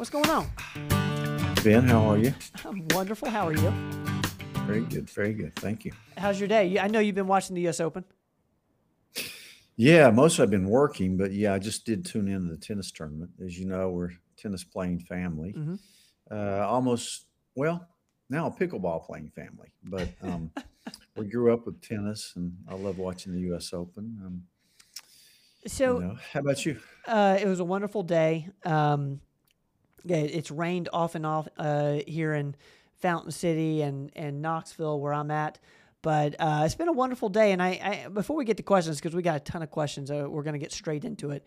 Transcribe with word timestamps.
What's 0.00 0.08
going 0.08 0.30
on? 0.30 0.46
Ben, 1.62 1.82
how 1.82 2.08
are 2.08 2.16
you? 2.16 2.32
I'm 2.64 2.88
wonderful. 2.92 3.28
How 3.28 3.46
are 3.46 3.52
you? 3.52 3.70
Very 4.66 4.80
good, 4.80 5.10
very 5.10 5.34
good. 5.34 5.54
Thank 5.56 5.84
you. 5.84 5.92
How's 6.16 6.40
your 6.40 6.48
day? 6.48 6.78
I 6.78 6.88
know 6.88 7.00
you've 7.00 7.14
been 7.14 7.26
watching 7.26 7.54
the 7.54 7.60
U.S. 7.64 7.80
Open. 7.80 8.04
Yeah, 9.76 10.10
most 10.10 10.40
I've 10.40 10.48
been 10.48 10.70
working, 10.70 11.18
but 11.18 11.32
yeah, 11.32 11.52
I 11.52 11.58
just 11.58 11.84
did 11.84 12.06
tune 12.06 12.28
in 12.28 12.46
to 12.48 12.54
the 12.54 12.56
tennis 12.56 12.90
tournament. 12.90 13.32
As 13.44 13.58
you 13.58 13.66
know, 13.66 13.90
we're 13.90 14.12
tennis 14.38 14.64
playing 14.64 15.00
family. 15.00 15.52
Mhm. 15.52 15.78
Uh, 16.30 16.66
almost, 16.66 17.26
well, 17.54 17.86
now 18.30 18.46
a 18.46 18.50
pickleball 18.50 19.04
playing 19.04 19.28
family. 19.36 19.68
But 19.84 20.08
um, 20.22 20.50
we 21.14 21.26
grew 21.26 21.52
up 21.52 21.66
with 21.66 21.82
tennis, 21.82 22.32
and 22.36 22.56
I 22.66 22.74
love 22.74 22.96
watching 22.96 23.34
the 23.34 23.40
U.S. 23.50 23.74
Open. 23.74 24.18
Um, 24.24 24.42
So 25.66 25.98
you 26.00 26.06
know, 26.06 26.16
how 26.32 26.40
about 26.40 26.64
you? 26.64 26.80
uh, 27.06 27.36
it 27.38 27.46
was 27.46 27.60
a 27.60 27.64
wonderful 27.64 28.02
day. 28.02 28.48
Um, 28.64 29.20
yeah, 30.04 30.18
it's 30.18 30.50
rained 30.50 30.88
off 30.92 31.14
and 31.14 31.26
off 31.26 31.48
uh, 31.56 31.98
here 32.06 32.34
in 32.34 32.54
Fountain 33.00 33.30
City 33.30 33.82
and, 33.82 34.10
and 34.14 34.42
Knoxville, 34.42 35.00
where 35.00 35.12
I'm 35.12 35.30
at. 35.30 35.58
But 36.02 36.36
uh, 36.38 36.62
it's 36.64 36.74
been 36.74 36.88
a 36.88 36.92
wonderful 36.92 37.28
day. 37.28 37.52
And 37.52 37.62
I, 37.62 38.04
I 38.04 38.08
before 38.08 38.36
we 38.36 38.44
get 38.44 38.56
to 38.56 38.62
questions, 38.62 38.98
because 38.98 39.14
we 39.14 39.22
got 39.22 39.36
a 39.36 39.40
ton 39.40 39.62
of 39.62 39.70
questions, 39.70 40.10
uh, 40.10 40.26
we're 40.28 40.42
going 40.42 40.54
to 40.54 40.58
get 40.58 40.72
straight 40.72 41.04
into 41.04 41.30
it. 41.30 41.46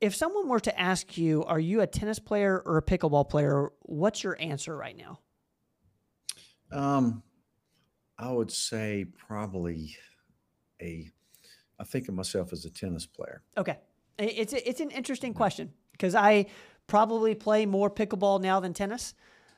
If 0.00 0.14
someone 0.14 0.48
were 0.48 0.60
to 0.60 0.78
ask 0.78 1.16
you, 1.16 1.44
"Are 1.44 1.60
you 1.60 1.80
a 1.80 1.86
tennis 1.86 2.18
player 2.18 2.60
or 2.66 2.78
a 2.78 2.82
pickleball 2.82 3.28
player?" 3.28 3.70
What's 3.82 4.24
your 4.24 4.36
answer 4.40 4.76
right 4.76 4.96
now? 4.96 5.20
Um, 6.72 7.22
I 8.18 8.32
would 8.32 8.50
say 8.50 9.06
probably 9.16 9.96
a. 10.82 11.08
I 11.78 11.84
think 11.84 12.08
of 12.08 12.14
myself 12.14 12.52
as 12.52 12.64
a 12.64 12.70
tennis 12.70 13.06
player. 13.06 13.42
Okay, 13.56 13.78
it's 14.18 14.52
it's 14.52 14.80
an 14.80 14.90
interesting 14.90 15.32
question 15.32 15.72
because 15.92 16.14
I 16.14 16.46
probably 16.86 17.34
play 17.34 17.66
more 17.66 17.90
pickleball 17.90 18.40
now 18.40 18.60
than 18.60 18.72
tennis, 18.72 19.14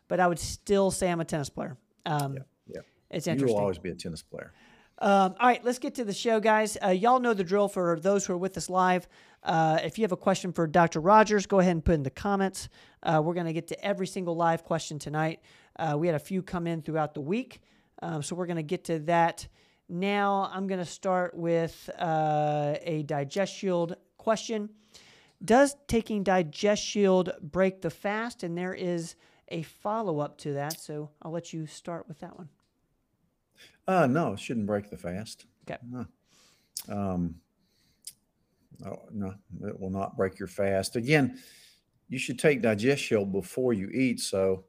but 0.08 0.20
I 0.20 0.26
would 0.26 0.38
still 0.38 0.90
say 0.90 1.10
I'm 1.10 1.20
a 1.20 1.24
tennis 1.24 1.50
player. 1.50 1.76
Um, 2.06 2.34
Yeah, 2.34 2.42
yeah. 2.66 2.80
It's 3.10 3.26
interesting. 3.26 3.48
You 3.48 3.54
will 3.54 3.60
always 3.60 3.78
be 3.78 3.90
a 3.90 3.94
tennis 3.94 4.22
player. 4.22 4.52
Um, 5.00 5.36
all 5.38 5.46
right, 5.46 5.64
let's 5.64 5.78
get 5.78 5.94
to 5.96 6.04
the 6.04 6.12
show, 6.12 6.40
guys. 6.40 6.76
Uh, 6.82 6.88
y'all 6.88 7.20
know 7.20 7.32
the 7.32 7.44
drill 7.44 7.68
for 7.68 8.00
those 8.00 8.26
who 8.26 8.32
are 8.32 8.38
with 8.38 8.56
us 8.56 8.68
live. 8.68 9.06
Uh, 9.44 9.78
if 9.84 9.96
you 9.96 10.02
have 10.02 10.10
a 10.10 10.16
question 10.16 10.52
for 10.52 10.66
Dr. 10.66 11.00
Rogers, 11.00 11.46
go 11.46 11.60
ahead 11.60 11.72
and 11.72 11.84
put 11.84 11.94
in 11.94 12.02
the 12.02 12.10
comments. 12.10 12.68
Uh, 13.04 13.22
we're 13.24 13.34
going 13.34 13.46
to 13.46 13.52
get 13.52 13.68
to 13.68 13.84
every 13.84 14.08
single 14.08 14.34
live 14.34 14.64
question 14.64 14.98
tonight. 14.98 15.40
Uh, 15.78 15.94
we 15.96 16.08
had 16.08 16.16
a 16.16 16.20
few 16.20 16.42
come 16.42 16.66
in 16.66 16.82
throughout 16.82 17.14
the 17.14 17.20
week, 17.20 17.60
um, 18.02 18.22
so 18.22 18.34
we're 18.34 18.46
going 18.46 18.56
to 18.56 18.62
get 18.64 18.84
to 18.84 18.98
that 19.00 19.46
now. 19.88 20.50
I'm 20.52 20.66
going 20.66 20.80
to 20.80 20.86
start 20.86 21.36
with 21.36 21.88
uh, 21.96 22.74
a 22.82 23.04
Digest 23.04 23.54
Shield 23.54 23.94
question. 24.16 24.68
Does 25.44 25.76
taking 25.86 26.22
Digest 26.24 26.82
Shield 26.82 27.32
break 27.40 27.80
the 27.80 27.90
fast? 27.90 28.42
And 28.42 28.56
there 28.56 28.74
is 28.74 29.14
a 29.48 29.62
follow 29.62 30.18
up 30.18 30.38
to 30.38 30.54
that, 30.54 30.80
so 30.80 31.10
I'll 31.22 31.30
let 31.30 31.52
you 31.52 31.66
start 31.66 32.08
with 32.08 32.18
that 32.20 32.36
one. 32.36 32.48
Uh, 33.86 34.06
no, 34.06 34.34
it 34.34 34.40
shouldn't 34.40 34.66
break 34.66 34.90
the 34.90 34.98
fast. 34.98 35.46
Okay. 35.68 35.78
No. 35.88 36.06
Um, 36.88 37.36
no, 38.80 39.02
no, 39.12 39.34
it 39.66 39.78
will 39.78 39.90
not 39.90 40.16
break 40.16 40.38
your 40.38 40.48
fast. 40.48 40.96
Again, 40.96 41.38
you 42.08 42.18
should 42.18 42.38
take 42.38 42.62
digest 42.62 43.02
shield 43.02 43.32
before 43.32 43.72
you 43.72 43.88
eat. 43.88 44.20
So 44.20 44.64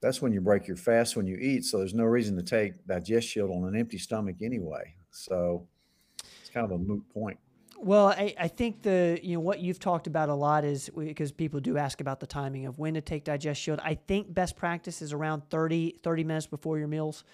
that's 0.00 0.22
when 0.22 0.32
you 0.32 0.40
break 0.40 0.66
your 0.66 0.76
fast 0.76 1.16
when 1.16 1.26
you 1.26 1.36
eat. 1.36 1.64
So 1.64 1.78
there's 1.78 1.94
no 1.94 2.04
reason 2.04 2.36
to 2.36 2.42
take 2.42 2.86
digest 2.86 3.28
shield 3.28 3.50
on 3.50 3.64
an 3.68 3.78
empty 3.78 3.98
stomach 3.98 4.36
anyway. 4.42 4.94
So 5.10 5.66
it's 6.40 6.50
kind 6.50 6.64
of 6.64 6.72
a 6.72 6.78
moot 6.78 7.08
point. 7.10 7.38
Well, 7.80 8.08
I, 8.08 8.34
I 8.38 8.48
think 8.48 8.82
the 8.82 9.20
you 9.22 9.34
know 9.34 9.40
what 9.40 9.60
you've 9.60 9.78
talked 9.78 10.06
about 10.08 10.28
a 10.28 10.34
lot 10.34 10.64
is 10.64 10.90
because 10.96 11.30
people 11.30 11.60
do 11.60 11.78
ask 11.78 12.00
about 12.00 12.18
the 12.18 12.26
timing 12.26 12.66
of 12.66 12.78
when 12.78 12.94
to 12.94 13.00
take 13.00 13.22
digest 13.24 13.60
shield. 13.60 13.78
I 13.84 13.94
think 13.94 14.34
best 14.34 14.56
practice 14.56 15.00
is 15.00 15.12
around 15.12 15.48
30, 15.48 15.98
30 16.02 16.24
minutes 16.24 16.46
before 16.46 16.78
your 16.78 16.88
meals. 16.88 17.24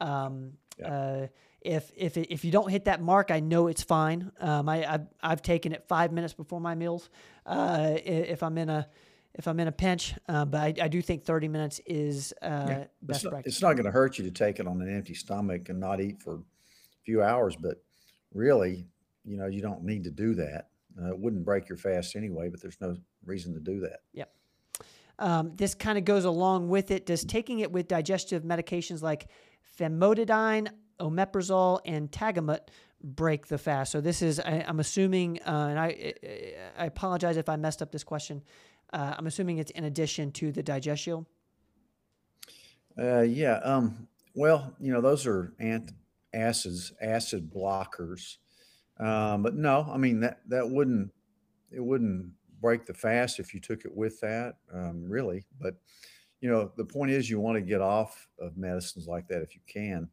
Um, 0.00 0.52
Yeah. 0.78 0.88
uh, 0.92 1.26
if 1.62 1.90
if 1.96 2.16
if 2.18 2.44
you 2.44 2.52
don't 2.52 2.70
hit 2.70 2.84
that 2.84 3.00
mark, 3.00 3.30
I 3.30 3.40
know 3.40 3.66
it's 3.68 3.82
fine. 3.82 4.30
Um, 4.38 4.68
I 4.68 4.84
I've, 4.84 5.06
I've 5.22 5.42
taken 5.42 5.72
it 5.72 5.82
five 5.88 6.12
minutes 6.12 6.34
before 6.34 6.60
my 6.60 6.74
meals 6.74 7.08
uh, 7.46 7.94
if 8.04 8.42
I'm 8.42 8.58
in 8.58 8.68
a 8.68 8.86
if 9.34 9.48
I'm 9.48 9.58
in 9.58 9.66
a 9.66 9.72
pinch. 9.72 10.14
Uh, 10.28 10.44
but 10.44 10.60
I, 10.60 10.74
I 10.82 10.88
do 10.88 11.00
think 11.00 11.24
thirty 11.24 11.48
minutes 11.48 11.80
is 11.86 12.34
uh, 12.42 12.66
Yeah. 12.68 12.78
It's 12.78 12.90
best 13.02 13.24
not, 13.24 13.30
practice. 13.30 13.54
it's 13.54 13.62
not 13.62 13.72
going 13.72 13.86
to 13.86 13.90
hurt 13.90 14.18
you 14.18 14.24
to 14.24 14.30
take 14.30 14.60
it 14.60 14.66
on 14.66 14.80
an 14.82 14.94
empty 14.94 15.14
stomach 15.14 15.70
and 15.70 15.80
not 15.80 16.00
eat 16.00 16.20
for 16.22 16.34
a 16.34 16.42
few 17.04 17.22
hours, 17.22 17.56
but 17.56 17.82
really, 18.34 18.86
you 19.26 19.36
know, 19.36 19.46
you 19.46 19.60
don't 19.60 19.82
need 19.82 20.04
to 20.04 20.10
do 20.10 20.34
that. 20.34 20.68
Uh, 21.00 21.10
it 21.10 21.18
wouldn't 21.18 21.44
break 21.44 21.68
your 21.68 21.76
fast 21.76 22.16
anyway, 22.16 22.48
but 22.48 22.60
there's 22.62 22.80
no 22.80 22.96
reason 23.24 23.52
to 23.52 23.60
do 23.60 23.80
that. 23.80 24.00
Um, 25.18 25.52
this 25.56 25.74
kind 25.74 25.98
of 25.98 26.04
goes 26.04 26.24
along 26.24 26.68
with 26.68 26.90
it. 26.90 27.06
Does 27.06 27.24
taking 27.24 27.60
it 27.60 27.72
with 27.72 27.88
digestive 27.88 28.42
medications 28.42 29.02
like 29.02 29.28
famotidine, 29.78 30.68
omeprazole, 31.00 31.80
and 31.84 32.10
Tagamet 32.10 32.60
break 33.02 33.46
the 33.46 33.58
fast? 33.58 33.92
So 33.92 34.00
this 34.00 34.22
is, 34.22 34.40
I, 34.40 34.64
I'm 34.66 34.80
assuming, 34.80 35.40
uh, 35.42 35.68
and 35.70 35.78
I, 35.78 36.14
I 36.78 36.86
apologize 36.86 37.36
if 37.36 37.48
I 37.48 37.56
messed 37.56 37.82
up 37.82 37.92
this 37.92 38.04
question. 38.04 38.42
Uh, 38.92 39.14
I'm 39.18 39.26
assuming 39.26 39.58
it's 39.58 39.70
in 39.72 39.84
addition 39.84 40.32
to 40.32 40.52
the 40.52 40.62
digest 40.62 41.02
shield. 41.02 41.26
Uh, 42.98 43.20
yeah. 43.20 43.58
Um, 43.64 44.08
well, 44.34 44.74
you 44.80 44.92
know, 44.92 45.00
those 45.00 45.26
are 45.26 45.52
ant 45.58 45.92
acids, 46.32 46.92
acid 47.00 47.50
blockers. 47.50 48.36
Um, 48.98 49.42
but 49.42 49.54
no, 49.54 49.88
I 49.90 49.96
mean 49.96 50.20
that 50.20 50.40
that 50.48 50.68
wouldn't 50.68 51.10
it 51.70 51.80
wouldn't 51.80 52.30
break 52.60 52.86
the 52.86 52.94
fast 52.94 53.38
if 53.38 53.52
you 53.52 53.60
took 53.60 53.84
it 53.84 53.94
with 53.94 54.20
that, 54.20 54.56
um, 54.72 55.04
really. 55.08 55.44
But 55.60 55.74
you 56.40 56.50
know, 56.50 56.70
the 56.76 56.84
point 56.84 57.10
is 57.10 57.28
you 57.28 57.40
want 57.40 57.56
to 57.56 57.62
get 57.62 57.80
off 57.80 58.28
of 58.40 58.56
medicines 58.56 59.06
like 59.06 59.28
that 59.28 59.42
if 59.42 59.54
you 59.54 59.60
can, 59.66 60.08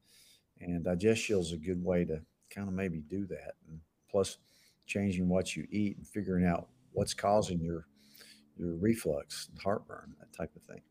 and 0.60 0.84
digest 0.84 1.22
shield 1.22 1.46
is 1.46 1.54
a 1.54 1.58
good 1.58 1.84
way 1.84 2.06
to 2.06 2.22
kind 2.50 2.68
of 2.68 2.74
maybe 2.74 3.00
do 3.00 3.26
that. 3.28 3.54
And 3.68 3.80
plus, 4.10 4.38
changing 4.86 5.30
what 5.30 5.56
you 5.56 5.68
eat 5.72 5.98
and 5.98 6.08
figuring 6.08 6.46
out 6.46 6.68
what's 6.92 7.14
causing 7.14 7.60
your 7.62 7.88
your 8.58 8.76
reflux, 8.76 9.50
heartburn, 9.64 10.16
that 10.20 10.32
type 10.34 10.56
of 10.56 10.62
thing. 10.64 10.82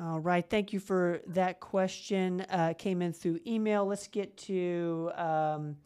All 0.00 0.20
right. 0.20 0.48
Thank 0.48 0.72
you 0.72 0.80
for 0.80 1.20
that 1.28 1.60
question. 1.60 2.40
Uh, 2.50 2.74
came 2.76 3.00
in 3.00 3.12
through 3.12 3.40
email. 3.46 3.86
Let's 3.86 4.08
get 4.08 4.36
to 4.38 5.12
um, 5.14 5.76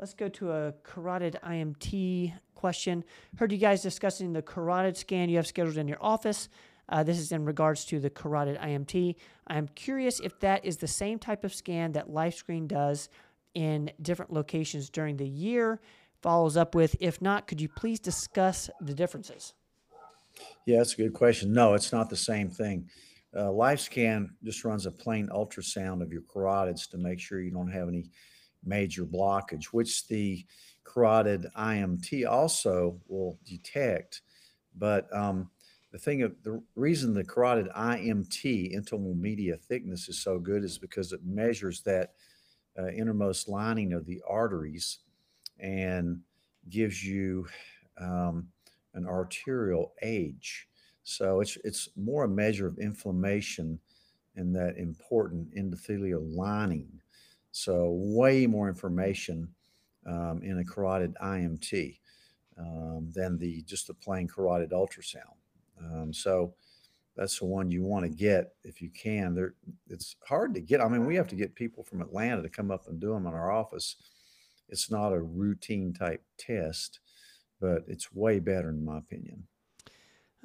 let's 0.00 0.14
go 0.14 0.28
to 0.28 0.50
a 0.50 0.72
carotid 0.82 1.38
IMT 1.44 2.32
question. 2.54 3.04
Heard 3.36 3.52
you 3.52 3.58
guys 3.58 3.82
discussing 3.82 4.32
the 4.32 4.40
carotid 4.40 4.96
scan 4.96 5.28
you 5.28 5.36
have 5.36 5.46
scheduled 5.46 5.76
in 5.76 5.86
your 5.86 5.98
office. 6.00 6.48
Uh, 6.88 7.02
this 7.02 7.18
is 7.18 7.30
in 7.32 7.44
regards 7.44 7.84
to 7.84 8.00
the 8.00 8.08
carotid 8.08 8.58
IMT. 8.58 9.14
I'm 9.46 9.68
curious 9.68 10.18
if 10.18 10.40
that 10.40 10.64
is 10.64 10.78
the 10.78 10.88
same 10.88 11.18
type 11.18 11.44
of 11.44 11.54
scan 11.54 11.92
that 11.92 12.08
LifeScreen 12.08 12.66
does 12.66 13.10
in 13.54 13.90
different 14.00 14.32
locations 14.32 14.88
during 14.88 15.18
the 15.18 15.28
year. 15.28 15.80
Follows 16.22 16.56
up 16.56 16.74
with, 16.74 16.96
if 16.98 17.20
not, 17.20 17.46
could 17.46 17.60
you 17.60 17.68
please 17.68 18.00
discuss 18.00 18.70
the 18.80 18.94
differences? 18.94 19.52
Yeah, 20.64 20.78
that's 20.78 20.94
a 20.94 20.96
good 20.96 21.12
question. 21.12 21.52
No, 21.52 21.74
it's 21.74 21.92
not 21.92 22.08
the 22.08 22.16
same 22.16 22.48
thing. 22.48 22.88
Uh, 23.36 23.44
LifeScan 23.44 24.30
just 24.42 24.64
runs 24.64 24.86
a 24.86 24.90
plain 24.90 25.28
ultrasound 25.28 26.02
of 26.02 26.10
your 26.10 26.22
carotids 26.22 26.88
to 26.90 26.98
make 26.98 27.20
sure 27.20 27.40
you 27.40 27.50
don't 27.50 27.70
have 27.70 27.88
any 27.88 28.06
major 28.64 29.04
blockage, 29.04 29.66
which 29.66 30.06
the 30.08 30.44
carotid 30.84 31.46
IMT 31.56 32.28
also 32.28 33.00
will 33.08 33.38
detect. 33.44 34.22
But 34.76 35.14
um, 35.16 35.50
the 35.92 35.98
thing 35.98 36.22
of 36.22 36.34
the 36.42 36.62
reason 36.76 37.14
the 37.14 37.24
carotid 37.24 37.68
IMT, 37.76 38.74
intimal 38.74 39.18
media 39.18 39.56
thickness, 39.56 40.08
is 40.08 40.22
so 40.22 40.38
good 40.38 40.64
is 40.64 40.78
because 40.78 41.12
it 41.12 41.20
measures 41.24 41.80
that 41.82 42.14
uh, 42.78 42.88
innermost 42.88 43.48
lining 43.48 43.92
of 43.92 44.06
the 44.06 44.22
arteries 44.28 44.98
and 45.58 46.20
gives 46.68 47.04
you 47.04 47.46
um, 47.98 48.48
an 48.94 49.06
arterial 49.06 49.92
age. 50.02 50.68
So 51.02 51.40
it's 51.40 51.58
it's 51.64 51.88
more 51.96 52.24
a 52.24 52.28
measure 52.28 52.66
of 52.66 52.78
inflammation 52.78 53.80
in 54.36 54.52
that 54.52 54.76
important 54.76 55.54
endothelial 55.56 56.34
lining. 56.36 57.00
So 57.52 57.90
way 57.96 58.46
more 58.46 58.68
information 58.68 59.48
um, 60.06 60.40
in 60.42 60.58
a 60.58 60.64
carotid 60.64 61.16
IMT 61.22 61.98
um, 62.58 63.10
than 63.14 63.38
the 63.38 63.62
just 63.62 63.86
the 63.86 63.94
plain 63.94 64.28
carotid 64.28 64.70
ultrasound. 64.70 65.36
Um, 65.82 66.12
so 66.12 66.54
that's 67.16 67.38
the 67.38 67.46
one 67.46 67.70
you 67.70 67.82
want 67.82 68.04
to 68.04 68.10
get 68.10 68.54
if 68.64 68.80
you 68.80 68.90
can. 68.90 69.34
There, 69.34 69.54
it's 69.88 70.16
hard 70.26 70.54
to 70.54 70.60
get. 70.60 70.80
I 70.80 70.88
mean, 70.88 71.06
we 71.06 71.16
have 71.16 71.28
to 71.28 71.36
get 71.36 71.54
people 71.54 71.82
from 71.82 72.00
Atlanta 72.00 72.42
to 72.42 72.48
come 72.48 72.70
up 72.70 72.86
and 72.88 73.00
do 73.00 73.12
them 73.12 73.26
in 73.26 73.34
our 73.34 73.50
office. 73.50 73.96
It's 74.68 74.90
not 74.90 75.12
a 75.12 75.20
routine 75.20 75.92
type 75.92 76.22
test, 76.38 77.00
but 77.60 77.84
it's 77.88 78.12
way 78.14 78.38
better 78.38 78.70
in 78.70 78.84
my 78.84 78.98
opinion. 78.98 79.44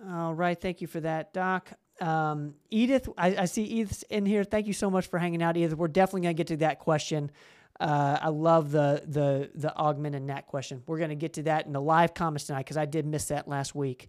All 0.10 0.34
right. 0.34 0.60
Thank 0.60 0.82
you 0.82 0.88
for 0.88 1.00
that, 1.02 1.34
Doc. 1.34 1.72
Um, 2.02 2.56
Edith, 2.70 3.08
I, 3.18 3.36
I 3.38 3.46
see 3.46 3.64
Edith's 3.64 4.04
in 4.04 4.26
here. 4.26 4.44
Thank 4.44 4.68
you 4.68 4.74
so 4.74 4.90
much 4.90 5.08
for 5.08 5.18
hanging 5.18 5.42
out, 5.42 5.56
Edith. 5.56 5.78
We're 5.78 5.88
definitely 5.88 6.22
going 6.22 6.36
to 6.36 6.38
get 6.38 6.48
to 6.48 6.58
that 6.58 6.80
question. 6.80 7.32
Uh, 7.80 8.18
I 8.22 8.30
love 8.30 8.72
the 8.72 9.04
the 9.06 9.50
the 9.54 9.76
augmented 9.76 10.24
NAC 10.24 10.48
question. 10.48 10.82
We're 10.88 10.98
going 10.98 11.10
to 11.10 11.16
get 11.16 11.34
to 11.34 11.44
that 11.44 11.66
in 11.66 11.74
the 11.74 11.82
live 11.82 12.14
comments 12.14 12.46
tonight 12.46 12.62
because 12.62 12.78
I 12.78 12.86
did 12.86 13.06
miss 13.06 13.26
that 13.26 13.48
last 13.48 13.76
week. 13.76 14.08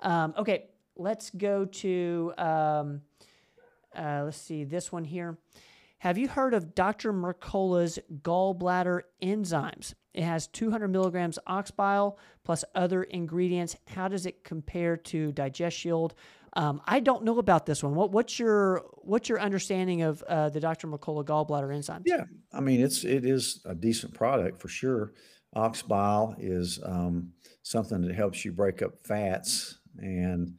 Um, 0.00 0.34
okay, 0.38 0.66
let's 0.96 1.30
go 1.30 1.64
to 1.64 2.32
um, 2.38 3.00
uh, 3.96 4.22
let's 4.24 4.36
see 4.36 4.64
this 4.64 4.92
one 4.92 5.04
here. 5.04 5.36
Have 5.98 6.16
you 6.16 6.28
heard 6.28 6.54
of 6.54 6.76
Dr. 6.76 7.12
Mercola's 7.12 7.98
gallbladder 8.22 9.00
enzymes? 9.20 9.94
It 10.14 10.22
has 10.22 10.46
200 10.46 10.86
milligrams 10.86 11.40
ox 11.44 11.72
bile 11.72 12.18
plus 12.44 12.64
other 12.76 13.02
ingredients. 13.02 13.76
How 13.88 14.06
does 14.06 14.24
it 14.24 14.44
compare 14.44 14.96
to 14.96 15.32
Digest 15.32 15.76
Shield? 15.76 16.14
Um, 16.58 16.82
I 16.86 16.98
don't 16.98 17.22
know 17.22 17.38
about 17.38 17.66
this 17.66 17.84
one. 17.84 17.94
What, 17.94 18.10
what's 18.10 18.36
your 18.36 18.84
what's 18.96 19.28
your 19.28 19.40
understanding 19.40 20.02
of 20.02 20.22
uh, 20.22 20.48
the 20.48 20.58
Dr. 20.58 20.88
Mercola 20.88 21.24
gallbladder 21.24 21.72
enzyme? 21.72 22.02
Yeah, 22.04 22.24
I 22.52 22.58
mean 22.58 22.80
it's 22.80 23.04
it 23.04 23.24
is 23.24 23.60
a 23.64 23.76
decent 23.76 24.12
product 24.12 24.60
for 24.60 24.66
sure. 24.66 25.12
Ox 25.54 25.82
bile 25.82 26.34
is 26.36 26.80
um, 26.84 27.30
something 27.62 28.00
that 28.00 28.14
helps 28.14 28.44
you 28.44 28.50
break 28.50 28.82
up 28.82 28.98
fats, 29.04 29.78
and 29.98 30.58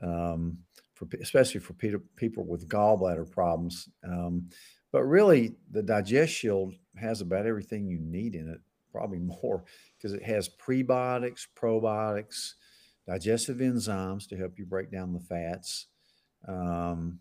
um, 0.00 0.58
for 0.94 1.08
especially 1.20 1.58
for 1.58 1.72
people 1.72 2.46
with 2.46 2.68
gallbladder 2.68 3.28
problems. 3.28 3.88
Um, 4.04 4.48
but 4.92 5.02
really, 5.02 5.56
the 5.72 5.82
Digest 5.82 6.32
Shield 6.34 6.74
has 6.96 7.20
about 7.20 7.46
everything 7.46 7.88
you 7.88 7.98
need 7.98 8.36
in 8.36 8.48
it, 8.48 8.60
probably 8.92 9.18
more, 9.42 9.64
because 9.98 10.12
it 10.12 10.22
has 10.22 10.48
prebiotics, 10.48 11.48
probiotics, 11.60 12.52
digestive 13.06 13.58
enzymes 13.58 14.28
to 14.28 14.36
help 14.36 14.58
you 14.58 14.66
break 14.66 14.90
down 14.90 15.12
the 15.12 15.20
fats, 15.20 15.86
um, 16.48 17.18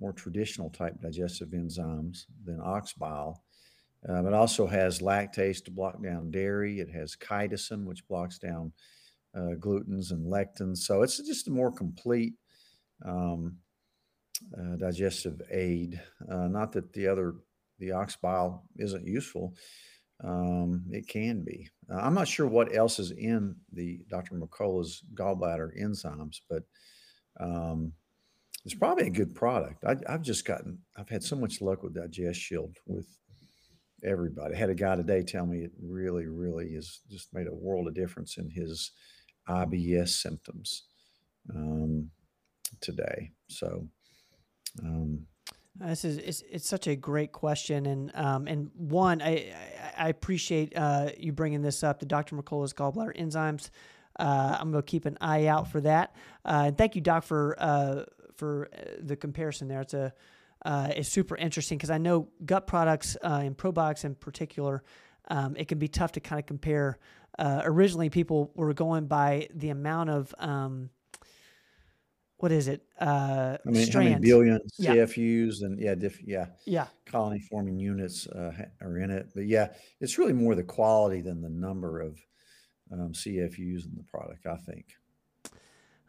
more 0.00 0.12
traditional 0.12 0.70
type 0.70 1.00
digestive 1.00 1.50
enzymes 1.50 2.24
than 2.44 2.60
ox 2.62 2.92
bile. 2.92 3.42
Um, 4.08 4.26
it 4.26 4.34
also 4.34 4.66
has 4.66 4.98
lactase 4.98 5.64
to 5.64 5.70
block 5.70 6.02
down 6.02 6.30
dairy. 6.30 6.80
It 6.80 6.90
has 6.90 7.16
chitosan, 7.16 7.84
which 7.84 8.06
blocks 8.08 8.38
down 8.38 8.72
uh, 9.34 9.54
glutens 9.58 10.10
and 10.10 10.26
lectins. 10.26 10.78
So 10.78 11.02
it's 11.02 11.18
just 11.18 11.48
a 11.48 11.52
more 11.52 11.70
complete 11.70 12.34
um, 13.04 13.58
uh, 14.58 14.76
digestive 14.76 15.40
aid. 15.50 16.00
Uh, 16.28 16.48
not 16.48 16.72
that 16.72 16.92
the 16.92 17.06
other, 17.06 17.34
the 17.78 17.92
ox 17.92 18.16
bile 18.16 18.64
isn't 18.78 19.06
useful. 19.06 19.54
Um, 20.24 20.84
it 20.90 21.08
can 21.08 21.42
be. 21.42 21.68
Uh, 21.90 21.96
I'm 21.96 22.14
not 22.14 22.28
sure 22.28 22.46
what 22.46 22.74
else 22.74 22.98
is 22.98 23.10
in 23.10 23.56
the 23.72 24.00
Dr. 24.08 24.34
McCullough's 24.36 25.02
gallbladder 25.14 25.70
enzymes, 25.80 26.40
but 26.48 26.62
um, 27.40 27.92
it's 28.64 28.74
probably 28.74 29.06
a 29.06 29.10
good 29.10 29.34
product. 29.34 29.84
I, 29.84 29.96
have 30.10 30.22
just 30.22 30.44
gotten, 30.44 30.78
I've 30.96 31.08
had 31.08 31.24
so 31.24 31.36
much 31.36 31.60
luck 31.60 31.82
with 31.82 31.94
Digest 31.94 32.40
Shield 32.40 32.76
with 32.86 33.06
everybody. 34.04 34.54
I 34.54 34.58
had 34.58 34.70
a 34.70 34.74
guy 34.74 34.94
today 34.96 35.22
tell 35.22 35.46
me 35.46 35.58
it 35.58 35.72
really, 35.82 36.26
really 36.26 36.74
has 36.74 37.00
just 37.10 37.34
made 37.34 37.48
a 37.48 37.54
world 37.54 37.88
of 37.88 37.94
difference 37.94 38.38
in 38.38 38.48
his 38.48 38.92
IBS 39.48 40.10
symptoms 40.10 40.84
um, 41.54 42.10
today. 42.80 43.32
So, 43.48 43.88
um, 44.84 45.26
this 45.76 46.04
is 46.04 46.18
it's, 46.18 46.42
it's 46.50 46.68
such 46.68 46.86
a 46.86 46.96
great 46.96 47.32
question, 47.32 47.86
and 47.86 48.12
um, 48.14 48.46
and 48.46 48.70
one 48.76 49.22
I 49.22 49.54
I 49.96 50.08
appreciate 50.08 50.76
uh, 50.76 51.10
you 51.16 51.32
bringing 51.32 51.62
this 51.62 51.82
up. 51.82 51.98
The 51.98 52.06
Dr. 52.06 52.36
Mercola's 52.36 52.74
gallbladder 52.74 53.16
enzymes. 53.16 53.70
Uh, 54.18 54.56
I'm 54.60 54.70
to 54.72 54.82
keep 54.82 55.06
an 55.06 55.16
eye 55.20 55.46
out 55.46 55.70
for 55.70 55.80
that. 55.80 56.14
Uh, 56.44 56.64
and 56.66 56.78
thank 56.78 56.94
you, 56.94 57.00
Doc, 57.00 57.24
for 57.24 57.56
uh, 57.58 58.04
for 58.36 58.68
uh, 58.72 58.80
the 59.00 59.16
comparison 59.16 59.68
there. 59.68 59.80
It's 59.80 59.94
a 59.94 60.12
it's 60.64 61.08
super 61.08 61.36
interesting 61.36 61.78
because 61.78 61.90
I 61.90 61.98
know 61.98 62.28
gut 62.44 62.66
products 62.66 63.16
and 63.22 63.56
probiotics 63.56 64.04
in 64.04 64.14
particular, 64.14 64.82
um, 65.28 65.56
it 65.56 65.68
can 65.68 65.78
be 65.78 65.88
tough 65.88 66.12
to 66.12 66.20
kind 66.20 66.38
of 66.38 66.46
compare. 66.46 66.98
originally, 67.40 68.10
people 68.10 68.52
were 68.54 68.74
going 68.74 69.06
by 69.06 69.48
the 69.54 69.70
amount 69.70 70.10
of 70.10 70.34
um, 70.38 70.90
what 72.42 72.50
is 72.50 72.66
it? 72.66 72.82
Uh, 73.00 73.56
I 73.64 73.70
mean, 73.70 73.88
how 73.92 74.00
many 74.00 74.16
billion 74.16 74.58
yeah. 74.76 74.94
CFUs 74.96 75.62
and 75.62 75.78
yeah, 75.78 75.94
diff, 75.94 76.20
yeah, 76.24 76.46
yeah, 76.66 76.88
colony 77.06 77.38
forming 77.38 77.78
units 77.78 78.26
uh, 78.26 78.50
are 78.80 78.98
in 78.98 79.12
it. 79.12 79.28
But 79.32 79.46
yeah, 79.46 79.68
it's 80.00 80.18
really 80.18 80.32
more 80.32 80.56
the 80.56 80.64
quality 80.64 81.20
than 81.20 81.40
the 81.40 81.48
number 81.48 82.00
of 82.00 82.18
um, 82.90 83.12
CFUs 83.12 83.84
in 83.84 83.92
the 83.96 84.02
product. 84.10 84.46
I 84.46 84.56
think. 84.56 84.86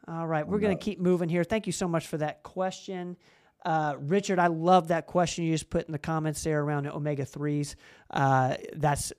All 0.08 0.26
right, 0.26 0.46
we're 0.46 0.58
going 0.58 0.76
to 0.76 0.84
keep 0.84 1.00
moving 1.00 1.30
here. 1.30 1.44
Thank 1.44 1.68
you 1.68 1.72
so 1.72 1.88
much 1.88 2.08
for 2.08 2.18
that 2.18 2.42
question. 2.42 3.16
Uh, 3.64 3.94
Richard, 4.00 4.40
I 4.40 4.48
love 4.48 4.88
that 4.88 5.06
question 5.06 5.46
you 5.46 5.52
just 5.52 5.70
put 5.70 5.86
in 5.86 5.92
the 5.92 6.00
comments 6.00 6.44
there 6.44 6.62
around 6.62 6.86
the 6.86 6.96
omega 6.96 7.26
3s. 7.26 7.76
Uh, 8.10 8.56
that's 8.74 9.14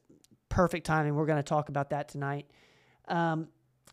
perfect 0.48 0.84
timing. 0.84 1.14
We're 1.14 1.26
going 1.26 1.38
to 1.38 1.44
talk 1.44 1.68
about 1.68 1.90
that 1.90 2.08
tonight. 2.08 2.50
Um, 3.06 3.46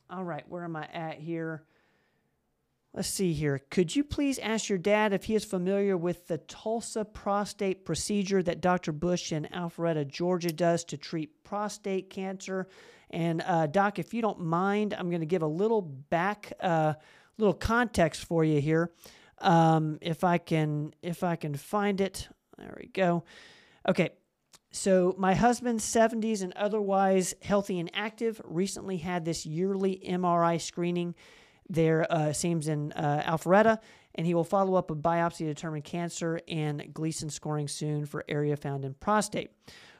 all 0.10 0.24
right, 0.24 0.44
where 0.50 0.64
am 0.64 0.76
I 0.76 0.88
at 0.92 1.20
here? 1.20 1.64
Let's 2.94 3.08
see 3.08 3.32
here. 3.32 3.62
Could 3.70 3.96
you 3.96 4.04
please 4.04 4.38
ask 4.40 4.68
your 4.68 4.78
dad 4.78 5.14
if 5.14 5.24
he 5.24 5.36
is 5.36 5.46
familiar 5.46 5.96
with 5.96 6.28
the 6.28 6.40
TULSA 6.40 7.06
prostate 7.14 7.86
procedure 7.86 8.44
that 8.44 8.60
Dr. 8.60 8.92
Bush 8.92 9.32
in 9.32 9.48
Alpharetta, 9.54 10.06
Georgia 10.06 10.52
does 10.52 10.84
to 10.86 10.98
treat 10.98 11.42
prostate 11.46 12.10
cancer? 12.10 12.68
And 13.10 13.42
uh, 13.46 13.68
Doc, 13.68 13.98
if 13.98 14.14
you 14.14 14.22
don't 14.22 14.42
mind, 14.42 14.94
I'm 14.94 15.10
going 15.10 15.22
to 15.22 15.26
give 15.26 15.42
a 15.42 15.48
little 15.48 15.82
back, 15.82 16.52
uh, 16.60 16.96
little 17.38 17.54
context 17.54 18.26
for 18.26 18.44
you 18.44 18.60
here. 18.60 18.92
Um, 19.38 19.98
if 20.02 20.26
I 20.26 20.38
can, 20.38 20.94
if 21.02 21.24
I 21.24 21.38
can 21.38 21.56
find 21.56 22.02
it, 22.02 22.28
there 22.58 22.78
we 22.78 22.88
go. 22.88 23.24
Okay, 23.88 24.10
so 24.72 25.16
my 25.18 25.34
husband's 25.34 25.86
70s 25.86 26.44
and 26.44 26.52
otherwise 26.54 27.36
healthy 27.42 27.80
and 27.80 27.90
active 27.94 28.42
recently 28.44 28.98
had 28.98 29.24
this 29.24 29.46
yearly 29.46 30.02
MRI 30.06 30.60
screening 30.60 31.16
there 31.72 32.06
uh, 32.12 32.34
seems 32.34 32.68
in 32.68 32.92
uh, 32.92 33.24
Alpharetta, 33.26 33.80
and 34.16 34.28
he 34.28 34.34
will 34.34 34.44
follow 34.44 34.76
up 34.76 34.92
a 34.92 34.96
biopsy 34.96 35.40
to 35.40 35.46
determine 35.46 35.82
cancer 35.82 36.40
and 36.48 36.94
Gleason 36.94 37.30
scoring 37.30 37.68
soon 37.68 38.06
for 38.06 38.26
area 38.28 38.58
found 38.58 38.84
in 38.84 38.94
prostate. 38.94 39.52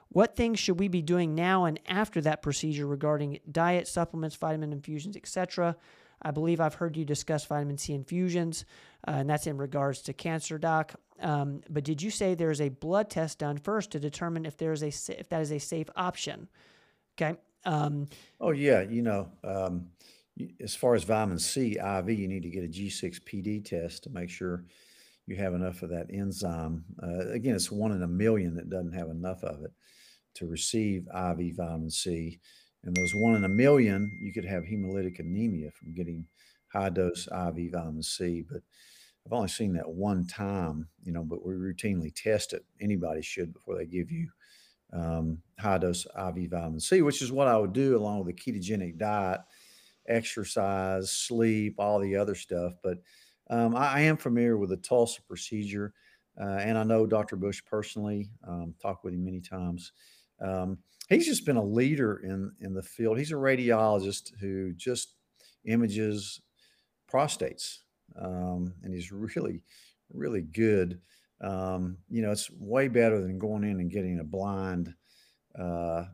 What 0.10 0.36
things 0.36 0.60
should 0.60 0.80
we 0.80 0.90
be 0.90 1.02
doing 1.02 1.36
now 1.36 1.64
and 1.64 1.80
after 1.88 2.20
that 2.22 2.42
procedure 2.42 2.86
regarding 2.86 3.40
diet, 3.50 3.88
supplements, 3.88 4.36
vitamin 4.36 4.74
infusions, 4.74 5.16
etc.? 5.16 5.78
I 6.22 6.32
believe 6.32 6.60
I've 6.60 6.76
heard 6.76 6.98
you 6.98 7.06
discuss 7.06 7.46
vitamin 7.46 7.78
C 7.78 7.94
infusions, 7.94 8.66
uh, 9.08 9.12
and 9.12 9.30
that's 9.30 9.48
in 9.48 9.58
regards 9.58 10.02
to 10.04 10.14
cancer, 10.14 10.58
doc. 10.58 10.94
Um, 11.22 11.62
but 11.70 11.84
did 11.84 12.02
you 12.02 12.12
say 12.12 12.36
there 12.36 12.52
is 12.52 12.62
a 12.62 12.70
blood 12.70 13.10
test 13.10 13.40
done 13.40 13.58
first 13.58 13.92
to 13.92 14.00
determine 14.00 14.46
if 14.46 14.58
there 14.58 14.74
is 14.74 14.84
a 14.84 14.88
if 15.20 15.30
that 15.30 15.42
is 15.42 15.52
a 15.52 15.60
safe 15.60 15.88
option? 15.96 16.50
Okay. 17.16 17.40
Um, 17.64 18.08
oh 18.40 18.52
yeah, 18.52 18.82
you 18.82 19.02
know, 19.02 19.30
um, 19.44 19.88
as 20.62 20.76
far 20.76 20.96
as 20.96 21.04
vitamin 21.04 21.40
C 21.40 21.78
IV, 21.78 22.10
you 22.10 22.28
need 22.28 22.44
to 22.44 22.50
get 22.50 22.64
a 22.64 22.68
G6 22.68 23.22
PD 23.22 23.64
test 23.64 24.04
to 24.04 24.10
make 24.10 24.30
sure 24.30 24.66
you 25.28 25.36
have 25.38 25.54
enough 25.54 25.82
of 25.82 25.90
that 25.90 26.08
enzyme. 26.12 26.84
Uh, 27.02 27.30
again, 27.30 27.56
it's 27.56 27.72
one 27.72 27.92
in 27.92 28.04
a 28.04 28.08
million 28.08 28.56
that 28.56 28.70
doesn't 28.70 28.94
have 28.94 29.10
enough 29.10 29.44
of 29.44 29.64
it 29.64 29.72
to 30.36 30.48
receive 30.48 31.08
IV 31.08 31.56
vitamin 31.56 31.90
C. 31.90 32.40
And 32.84 32.96
those 32.96 33.14
one 33.14 33.36
in 33.36 33.44
a 33.44 33.50
million, 33.50 34.12
you 34.22 34.34
could 34.34 34.46
have 34.46 34.64
hemolytic 34.64 35.20
anemia 35.20 35.72
from 35.72 35.94
getting 35.94 36.26
high 36.74 36.90
dose 36.90 37.28
IV 37.28 37.72
vitamin 37.72 38.04
C. 38.04 38.44
But 38.50 38.62
I've 39.26 39.34
only 39.34 39.50
seen 39.50 39.74
that 39.74 39.90
one 39.90 40.26
time, 40.26 40.88
you 41.04 41.12
know, 41.12 41.24
but 41.24 41.46
we 41.46 41.54
routinely 41.54 42.12
test 42.14 42.54
it. 42.54 42.66
Anybody 42.80 43.22
should 43.22 43.54
before 43.54 43.78
they 43.78 43.86
give 43.86 44.10
you 44.10 44.30
um, 44.94 45.42
high 45.60 45.78
dose 45.78 46.06
IV 46.06 46.50
vitamin 46.50 46.80
C, 46.80 47.02
which 47.02 47.22
is 47.22 47.32
what 47.32 47.48
I 47.48 47.58
would 47.58 47.74
do 47.74 47.98
along 47.98 48.20
with 48.20 48.30
a 48.30 48.34
ketogenic 48.34 48.98
diet 48.98 49.42
exercise, 50.08 51.12
sleep, 51.12 51.76
all 51.78 52.00
the 52.00 52.16
other 52.16 52.36
stuff. 52.36 52.74
But 52.84 52.98
um, 53.50 53.76
I, 53.76 53.94
I, 53.94 54.00
am 54.02 54.18
familiar 54.18 54.58
with 54.58 54.70
the 54.70 54.78
TULSA 54.78 55.20
procedure, 55.28 55.94
uh, 56.40 56.60
and 56.62 56.78
I 56.78 56.84
know 56.84 57.06
Dr. 57.06 57.36
Bush 57.36 57.62
personally. 57.66 58.30
Um, 58.48 58.74
talked 58.82 59.04
with 59.04 59.14
him 59.14 59.26
many 59.26 59.42
times. 59.42 59.92
Um, 60.42 60.78
he's 61.10 61.26
just 61.26 61.46
been 61.46 61.58
a 61.58 61.64
leader 61.64 62.22
in 62.24 62.52
in 62.62 62.74
the 62.74 62.84
field. 62.84 63.18
He's 63.18 63.32
a 63.32 63.36
radiologist 63.36 64.32
who 64.40 64.74
just 64.74 65.16
images 65.66 66.42
prostates, 67.12 67.80
um, 68.20 68.74
and 68.84 68.94
he's 68.94 69.12
really, 69.12 69.64
really 70.14 70.42
good. 70.42 71.00
Um, 71.42 71.98
you 72.10 72.22
know, 72.22 72.32
it's 72.32 72.52
way 72.52 72.88
better 72.88 73.20
than 73.20 73.40
going 73.40 73.64
in 73.64 73.80
and 73.80 73.92
getting 73.92 74.20
a 74.20 74.24
blind 74.24 74.94
uh, 75.60 76.06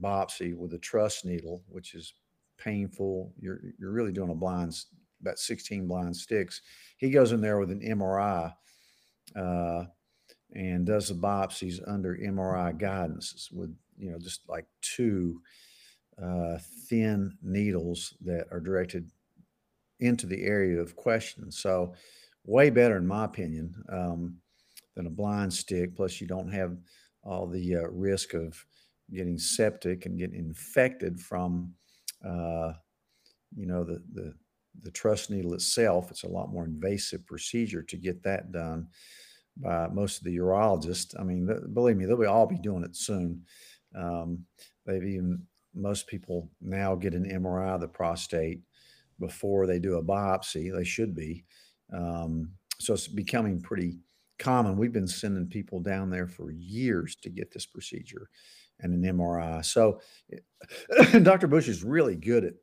biopsy 0.00 0.56
with 0.56 0.72
a 0.74 0.78
TRUS 0.78 1.24
needle, 1.24 1.62
which 1.68 1.94
is 1.94 2.14
painful. 2.58 3.32
You're 3.38 3.60
you're 3.78 3.92
really 3.92 4.12
doing 4.12 4.30
a 4.30 4.34
blind 4.34 4.74
about 5.20 5.38
16 5.38 5.86
blind 5.86 6.16
sticks. 6.16 6.60
He 6.98 7.10
goes 7.10 7.32
in 7.32 7.40
there 7.40 7.58
with 7.58 7.70
an 7.70 7.80
MRI 7.80 8.52
uh, 9.34 9.84
and 10.54 10.86
does 10.86 11.08
the 11.08 11.14
biopsies 11.14 11.80
under 11.86 12.16
MRI 12.16 12.78
guidance 12.78 13.48
with 13.52 13.74
you 13.98 14.10
know 14.10 14.18
just 14.18 14.48
like 14.48 14.66
two 14.82 15.40
uh, 16.22 16.58
thin 16.88 17.36
needles 17.42 18.14
that 18.24 18.46
are 18.50 18.60
directed 18.60 19.10
into 20.00 20.26
the 20.26 20.42
area 20.44 20.80
of 20.80 20.96
question. 20.96 21.50
So 21.50 21.94
way 22.44 22.70
better 22.70 22.96
in 22.96 23.06
my 23.06 23.24
opinion 23.24 23.74
um, 23.90 24.36
than 24.94 25.06
a 25.06 25.10
blind 25.10 25.52
stick. 25.52 25.96
Plus 25.96 26.20
you 26.20 26.26
don't 26.26 26.52
have 26.52 26.76
all 27.22 27.46
the 27.46 27.76
uh, 27.76 27.88
risk 27.90 28.34
of 28.34 28.64
getting 29.12 29.38
septic 29.38 30.06
and 30.06 30.18
getting 30.18 30.38
infected 30.38 31.20
from 31.20 31.72
uh, 32.26 32.72
you 33.54 33.66
know, 33.66 33.84
the, 33.84 34.02
the, 34.12 34.34
the 34.82 34.90
TRUS 34.90 35.30
needle 35.30 35.54
itself, 35.54 36.10
it's 36.10 36.24
a 36.24 36.28
lot 36.28 36.52
more 36.52 36.64
invasive 36.64 37.26
procedure 37.26 37.82
to 37.82 37.96
get 37.96 38.22
that 38.22 38.52
done 38.52 38.88
by 39.56 39.88
most 39.88 40.18
of 40.18 40.24
the 40.24 40.36
urologists. 40.36 41.18
I 41.18 41.22
mean, 41.22 41.46
th- 41.46 41.72
believe 41.72 41.96
me, 41.96 42.04
they'll 42.04 42.16
be, 42.16 42.26
all 42.26 42.46
be 42.46 42.58
doing 42.58 42.84
it 42.84 42.96
soon. 42.96 43.42
Um, 43.94 44.44
they've 44.84 45.02
even 45.02 45.42
most 45.74 46.06
people 46.06 46.50
now 46.60 46.94
get 46.94 47.14
an 47.14 47.24
MRI 47.24 47.74
of 47.74 47.80
the 47.80 47.88
prostate 47.88 48.60
before 49.18 49.66
they 49.66 49.78
do 49.78 49.96
a 49.96 50.02
biopsy. 50.02 50.74
They 50.74 50.84
should 50.84 51.14
be. 51.14 51.44
Um, 51.92 52.50
so 52.78 52.94
it's 52.94 53.08
becoming 53.08 53.60
pretty 53.60 53.98
common. 54.38 54.76
We've 54.76 54.92
been 54.92 55.08
sending 55.08 55.46
people 55.46 55.80
down 55.80 56.10
there 56.10 56.26
for 56.26 56.50
years 56.50 57.16
to 57.16 57.30
get 57.30 57.52
this 57.52 57.66
procedure 57.66 58.28
and 58.80 58.92
an 58.92 59.16
MRI. 59.16 59.64
So 59.64 60.00
Dr. 61.22 61.46
Bush 61.46 61.68
is 61.68 61.82
really 61.82 62.16
good 62.16 62.44
at, 62.44 62.54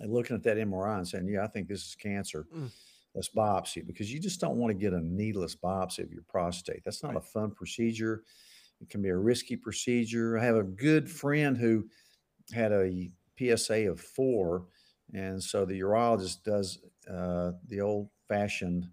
at, 0.00 0.10
looking 0.10 0.36
at 0.36 0.42
that 0.44 0.56
MRI 0.56 0.98
and 0.98 1.08
saying, 1.08 1.28
yeah, 1.28 1.44
I 1.44 1.48
think 1.48 1.68
this 1.68 1.84
is 1.84 1.94
cancer. 1.94 2.46
Mm. 2.54 2.70
Let's 3.14 3.30
biopsy 3.30 3.84
because 3.84 4.12
you 4.12 4.20
just 4.20 4.40
don't 4.40 4.56
want 4.56 4.70
to 4.70 4.78
get 4.78 4.92
a 4.92 5.00
needless 5.00 5.56
biopsy 5.56 6.00
of 6.00 6.12
your 6.12 6.22
prostate. 6.28 6.82
That's 6.84 7.02
not 7.02 7.14
right. 7.14 7.18
a 7.18 7.26
fun 7.26 7.50
procedure. 7.50 8.22
It 8.80 8.88
can 8.88 9.02
be 9.02 9.08
a 9.08 9.16
risky 9.16 9.56
procedure. 9.56 10.38
I 10.38 10.44
have 10.44 10.56
a 10.56 10.62
good 10.62 11.10
friend 11.10 11.56
who 11.56 11.86
had 12.52 12.72
a 12.72 13.10
PSA 13.38 13.90
of 13.90 14.00
four. 14.00 14.66
And 15.12 15.42
so 15.42 15.64
the 15.64 15.80
urologist 15.80 16.44
does 16.44 16.78
uh, 17.12 17.52
the 17.66 17.80
old 17.80 18.10
fashioned 18.28 18.88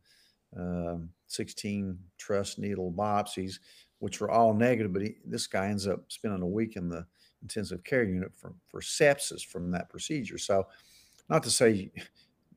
uh, 0.60 0.98
16 1.27 1.98
TRUS 2.18 2.58
needle 2.58 2.92
biopsies, 2.92 3.60
which 4.00 4.20
were 4.22 4.32
all 4.32 4.54
negative. 4.54 4.94
But 4.94 5.04
he, 5.04 5.16
this 5.25 5.48
guy 5.48 5.68
ends 5.68 5.88
up 5.88 6.04
spending 6.10 6.42
a 6.42 6.48
week 6.48 6.75
in 6.75 6.89
the 6.89 7.06
intensive 7.42 7.84
care 7.84 8.04
unit 8.04 8.32
for, 8.36 8.54
for 8.68 8.82
sepsis 8.82 9.46
from 9.46 9.72
that 9.72 9.89
procedure. 9.89 10.38
So, 10.38 10.68
not 11.30 11.44
to 11.44 11.51
say, 11.51 11.92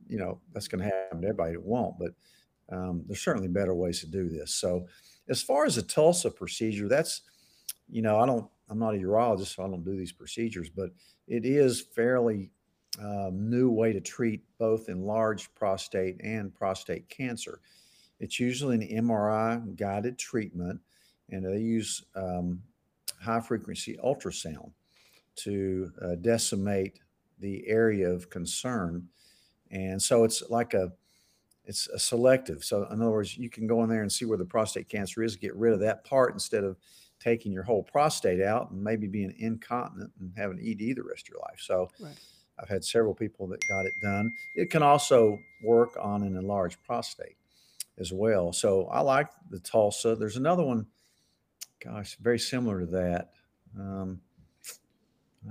you 0.09 0.19
know, 0.19 0.41
that's 0.53 0.69
going 0.69 0.83
to 0.83 0.91
happen 0.91 1.21
to 1.21 1.29
everybody, 1.29 1.55
it 1.55 1.63
won't, 1.63 1.97
but 1.99 2.13
um, 2.73 3.03
there's 3.07 3.21
certainly 3.21 3.49
better 3.49 3.75
ways 3.75 4.01
to 4.01 4.07
do 4.07 4.29
this. 4.29 4.55
So, 4.55 4.87
as 5.29 5.43
far 5.43 5.65
as 5.65 5.77
the 5.77 5.83
TULSA 5.83 6.35
procedure, 6.35 6.89
that's, 6.89 7.23
you 7.89 8.03
know, 8.03 8.19
I 8.19 8.27
don't, 8.27 8.49
I'm 8.69 8.79
not 8.79 8.95
a 8.95 8.99
urologist, 8.99 9.57
so 9.57 9.65
I 9.65 9.69
don't 9.69 9.85
do 9.85 9.97
these 9.97 10.13
procedures, 10.13 10.71
but 10.71 10.91
it 11.29 11.45
is 11.45 11.81
fairly 11.81 12.51
um, 13.01 13.49
new 13.49 13.71
way 13.71 13.93
to 13.93 14.01
treat 14.01 14.43
both 14.59 14.89
enlarged 14.89 15.55
prostate 15.55 16.21
and 16.23 16.55
prostate 16.55 17.09
cancer. 17.09 17.61
It's 18.19 18.41
usually 18.41 18.77
an 18.77 19.07
MRI 19.07 19.77
guided 19.77 20.19
treatment, 20.19 20.81
and 21.31 21.45
they 21.45 21.59
use 21.59 22.05
um, 22.15 22.63
high 23.21 23.41
frequency 23.41 23.99
ultrasound 24.05 24.71
to 25.37 25.93
uh, 26.03 26.15
decimate 26.17 26.99
the 27.39 27.67
area 27.67 28.09
of 28.09 28.31
concern. 28.31 29.09
And 29.71 30.01
so 30.01 30.25
it's 30.25 30.43
like 30.51 30.75
a 30.75 30.93
it's 31.65 31.89
a 31.89 31.99
selective. 31.99 32.65
So 32.65 32.85
in 32.91 33.01
other 33.01 33.11
words, 33.11 33.37
you 33.37 33.49
can 33.49 33.67
go 33.67 33.83
in 33.85 33.91
there 33.91 34.03
and 34.03 34.11
see 34.11 34.25
where 34.25 34.39
the 34.39 34.45
prostate 34.45 34.89
cancer 34.89 35.23
is, 35.23 35.37
get 35.37 35.55
rid 35.55 35.73
of 35.73 35.81
that 35.81 36.05
part 36.05 36.33
instead 36.33 36.65
of 36.65 36.77
taking 37.21 37.53
your 37.53 37.63
whole 37.63 37.83
prostate 37.83 38.43
out 38.43 38.71
and 38.71 38.83
maybe 38.83 39.07
being 39.07 39.35
incontinent 39.39 40.11
and 40.19 40.33
having 40.37 40.59
ED 40.59 40.97
the 40.97 41.03
rest 41.03 41.27
of 41.27 41.35
your 41.35 41.41
life. 41.41 41.61
So 41.61 41.91
right. 42.01 42.19
I've 42.59 42.69
had 42.69 42.85
several 42.85 43.15
people 43.15 43.47
that 43.49 43.67
got 43.69 43.87
it 43.87 43.93
done. 44.03 44.33
It 44.57 44.71
can 44.71 44.83
also 44.83 45.39
work 45.63 45.97
on 46.01 46.23
an 46.23 46.37
enlarged 46.37 46.83
prostate 46.85 47.37
as 47.99 48.13
well. 48.13 48.53
So 48.53 48.87
I 48.87 49.01
like 49.01 49.29
the 49.51 49.61
TULSA. 49.61 50.19
There's 50.19 50.37
another 50.37 50.63
one, 50.65 50.87
gosh, 51.83 52.17
very 52.21 52.39
similar 52.39 52.81
to 52.81 52.87
that. 52.87 53.31
Um, 53.79 54.21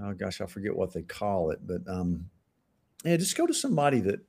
oh 0.02 0.14
gosh, 0.14 0.42
I 0.42 0.46
forget 0.46 0.76
what 0.76 0.94
they 0.94 1.02
call 1.02 1.52
it, 1.52 1.60
but 1.66 1.82
um, 1.88 2.30
yeah, 3.04 3.18
just 3.18 3.38
go 3.38 3.48
to 3.48 3.54
somebody 3.54 4.00
that 4.02 4.20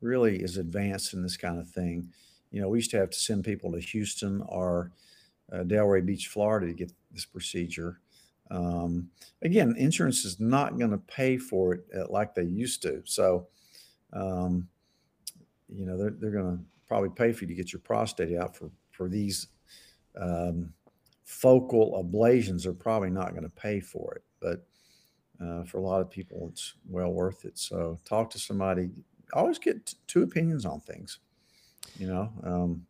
really 0.00 0.36
is 0.36 0.56
advanced 0.56 1.14
in 1.14 1.22
this 1.22 1.36
kind 1.36 1.58
of 1.58 1.68
thing. 1.68 2.10
You 2.50 2.60
know, 2.60 2.68
we 2.68 2.78
used 2.78 2.90
to 2.92 2.98
have 2.98 3.10
to 3.10 3.18
send 3.18 3.44
people 3.44 3.72
to 3.72 3.80
Houston 3.80 4.42
or 4.48 4.92
uh, 5.52 5.58
Delray 5.58 6.04
Beach, 6.04 6.28
Florida, 6.28 6.66
to 6.66 6.72
get 6.72 6.92
this 7.12 7.24
procedure. 7.24 8.00
Um, 8.50 9.10
again, 9.42 9.74
insurance 9.76 10.24
is 10.24 10.38
not 10.38 10.78
going 10.78 10.92
to 10.92 10.98
pay 10.98 11.36
for 11.36 11.74
it 11.74 11.84
uh, 11.96 12.04
like 12.08 12.34
they 12.34 12.44
used 12.44 12.82
to. 12.82 13.02
So, 13.04 13.48
um, 14.12 14.68
you 15.68 15.84
know, 15.84 15.98
they're, 15.98 16.10
they're 16.10 16.30
going 16.30 16.58
to 16.58 16.64
probably 16.86 17.10
pay 17.10 17.32
for 17.32 17.44
you 17.44 17.48
to 17.48 17.54
get 17.54 17.72
your 17.72 17.80
prostate 17.80 18.36
out 18.36 18.56
for 18.56 18.70
for 18.92 19.08
these 19.08 19.48
um, 20.18 20.72
focal 21.26 22.02
ablations 22.02 22.64
are 22.64 22.72
probably 22.72 23.10
not 23.10 23.32
going 23.32 23.42
to 23.42 23.50
pay 23.50 23.80
for 23.80 24.14
it 24.14 24.22
but 24.40 24.64
uh, 25.44 25.64
for 25.64 25.78
a 25.78 25.82
lot 25.82 26.00
of 26.00 26.08
people 26.10 26.48
it's 26.50 26.74
well 26.88 27.12
worth 27.12 27.44
it 27.44 27.58
so 27.58 27.98
talk 28.04 28.30
to 28.30 28.38
somebody 28.38 28.88
always 29.34 29.58
get 29.58 29.94
two 30.06 30.22
opinions 30.22 30.64
on 30.64 30.80
things 30.80 31.18
you 31.98 32.06
know 32.06 32.32
um, 32.44 32.86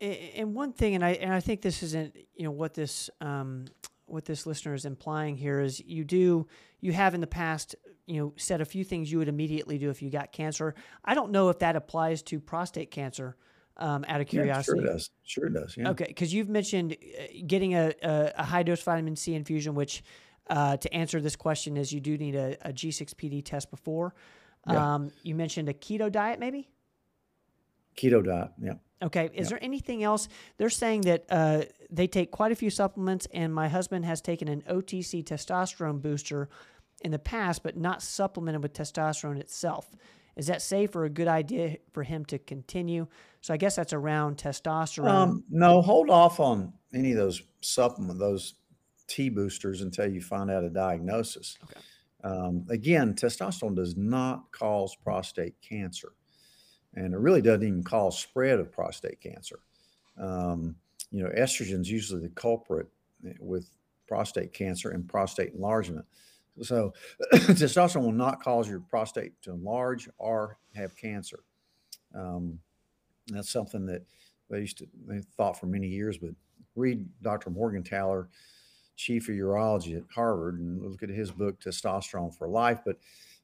and 0.00 0.54
one 0.54 0.72
thing 0.72 0.94
and 0.94 1.04
i 1.04 1.10
and 1.12 1.32
i 1.32 1.40
think 1.40 1.62
this 1.62 1.82
isn't 1.82 2.14
you 2.36 2.44
know 2.44 2.52
what 2.52 2.74
this 2.74 3.10
um, 3.20 3.64
what 4.06 4.24
this 4.24 4.46
listener 4.46 4.74
is 4.74 4.84
implying 4.84 5.36
here 5.36 5.58
is 5.58 5.80
you 5.80 6.04
do 6.04 6.46
you 6.80 6.92
have 6.92 7.14
in 7.14 7.20
the 7.20 7.26
past 7.26 7.74
you 8.08 8.18
know 8.20 8.32
said 8.36 8.60
a 8.60 8.64
few 8.64 8.82
things 8.82 9.12
you 9.12 9.18
would 9.18 9.28
immediately 9.28 9.78
do 9.78 9.90
if 9.90 10.02
you 10.02 10.10
got 10.10 10.32
cancer. 10.32 10.74
I 11.04 11.14
don't 11.14 11.30
know 11.30 11.50
if 11.50 11.58
that 11.60 11.76
applies 11.76 12.22
to 12.22 12.40
prostate 12.40 12.90
cancer. 12.90 13.36
Um, 13.80 14.04
out 14.08 14.20
of 14.20 14.26
curiosity, 14.26 14.78
yeah, 14.78 14.84
sure 14.84 14.92
does. 14.92 15.10
Sure 15.22 15.48
does. 15.48 15.76
Yeah. 15.76 15.90
Okay, 15.90 16.06
because 16.08 16.34
you've 16.34 16.48
mentioned 16.48 16.96
uh, 16.96 17.22
getting 17.46 17.74
a, 17.74 17.92
a, 18.02 18.32
a, 18.38 18.42
high 18.42 18.64
dose 18.64 18.82
vitamin 18.82 19.14
C 19.14 19.34
infusion, 19.34 19.76
which 19.76 20.02
uh, 20.50 20.76
to 20.78 20.92
answer 20.92 21.20
this 21.20 21.36
question 21.36 21.76
is 21.76 21.92
you 21.92 22.00
do 22.00 22.18
need 22.18 22.34
a 22.34 22.56
a 22.66 22.72
G6PD 22.72 23.44
test 23.44 23.70
before. 23.70 24.14
Yeah. 24.68 24.94
Um, 24.94 25.12
you 25.22 25.36
mentioned 25.36 25.68
a 25.68 25.74
keto 25.74 26.10
diet, 26.10 26.40
maybe. 26.40 26.68
Keto 27.96 28.24
diet. 28.24 28.50
Yeah. 28.60 28.74
Okay. 29.02 29.30
Is 29.32 29.48
there 29.48 29.62
anything 29.62 30.02
else? 30.02 30.28
They're 30.56 30.70
saying 30.70 31.02
that 31.02 31.24
uh, 31.30 31.62
they 31.90 32.06
take 32.06 32.30
quite 32.30 32.52
a 32.52 32.56
few 32.56 32.70
supplements, 32.70 33.26
and 33.32 33.54
my 33.54 33.68
husband 33.68 34.04
has 34.04 34.20
taken 34.20 34.48
an 34.48 34.62
OTC 34.68 35.24
testosterone 35.24 36.02
booster 36.02 36.48
in 37.02 37.12
the 37.12 37.18
past, 37.18 37.62
but 37.62 37.76
not 37.76 38.02
supplemented 38.02 38.62
with 38.62 38.72
testosterone 38.72 39.38
itself. 39.38 39.94
Is 40.38 40.46
that 40.46 40.62
safe 40.62 40.94
or 40.94 41.04
a 41.04 41.10
good 41.10 41.26
idea 41.26 41.76
for 41.92 42.04
him 42.04 42.24
to 42.26 42.38
continue? 42.38 43.08
So 43.40 43.52
I 43.52 43.56
guess 43.56 43.74
that's 43.74 43.92
around 43.92 44.38
testosterone. 44.38 45.08
Um, 45.08 45.44
no, 45.50 45.82
hold 45.82 46.10
off 46.10 46.38
on 46.38 46.72
any 46.94 47.10
of 47.10 47.18
those 47.18 47.42
supplement, 47.60 48.20
those 48.20 48.54
T 49.08 49.30
boosters 49.30 49.82
until 49.82 50.06
you 50.06 50.20
find 50.20 50.48
out 50.48 50.62
a 50.62 50.70
diagnosis. 50.70 51.58
Okay. 51.64 51.80
Um, 52.22 52.64
again, 52.70 53.14
testosterone 53.14 53.74
does 53.74 53.96
not 53.96 54.50
cause 54.52 54.94
prostate 54.94 55.54
cancer, 55.60 56.12
and 56.94 57.14
it 57.14 57.18
really 57.18 57.42
doesn't 57.42 57.62
even 57.62 57.82
cause 57.82 58.18
spread 58.18 58.60
of 58.60 58.70
prostate 58.70 59.20
cancer. 59.20 59.58
Um, 60.20 60.76
you 61.10 61.22
know, 61.22 61.30
estrogen 61.30 61.80
is 61.80 61.90
usually 61.90 62.22
the 62.22 62.28
culprit 62.28 62.86
with 63.40 63.68
prostate 64.06 64.52
cancer 64.52 64.90
and 64.90 65.08
prostate 65.08 65.52
enlargement. 65.54 66.06
So 66.62 66.92
testosterone 67.32 68.02
will 68.02 68.12
not 68.12 68.42
cause 68.42 68.68
your 68.68 68.80
prostate 68.80 69.40
to 69.42 69.50
enlarge 69.50 70.08
or 70.18 70.58
have 70.74 70.96
cancer. 70.96 71.40
Um, 72.14 72.58
that's 73.28 73.50
something 73.50 73.86
that 73.86 74.02
they 74.50 74.60
used 74.60 74.78
to 74.78 74.88
they 75.06 75.20
thought 75.36 75.58
for 75.58 75.66
many 75.66 75.88
years, 75.88 76.18
but 76.18 76.30
read 76.74 77.04
Dr. 77.22 77.50
Morgentaler, 77.50 78.28
chief 78.96 79.28
of 79.28 79.34
urology 79.34 79.96
at 79.96 80.04
Harvard, 80.14 80.60
and 80.60 80.82
look 80.82 81.02
at 81.02 81.10
his 81.10 81.30
book 81.30 81.60
Testosterone 81.60 82.34
for 82.34 82.48
Life. 82.48 82.80
But 82.84 82.96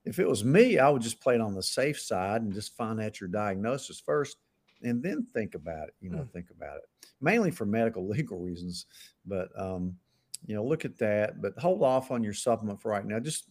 if 0.05 0.19
it 0.19 0.29
was 0.29 0.45
me, 0.45 0.79
I 0.79 0.89
would 0.89 1.03
just 1.03 1.21
play 1.21 1.35
it 1.35 1.41
on 1.41 1.55
the 1.55 1.63
safe 1.63 2.01
side 2.01 2.43
and 2.43 2.53
just 2.53 2.77
find 2.77 3.01
out 3.01 3.21
your 3.21 3.29
diagnosis 3.29 4.01
first 4.01 4.39
and 4.83 5.03
then 5.03 5.27
think 5.35 5.55
about 5.55 5.89
it. 5.89 5.95
You 6.01 6.11
know, 6.11 6.19
mm. 6.19 6.33
think 6.33 6.51
about 6.51 6.77
it 6.79 6.89
mainly 7.25 7.51
for 7.51 7.67
medical 7.67 8.07
legal 8.09 8.39
reasons. 8.39 8.87
But 9.27 9.49
um, 9.59 9.97
you 10.47 10.55
know, 10.55 10.65
look 10.65 10.85
at 10.85 10.99
that, 10.99 11.41
but 11.41 11.59
hold 11.59 11.83
off 11.83 12.11
on 12.11 12.23
your 12.23 12.35
supplement 12.35 12.81
for 12.81 12.91
right 12.91 13.05
now. 13.05 13.19
Just 13.19 13.49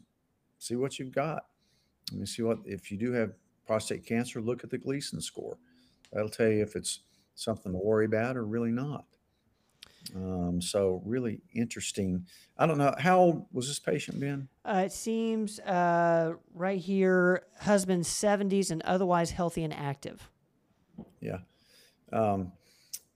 see 0.60 0.76
what 0.76 1.00
you've 1.00 1.12
got. 1.12 1.46
Let 2.12 2.20
me 2.20 2.26
see 2.26 2.44
what, 2.44 2.60
if 2.66 2.92
you 2.92 2.98
do 2.98 3.12
have 3.14 3.34
prostate 3.66 4.06
cancer, 4.06 4.42
look 4.42 4.64
at 4.64 4.70
the 4.70 4.78
Gleason 4.78 5.22
score. 5.22 5.58
That'll 6.12 6.30
tell 6.30 6.50
you 6.50 6.62
if 6.62 6.76
it's 6.76 7.00
something 7.36 7.72
to 7.72 7.78
worry 7.78 8.06
about 8.06 8.38
or 8.38 8.46
really 8.46 8.72
not. 8.72 9.06
Um, 10.16 10.62
so 10.62 11.02
really 11.06 11.40
interesting. 11.54 12.26
I 12.58 12.66
don't 12.66 12.78
know 12.78 12.94
how 13.00 13.20
old 13.20 13.46
was 13.52 13.68
this 13.68 13.80
patient 13.80 14.20
been? 14.20 14.48
Uh, 14.66 14.84
it 14.86 14.92
seems 14.92 15.60
uh, 15.62 16.34
right 16.54 16.80
here, 16.80 17.44
husband 17.62 18.04
70s 18.04 18.70
and 18.70 18.82
otherwise 18.84 19.32
healthy 19.32 19.64
and 19.64 19.74
active. 19.74 20.30
Yeah. 21.22 21.40
Um, 22.12 22.52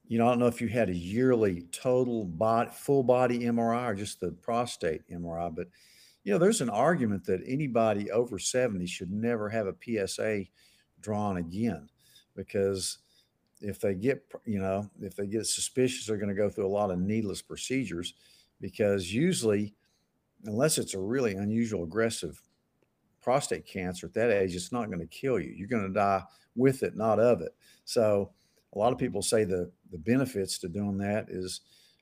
you 0.08 0.18
know, 0.18 0.28
I 0.28 0.30
don't 0.30 0.40
know 0.40 0.48
if 0.48 0.62
you 0.62 0.68
had 0.68 0.90
a 0.90 0.96
yearly 0.96 1.64
total 1.72 2.24
body, 2.24 2.70
full 2.74 3.04
body 3.04 3.40
MRI 3.40 3.90
or 3.90 3.96
just 3.96 4.20
the 4.20 4.32
prostate 4.32 5.02
MRI, 5.10 5.54
but 5.54 5.68
you 6.24 6.34
know, 6.34 6.40
there's 6.40 6.62
an 6.62 6.70
argument 6.70 7.26
that 7.26 7.42
anybody 7.46 8.12
over 8.12 8.38
70 8.40 8.86
should 8.86 9.12
never 9.12 9.50
have 9.50 9.68
a 9.68 9.76
PSA 9.82 10.44
drawn 11.00 11.38
again 11.38 11.90
because 12.36 13.00
if 13.62 13.80
they 13.80 13.96
get, 13.96 14.24
you 14.46 14.60
know, 14.60 14.90
if 15.02 15.16
they 15.16 15.26
get 15.26 15.46
suspicious, 15.46 16.06
they're 16.06 16.18
going 16.18 16.28
to 16.30 16.36
go 16.36 16.50
through 16.50 16.68
a 16.68 16.70
lot 16.70 16.92
of 16.92 17.00
needless 17.00 17.42
procedures 17.42 18.14
because 18.62 19.14
usually, 19.14 19.74
unless 20.46 20.78
it's 20.78 20.94
a 20.94 21.00
really 21.00 21.36
unusual 21.36 21.84
aggressive 21.84 22.42
prostate 23.22 23.66
cancer 23.66 24.08
at 24.08 24.14
that 24.14 24.32
age, 24.32 24.56
it's 24.56 24.72
not 24.72 24.88
going 24.88 25.00
to 25.00 25.08
kill 25.08 25.40
you. 25.40 25.54
You're 25.56 25.68
going 25.68 25.88
to 25.88 25.94
die 25.94 26.24
with 26.56 26.84
it, 26.84 26.96
not 26.96 27.20
of 27.20 27.42
it. 27.42 27.56
So 27.86 28.32
a 28.74 28.78
lot 28.78 28.94
of 28.94 29.00
people 29.00 29.22
say 29.22 29.44
the 29.44 29.72
the 29.92 29.98
benefits 29.98 30.58
to 30.60 30.68
doing 30.68 30.98
that 30.98 31.28
is 31.30 31.62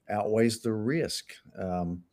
outweighs 0.09 0.59
the 0.61 0.73
risk. 0.73 1.33
Um, 1.57 2.03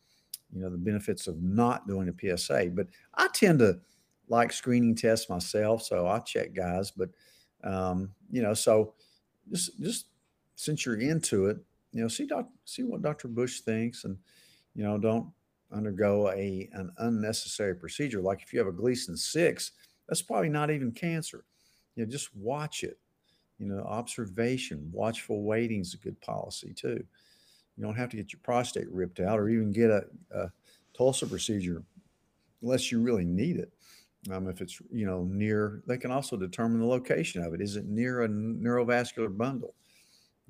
you 0.52 0.61
know, 0.61 0.71
the 0.71 0.76
benefits 0.76 1.26
of 1.26 1.43
not 1.43 1.87
doing 1.87 2.09
a 2.09 2.37
PSA. 2.37 2.73
But 2.75 2.88
I 3.14 3.29
tend 3.33 3.61
to 3.61 3.81
like 4.29 4.52
screening 4.52 4.95
tests 4.95 5.29
myself, 5.31 5.83
so 5.83 6.07
I 6.07 6.19
check 6.21 6.55
guys. 6.55 6.91
But 6.91 7.11
um, 7.64 8.11
you 8.31 8.43
know, 8.43 8.55
so 8.55 8.95
just 9.50 9.81
just 9.81 10.07
since 10.57 10.85
you're 10.85 11.00
into 11.00 11.47
it, 11.47 11.59
you 11.93 12.02
know, 12.02 12.09
see 12.09 12.26
doc, 12.26 12.49
see 12.64 12.83
what 12.83 13.02
Dr. 13.02 13.29
Bush 13.29 13.61
thinks, 13.61 14.05
and 14.05 14.17
you 14.75 14.85
know, 14.85 14.99
don't 14.99 15.26
undergo 15.73 16.31
a 16.31 16.69
an 16.73 16.93
unnecessary 16.99 17.75
procedure. 17.75 18.21
Like 18.21 18.43
if 18.43 18.52
you 18.52 18.59
have 18.59 18.69
a 18.69 18.73
Gleason 18.73 19.17
six, 19.17 19.73
that's 20.09 20.23
probably 20.23 20.50
not 20.50 20.71
even 20.71 20.93
cancer. 20.93 21.45
You 21.97 22.05
know, 22.05 22.11
just 22.11 22.35
watch 22.35 22.85
it. 22.85 22.99
You 23.62 23.69
know, 23.69 23.85
observation, 23.85 24.90
watchful 24.92 25.45
waiting 25.45 25.83
is 25.83 25.95
a 25.95 25.99
good 25.99 26.21
policy 26.21 26.75
too. 26.75 27.04
You 27.76 27.85
don't 27.85 27.95
have 27.95 28.09
to 28.09 28.16
get 28.16 28.33
your 28.33 28.40
prostate 28.42 28.90
ripped 28.90 29.21
out 29.21 29.38
or 29.38 29.49
even 29.49 29.71
get 29.71 29.88
a, 29.88 30.04
a 30.33 30.50
TULSA 30.99 31.31
procedure 31.31 31.85
unless 32.61 32.90
you 32.90 33.00
really 33.00 33.25
need 33.25 33.59
it. 33.59 33.73
Um, 34.33 34.49
if 34.49 34.61
it's 34.61 34.81
you 34.90 35.07
know 35.07 35.28
near, 35.31 35.81
they 35.87 35.97
can 35.97 36.11
also 36.11 36.37
determine 36.37 36.81
the 36.81 36.87
location 36.87 37.40
of 37.45 37.54
it. 37.54 37.61
Is 37.61 37.76
it 37.76 37.87
near 37.87 38.23
a 38.23 38.28
neurovascular 38.28 39.37
bundle? 39.37 39.75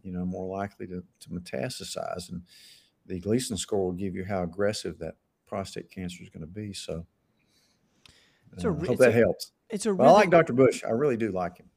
You 0.02 0.12
know, 0.12 0.24
more 0.24 0.46
likely 0.46 0.86
to, 0.86 1.04
to 1.20 1.28
metastasize, 1.28 2.30
and 2.30 2.40
the 3.04 3.20
Gleason 3.20 3.58
score 3.58 3.84
will 3.84 3.92
give 3.92 4.14
you 4.14 4.24
how 4.24 4.42
aggressive 4.42 4.98
that 5.00 5.16
prostate 5.46 5.90
cancer 5.90 6.22
is 6.22 6.30
going 6.30 6.40
to 6.40 6.46
be. 6.46 6.72
So, 6.72 7.04
uh, 8.56 8.70
I 8.70 8.86
hope 8.86 8.98
that 8.98 9.10
a, 9.10 9.12
helps. 9.12 9.52
It's 9.68 9.84
a. 9.84 9.92
Really, 9.92 10.08
I 10.08 10.12
like 10.12 10.30
Dr. 10.30 10.54
Bush. 10.54 10.82
I 10.82 10.90
really 10.90 11.18
do 11.18 11.30
like 11.30 11.58
him. 11.58 11.68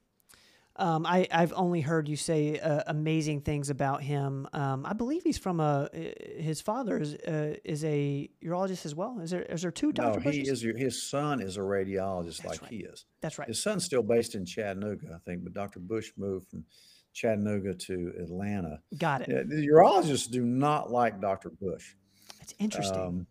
Um, 0.78 1.06
I, 1.06 1.28
I've 1.32 1.54
only 1.56 1.80
heard 1.82 2.10
you 2.10 2.18
say 2.18 2.60
uh, 2.60 2.84
amazing 2.88 3.42
things 3.42 3.70
about 3.70 4.04
him. 4.04 4.48
Um, 4.52 4.86
I 4.86 4.94
believe 4.94 5.24
he's 5.24 5.38
from 5.38 5.60
a. 5.62 5.90
His 6.38 6.60
father 6.60 6.98
is 6.98 7.14
uh, 7.16 7.56
is 7.64 7.84
a 7.86 8.30
urologist 8.44 8.86
as 8.86 8.94
well. 8.94 9.20
Is 9.22 9.32
there 9.32 9.44
is 9.44 9.62
there 9.62 9.72
two 9.72 9.94
Dr. 9.94 10.20
No, 10.20 10.30
he 10.32 10.42
Bushes? 10.42 10.64
is. 10.64 10.76
His 10.78 11.10
son 11.10 11.42
is 11.42 11.56
a 11.56 11.62
radiologist, 11.62 12.38
That's 12.42 12.46
like 12.46 12.62
right. 12.64 12.72
he 12.72 12.78
is. 12.80 13.06
That's 13.22 13.40
right. 13.40 13.48
His 13.48 13.62
son's 13.64 13.86
still 13.86 14.04
based 14.04 14.36
in 14.36 14.46
Chattanooga, 14.46 15.08
I 15.16 15.20
think, 15.30 15.44
but 15.46 15.54
Dr. 15.54 15.80
Bush 15.80 16.12
moved 16.18 16.50
from 16.50 16.66
Chattanooga 17.14 17.74
to 17.74 18.12
Atlanta. 18.22 18.80
Got 18.98 19.22
it. 19.22 19.30
Yeah, 19.30 19.44
the 19.48 19.66
urologists 19.68 20.30
do 20.30 20.44
not 20.46 20.92
like 20.92 21.22
Dr. 21.22 21.52
Bush. 21.52 21.94
It's 22.42 22.54
interesting 22.60 23.00
um, 23.02 23.28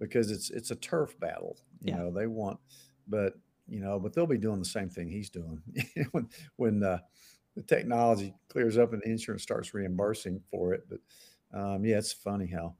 because 0.00 0.32
it's 0.32 0.50
it's 0.50 0.72
a 0.72 0.76
turf 0.76 1.18
battle. 1.20 1.56
You 1.80 1.92
Yeah. 1.92 1.98
know, 1.98 2.10
they 2.10 2.26
want, 2.26 2.58
but 3.06 3.34
you 3.68 3.80
know, 3.80 3.98
but 3.98 4.12
they'll 4.12 4.26
be 4.26 4.38
doing 4.38 4.58
the 4.58 4.64
same 4.64 4.88
thing 4.88 5.08
he's 5.08 5.30
doing 5.30 5.62
when 6.12 6.28
when 6.56 6.82
uh, 6.82 6.98
the 7.54 7.62
technology 7.62 8.34
clears 8.48 8.78
up 8.78 8.92
and 8.92 9.02
the 9.02 9.10
insurance 9.10 9.42
starts 9.42 9.74
reimbursing 9.74 10.40
for 10.50 10.72
it. 10.74 10.86
But 10.88 11.00
um, 11.58 11.84
yeah, 11.84 11.98
it's 11.98 12.12
funny 12.12 12.46
how 12.46 12.76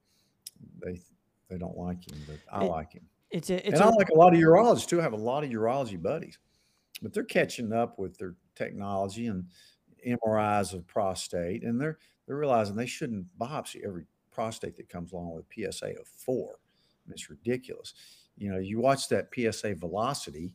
they 0.85 1.01
they 1.49 1.59
don't 1.59 1.77
like 1.77 2.07
him, 2.11 2.25
but 2.27 2.41
I 2.53 2.65
It- 2.65 2.71
like 2.71 2.93
him, 2.93 3.09
it's 3.31 3.51
a 3.51 3.57
it's 3.67 3.81
and 3.81 3.83
I 3.83 3.89
a, 3.89 3.91
like 3.91 4.09
a 4.11 4.15
lot 4.15 4.35
of 4.35 4.41
urologists 4.41 4.87
too. 4.89 5.01
I 5.01 5.03
have 5.03 5.13
a 5.13 5.17
lot 5.17 5.45
of 5.45 5.51
urology 5.51 6.01
buddies, 6.01 6.39
but 7.03 7.13
they're 7.13 7.25
catching 7.25 7.73
up 7.73 7.99
with 7.99 8.17
their 8.19 8.37
technology 8.55 9.27
and 9.27 9.49
MRIs 10.05 10.73
of 10.75 10.87
prostate, 10.87 11.63
and 11.65 11.81
they're 11.81 11.99
they're 12.27 12.37
realizing 12.37 12.77
they 12.77 12.87
shouldn't 12.87 13.27
biopsy 13.39 13.85
every 13.85 14.07
prostate 14.31 14.77
that 14.77 14.89
comes 14.89 15.13
along 15.13 15.35
with 15.35 15.47
PSA 15.53 15.99
of 16.01 16.07
four. 16.07 16.61
I 16.61 17.09
mean, 17.09 17.15
it's 17.15 17.31
ridiculous. 17.31 17.95
You 18.37 18.53
know, 18.53 18.59
you 18.59 18.79
watch 18.81 19.09
that 19.09 19.31
PSA 19.35 19.75
velocity. 19.75 20.53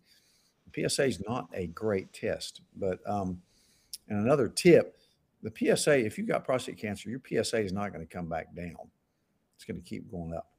PSA 0.76 1.06
is 1.06 1.24
not 1.28 1.50
a 1.54 1.68
great 1.68 2.12
test, 2.14 2.62
but 2.76 3.00
um, 3.08 3.42
and 4.10 4.20
another 4.20 4.48
tip: 4.48 4.98
the 5.42 5.52
PSA, 5.56 6.06
if 6.06 6.18
you've 6.18 6.28
got 6.28 6.44
prostate 6.46 6.78
cancer, 6.78 7.10
your 7.10 7.22
PSA 7.28 7.60
is 7.60 7.74
not 7.74 7.94
going 7.94 8.06
to 8.06 8.14
come 8.14 8.28
back 8.28 8.56
down. 8.56 8.76
It's 9.56 9.66
going 9.66 9.82
to 9.82 9.88
keep 9.88 10.10
going 10.10 10.34
up. 10.34 10.50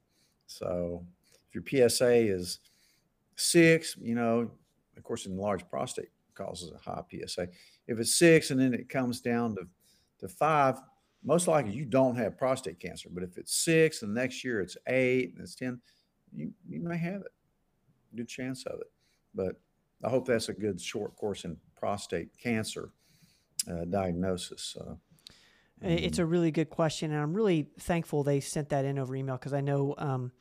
So 0.47 1.05
if 1.47 1.55
your 1.55 1.89
PSA 1.89 2.13
is 2.13 2.59
six, 3.35 3.97
you 4.01 4.15
know, 4.15 4.51
of 4.97 5.03
course, 5.03 5.25
enlarged 5.25 5.69
prostate 5.69 6.09
causes 6.33 6.71
a 6.71 6.77
high 6.77 7.01
PSA. 7.11 7.47
If 7.87 7.99
it's 7.99 8.15
six 8.15 8.51
and 8.51 8.59
then 8.59 8.73
it 8.73 8.89
comes 8.89 9.21
down 9.21 9.55
to, 9.55 9.67
to 10.19 10.27
five, 10.27 10.81
most 11.23 11.47
likely 11.47 11.71
you 11.71 11.85
don't 11.85 12.15
have 12.15 12.37
prostate 12.37 12.79
cancer. 12.79 13.09
But 13.11 13.23
if 13.23 13.37
it's 13.37 13.55
six 13.55 14.03
and 14.03 14.13
next 14.13 14.43
year 14.43 14.61
it's 14.61 14.77
eight 14.87 15.33
and 15.33 15.41
it's 15.41 15.55
10, 15.55 15.79
you, 16.33 16.51
you 16.67 16.81
may 16.81 16.97
have 16.97 17.21
it. 17.21 17.31
Good 18.15 18.27
chance 18.27 18.65
of 18.65 18.79
it. 18.79 18.91
But 19.33 19.59
I 20.05 20.09
hope 20.09 20.27
that's 20.27 20.49
a 20.49 20.53
good 20.53 20.79
short 20.79 21.15
course 21.15 21.45
in 21.45 21.57
prostate 21.75 22.29
cancer 22.37 22.91
uh, 23.69 23.85
diagnosis. 23.85 24.77
Uh, 24.79 24.93
It's 25.81 26.19
a 26.19 26.25
really 26.25 26.51
good 26.51 26.69
question, 26.69 27.11
and 27.11 27.19
I'm 27.19 27.33
really 27.33 27.67
thankful 27.79 28.23
they 28.23 28.39
sent 28.39 28.69
that 28.69 28.85
in 28.85 28.97
over 28.99 29.15
email 29.15 29.35
because 29.35 29.53
I 29.53 29.61
know, 29.61 29.95
um, 29.97 30.31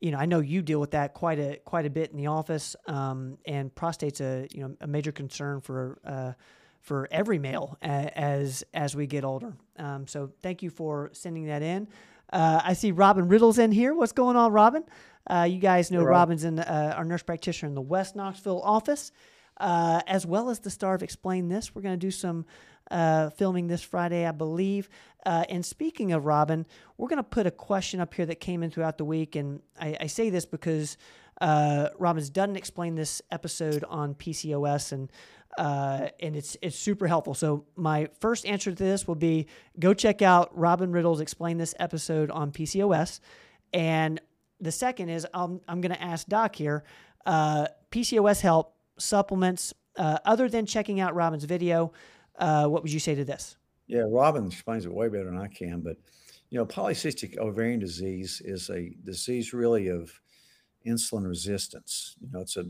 you 0.00 0.10
know, 0.10 0.18
I 0.18 0.26
know 0.26 0.40
you 0.40 0.62
deal 0.62 0.80
with 0.80 0.90
that 0.92 1.14
quite 1.14 1.38
a 1.38 1.60
quite 1.64 1.86
a 1.86 1.90
bit 1.90 2.10
in 2.10 2.16
the 2.16 2.26
office, 2.26 2.74
um, 2.88 3.38
and 3.46 3.72
prostate's 3.74 4.20
a 4.20 4.48
you 4.50 4.60
know 4.62 4.76
a 4.80 4.86
major 4.86 5.12
concern 5.12 5.60
for 5.60 6.00
uh, 6.04 6.32
for 6.80 7.06
every 7.10 7.38
male 7.38 7.76
as 7.82 8.64
as 8.74 8.96
we 8.96 9.06
get 9.06 9.24
older. 9.24 9.54
Um, 9.78 10.06
so 10.06 10.32
thank 10.42 10.62
you 10.62 10.70
for 10.70 11.10
sending 11.12 11.46
that 11.46 11.62
in. 11.62 11.86
Uh, 12.32 12.60
I 12.64 12.72
see 12.72 12.92
Robin 12.92 13.28
Riddle's 13.28 13.58
in 13.58 13.72
here. 13.72 13.94
What's 13.94 14.12
going 14.12 14.36
on, 14.36 14.52
Robin? 14.52 14.84
Uh, 15.28 15.46
you 15.48 15.58
guys 15.58 15.90
know 15.90 16.00
Hey, 16.00 16.06
Rob. 16.06 16.14
Robin's 16.14 16.44
in 16.44 16.58
uh, 16.58 16.94
our 16.96 17.04
nurse 17.04 17.22
practitioner 17.22 17.68
in 17.68 17.74
the 17.74 17.80
West 17.80 18.16
Knoxville 18.16 18.62
office, 18.62 19.12
uh, 19.58 20.00
as 20.06 20.26
well 20.26 20.50
as 20.50 20.60
the 20.60 20.70
star 20.70 20.94
of 20.94 21.02
Explain 21.02 21.48
This. 21.48 21.74
We're 21.74 21.82
going 21.82 21.98
to 21.98 22.06
do 22.06 22.10
some 22.10 22.46
uh, 22.90 23.30
filming 23.30 23.68
this 23.68 23.82
Friday, 23.82 24.26
I 24.26 24.32
believe. 24.32 24.88
Uh, 25.24 25.44
and 25.48 25.64
speaking 25.64 26.12
of 26.12 26.24
Robin, 26.24 26.66
we're 26.96 27.08
going 27.08 27.18
to 27.18 27.22
put 27.22 27.46
a 27.46 27.50
question 27.50 28.00
up 28.00 28.14
here 28.14 28.26
that 28.26 28.40
came 28.40 28.62
in 28.62 28.70
throughout 28.70 28.98
the 28.98 29.04
week. 29.04 29.36
And 29.36 29.60
I, 29.80 29.96
I 30.00 30.06
say 30.06 30.30
this 30.30 30.46
because 30.46 30.96
uh, 31.40 31.88
Robin's 31.98 32.30
done 32.30 32.56
explain 32.56 32.94
this 32.94 33.22
episode 33.30 33.84
on 33.88 34.14
PCOS, 34.14 34.92
and 34.92 35.10
uh, 35.58 36.08
and 36.20 36.36
it's 36.36 36.56
it's 36.62 36.78
super 36.78 37.06
helpful. 37.06 37.34
So 37.34 37.66
my 37.76 38.08
first 38.20 38.46
answer 38.46 38.70
to 38.70 38.82
this 38.82 39.06
will 39.06 39.14
be 39.14 39.46
go 39.78 39.94
check 39.94 40.22
out 40.22 40.56
Robin 40.56 40.92
Riddle's 40.92 41.20
explain 41.20 41.58
this 41.58 41.74
episode 41.78 42.30
on 42.30 42.52
PCOS, 42.52 43.20
and 43.72 44.20
the 44.60 44.72
second 44.72 45.10
is 45.10 45.26
I'm 45.34 45.60
I'm 45.68 45.80
going 45.80 45.94
to 45.94 46.02
ask 46.02 46.26
Doc 46.26 46.54
here, 46.54 46.84
uh, 47.26 47.66
PCOS 47.90 48.40
help 48.40 48.76
supplements 48.98 49.74
uh, 49.96 50.18
other 50.24 50.48
than 50.48 50.66
checking 50.66 51.00
out 51.00 51.14
Robin's 51.14 51.44
video. 51.44 51.92
Uh, 52.38 52.66
what 52.66 52.82
would 52.82 52.92
you 52.92 53.00
say 53.00 53.14
to 53.14 53.24
this? 53.24 53.56
Yeah, 53.86 54.04
Robin 54.08 54.46
explains 54.46 54.86
it 54.86 54.92
way 54.92 55.08
better 55.08 55.26
than 55.26 55.38
I 55.38 55.48
can. 55.48 55.80
But 55.80 55.96
you 56.48 56.58
know, 56.58 56.66
polycystic 56.66 57.38
ovarian 57.38 57.80
disease 57.80 58.40
is 58.44 58.70
a 58.70 58.94
disease 59.04 59.52
really 59.52 59.88
of 59.88 60.12
insulin 60.86 61.26
resistance. 61.26 62.16
You 62.20 62.28
know, 62.32 62.40
it's 62.40 62.56
a 62.56 62.64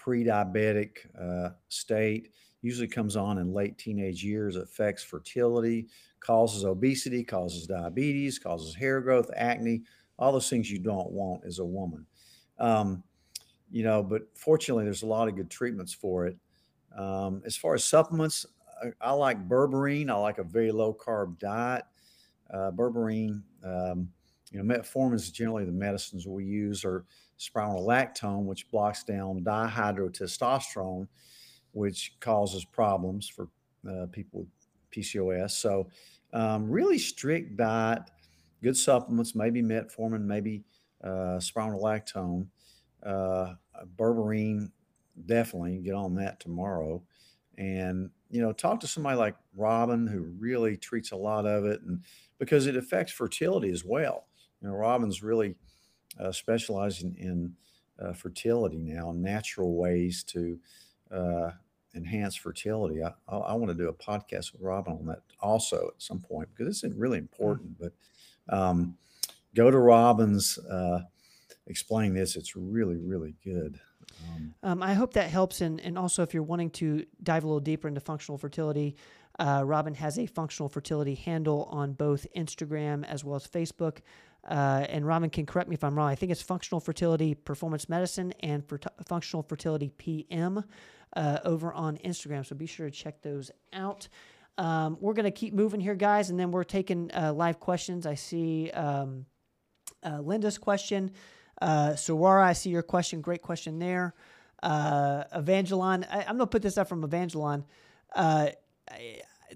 pre-diabetic 0.00 0.96
uh, 1.20 1.50
state. 1.68 2.30
Usually 2.62 2.88
comes 2.88 3.16
on 3.16 3.38
in 3.38 3.52
late 3.52 3.78
teenage 3.78 4.24
years. 4.24 4.56
Affects 4.56 5.04
fertility, 5.04 5.88
causes 6.20 6.64
obesity, 6.64 7.22
causes 7.22 7.66
diabetes, 7.66 8.38
causes 8.38 8.74
hair 8.74 9.00
growth, 9.00 9.30
acne, 9.36 9.82
all 10.18 10.32
those 10.32 10.50
things 10.50 10.70
you 10.70 10.78
don't 10.78 11.10
want 11.12 11.44
as 11.46 11.58
a 11.58 11.64
woman. 11.64 12.06
Um, 12.58 13.02
you 13.70 13.84
know, 13.84 14.02
but 14.02 14.22
fortunately, 14.34 14.84
there's 14.84 15.02
a 15.02 15.06
lot 15.06 15.28
of 15.28 15.36
good 15.36 15.50
treatments 15.50 15.92
for 15.92 16.26
it. 16.26 16.36
Um, 16.96 17.42
as 17.46 17.56
far 17.56 17.74
as 17.74 17.84
supplements, 17.84 18.46
I, 18.82 19.10
I 19.10 19.12
like 19.12 19.48
berberine. 19.48 20.10
I 20.10 20.14
like 20.14 20.38
a 20.38 20.44
very 20.44 20.72
low 20.72 20.92
carb 20.92 21.38
diet. 21.38 21.84
Uh, 22.52 22.72
berberine, 22.72 23.42
um, 23.64 24.08
you 24.50 24.60
know, 24.60 24.74
metformin 24.74 25.14
is 25.14 25.30
generally 25.30 25.64
the 25.64 25.72
medicines 25.72 26.26
we 26.26 26.44
use, 26.44 26.84
or 26.84 27.04
spironolactone, 27.40 28.44
which 28.44 28.70
blocks 28.70 29.02
down 29.02 29.42
dihydrotestosterone, 29.42 31.08
which 31.72 32.14
causes 32.20 32.64
problems 32.64 33.28
for 33.28 33.48
uh, 33.88 34.06
people 34.12 34.40
with 34.40 34.48
PCOS. 34.92 35.52
So, 35.52 35.88
um, 36.32 36.70
really 36.70 36.98
strict 36.98 37.56
diet, 37.56 38.02
good 38.62 38.76
supplements, 38.76 39.34
maybe 39.34 39.62
metformin, 39.62 40.22
maybe 40.22 40.62
uh, 41.02 41.38
spironolactone, 41.38 42.46
uh, 43.04 43.54
berberine. 43.96 44.70
Definitely 45.26 45.78
get 45.78 45.94
on 45.94 46.14
that 46.16 46.40
tomorrow 46.40 47.02
and 47.60 48.10
you 48.30 48.40
know 48.40 48.52
talk 48.52 48.80
to 48.80 48.86
somebody 48.86 49.16
like 49.16 49.36
robin 49.54 50.06
who 50.06 50.22
really 50.38 50.76
treats 50.76 51.12
a 51.12 51.16
lot 51.16 51.46
of 51.46 51.66
it 51.66 51.82
and 51.82 52.02
because 52.38 52.66
it 52.66 52.76
affects 52.76 53.12
fertility 53.12 53.70
as 53.70 53.84
well 53.84 54.26
you 54.60 54.68
know 54.68 54.74
robin's 54.74 55.22
really 55.22 55.54
uh, 56.20 56.32
specializing 56.32 57.16
in 57.18 57.54
uh, 58.00 58.12
fertility 58.12 58.78
now 58.78 59.12
natural 59.12 59.74
ways 59.74 60.22
to 60.22 60.58
uh, 61.10 61.50
enhance 61.94 62.36
fertility 62.36 63.02
i, 63.02 63.12
I, 63.28 63.36
I 63.36 63.54
want 63.54 63.70
to 63.70 63.74
do 63.74 63.88
a 63.88 63.92
podcast 63.92 64.52
with 64.52 64.60
robin 64.60 64.92
on 64.94 65.06
that 65.06 65.22
also 65.40 65.90
at 65.94 66.02
some 66.02 66.20
point 66.20 66.48
because 66.56 66.82
it's 66.82 66.94
really 66.94 67.18
important 67.18 67.76
but 67.78 67.92
um, 68.48 68.96
go 69.54 69.70
to 69.70 69.78
robin's 69.78 70.58
uh, 70.58 71.00
explain 71.66 72.14
this 72.14 72.36
it's 72.36 72.56
really 72.56 72.96
really 72.96 73.34
good 73.44 73.80
Um, 74.62 74.82
I 74.82 74.94
hope 74.94 75.14
that 75.14 75.30
helps. 75.30 75.60
And, 75.60 75.80
and 75.80 75.96
also, 75.96 76.22
if 76.22 76.34
you're 76.34 76.42
wanting 76.42 76.70
to 76.70 77.04
dive 77.22 77.44
a 77.44 77.46
little 77.46 77.60
deeper 77.60 77.88
into 77.88 78.00
functional 78.00 78.38
fertility, 78.38 78.96
uh, 79.38 79.62
Robin 79.64 79.94
has 79.94 80.18
a 80.18 80.26
functional 80.26 80.68
fertility 80.68 81.14
handle 81.14 81.68
on 81.70 81.92
both 81.92 82.26
Instagram 82.36 83.04
as 83.06 83.24
well 83.24 83.36
as 83.36 83.46
Facebook. 83.46 83.98
Uh, 84.48 84.86
and 84.88 85.06
Robin 85.06 85.30
can 85.30 85.46
correct 85.46 85.68
me 85.68 85.74
if 85.74 85.84
I'm 85.84 85.94
wrong. 85.94 86.08
I 86.08 86.14
think 86.14 86.32
it's 86.32 86.42
Functional 86.42 86.80
Fertility 86.80 87.34
Performance 87.34 87.88
Medicine 87.88 88.32
and 88.40 88.66
for 88.66 88.80
Functional 89.06 89.42
Fertility 89.42 89.90
PM 89.98 90.64
uh, 91.14 91.38
over 91.44 91.72
on 91.72 91.98
Instagram. 91.98 92.46
So 92.46 92.56
be 92.56 92.66
sure 92.66 92.88
to 92.88 92.92
check 92.92 93.22
those 93.22 93.50
out. 93.72 94.08
Um, 94.58 94.96
we're 95.00 95.14
going 95.14 95.24
to 95.24 95.30
keep 95.30 95.54
moving 95.54 95.80
here, 95.80 95.94
guys, 95.94 96.30
and 96.30 96.38
then 96.38 96.50
we're 96.50 96.64
taking 96.64 97.10
uh, 97.14 97.32
live 97.32 97.60
questions. 97.60 98.06
I 98.06 98.14
see 98.14 98.70
um, 98.70 99.26
uh, 100.04 100.20
Linda's 100.20 100.58
question. 100.58 101.12
Uh, 101.60 101.90
Sawara, 101.90 102.44
I 102.44 102.52
see 102.52 102.70
your 102.70 102.82
question. 102.82 103.20
Great 103.20 103.42
question 103.42 103.78
there. 103.78 104.14
Uh, 104.62 105.24
Evangelon, 105.34 106.06
I, 106.10 106.22
am 106.22 106.36
going 106.36 106.40
to 106.40 106.46
put 106.46 106.62
this 106.62 106.76
up 106.76 106.88
from 106.88 107.02
Evangelon. 107.02 107.64
Uh, 108.14 108.48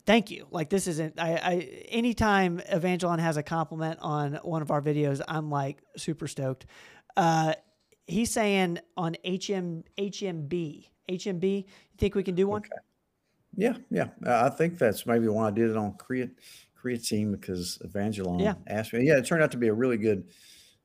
thank 0.06 0.30
you. 0.30 0.46
Like 0.50 0.70
this 0.70 0.86
isn't 0.86 1.18
I, 1.18 1.34
I 1.34 1.54
anytime 1.88 2.60
Evangelon 2.72 3.18
has 3.18 3.36
a 3.36 3.42
compliment 3.42 3.98
on 4.02 4.34
one 4.42 4.62
of 4.62 4.70
our 4.70 4.82
videos, 4.82 5.20
I'm 5.26 5.50
like 5.50 5.82
super 5.96 6.26
stoked. 6.26 6.66
Uh, 7.16 7.54
he's 8.06 8.30
saying 8.30 8.78
on 8.96 9.16
HM 9.24 9.84
HMB 9.98 10.88
HMB. 11.08 11.56
You 11.56 11.98
think 11.98 12.14
we 12.14 12.22
can 12.22 12.34
do 12.34 12.48
one? 12.48 12.60
Okay. 12.60 12.70
Yeah, 13.56 13.74
yeah. 13.90 14.08
Uh, 14.26 14.50
I 14.50 14.50
think 14.50 14.78
that's 14.78 15.06
maybe 15.06 15.28
why 15.28 15.48
I 15.48 15.50
did 15.50 15.70
it 15.70 15.76
on 15.76 15.94
create 15.94 16.30
creatine 16.82 17.30
because 17.32 17.78
Evangelon 17.84 18.40
yeah. 18.40 18.54
asked 18.66 18.92
me. 18.92 19.06
Yeah, 19.06 19.18
it 19.18 19.26
turned 19.26 19.42
out 19.42 19.52
to 19.52 19.58
be 19.58 19.68
a 19.68 19.74
really 19.74 19.96
good, 19.96 20.24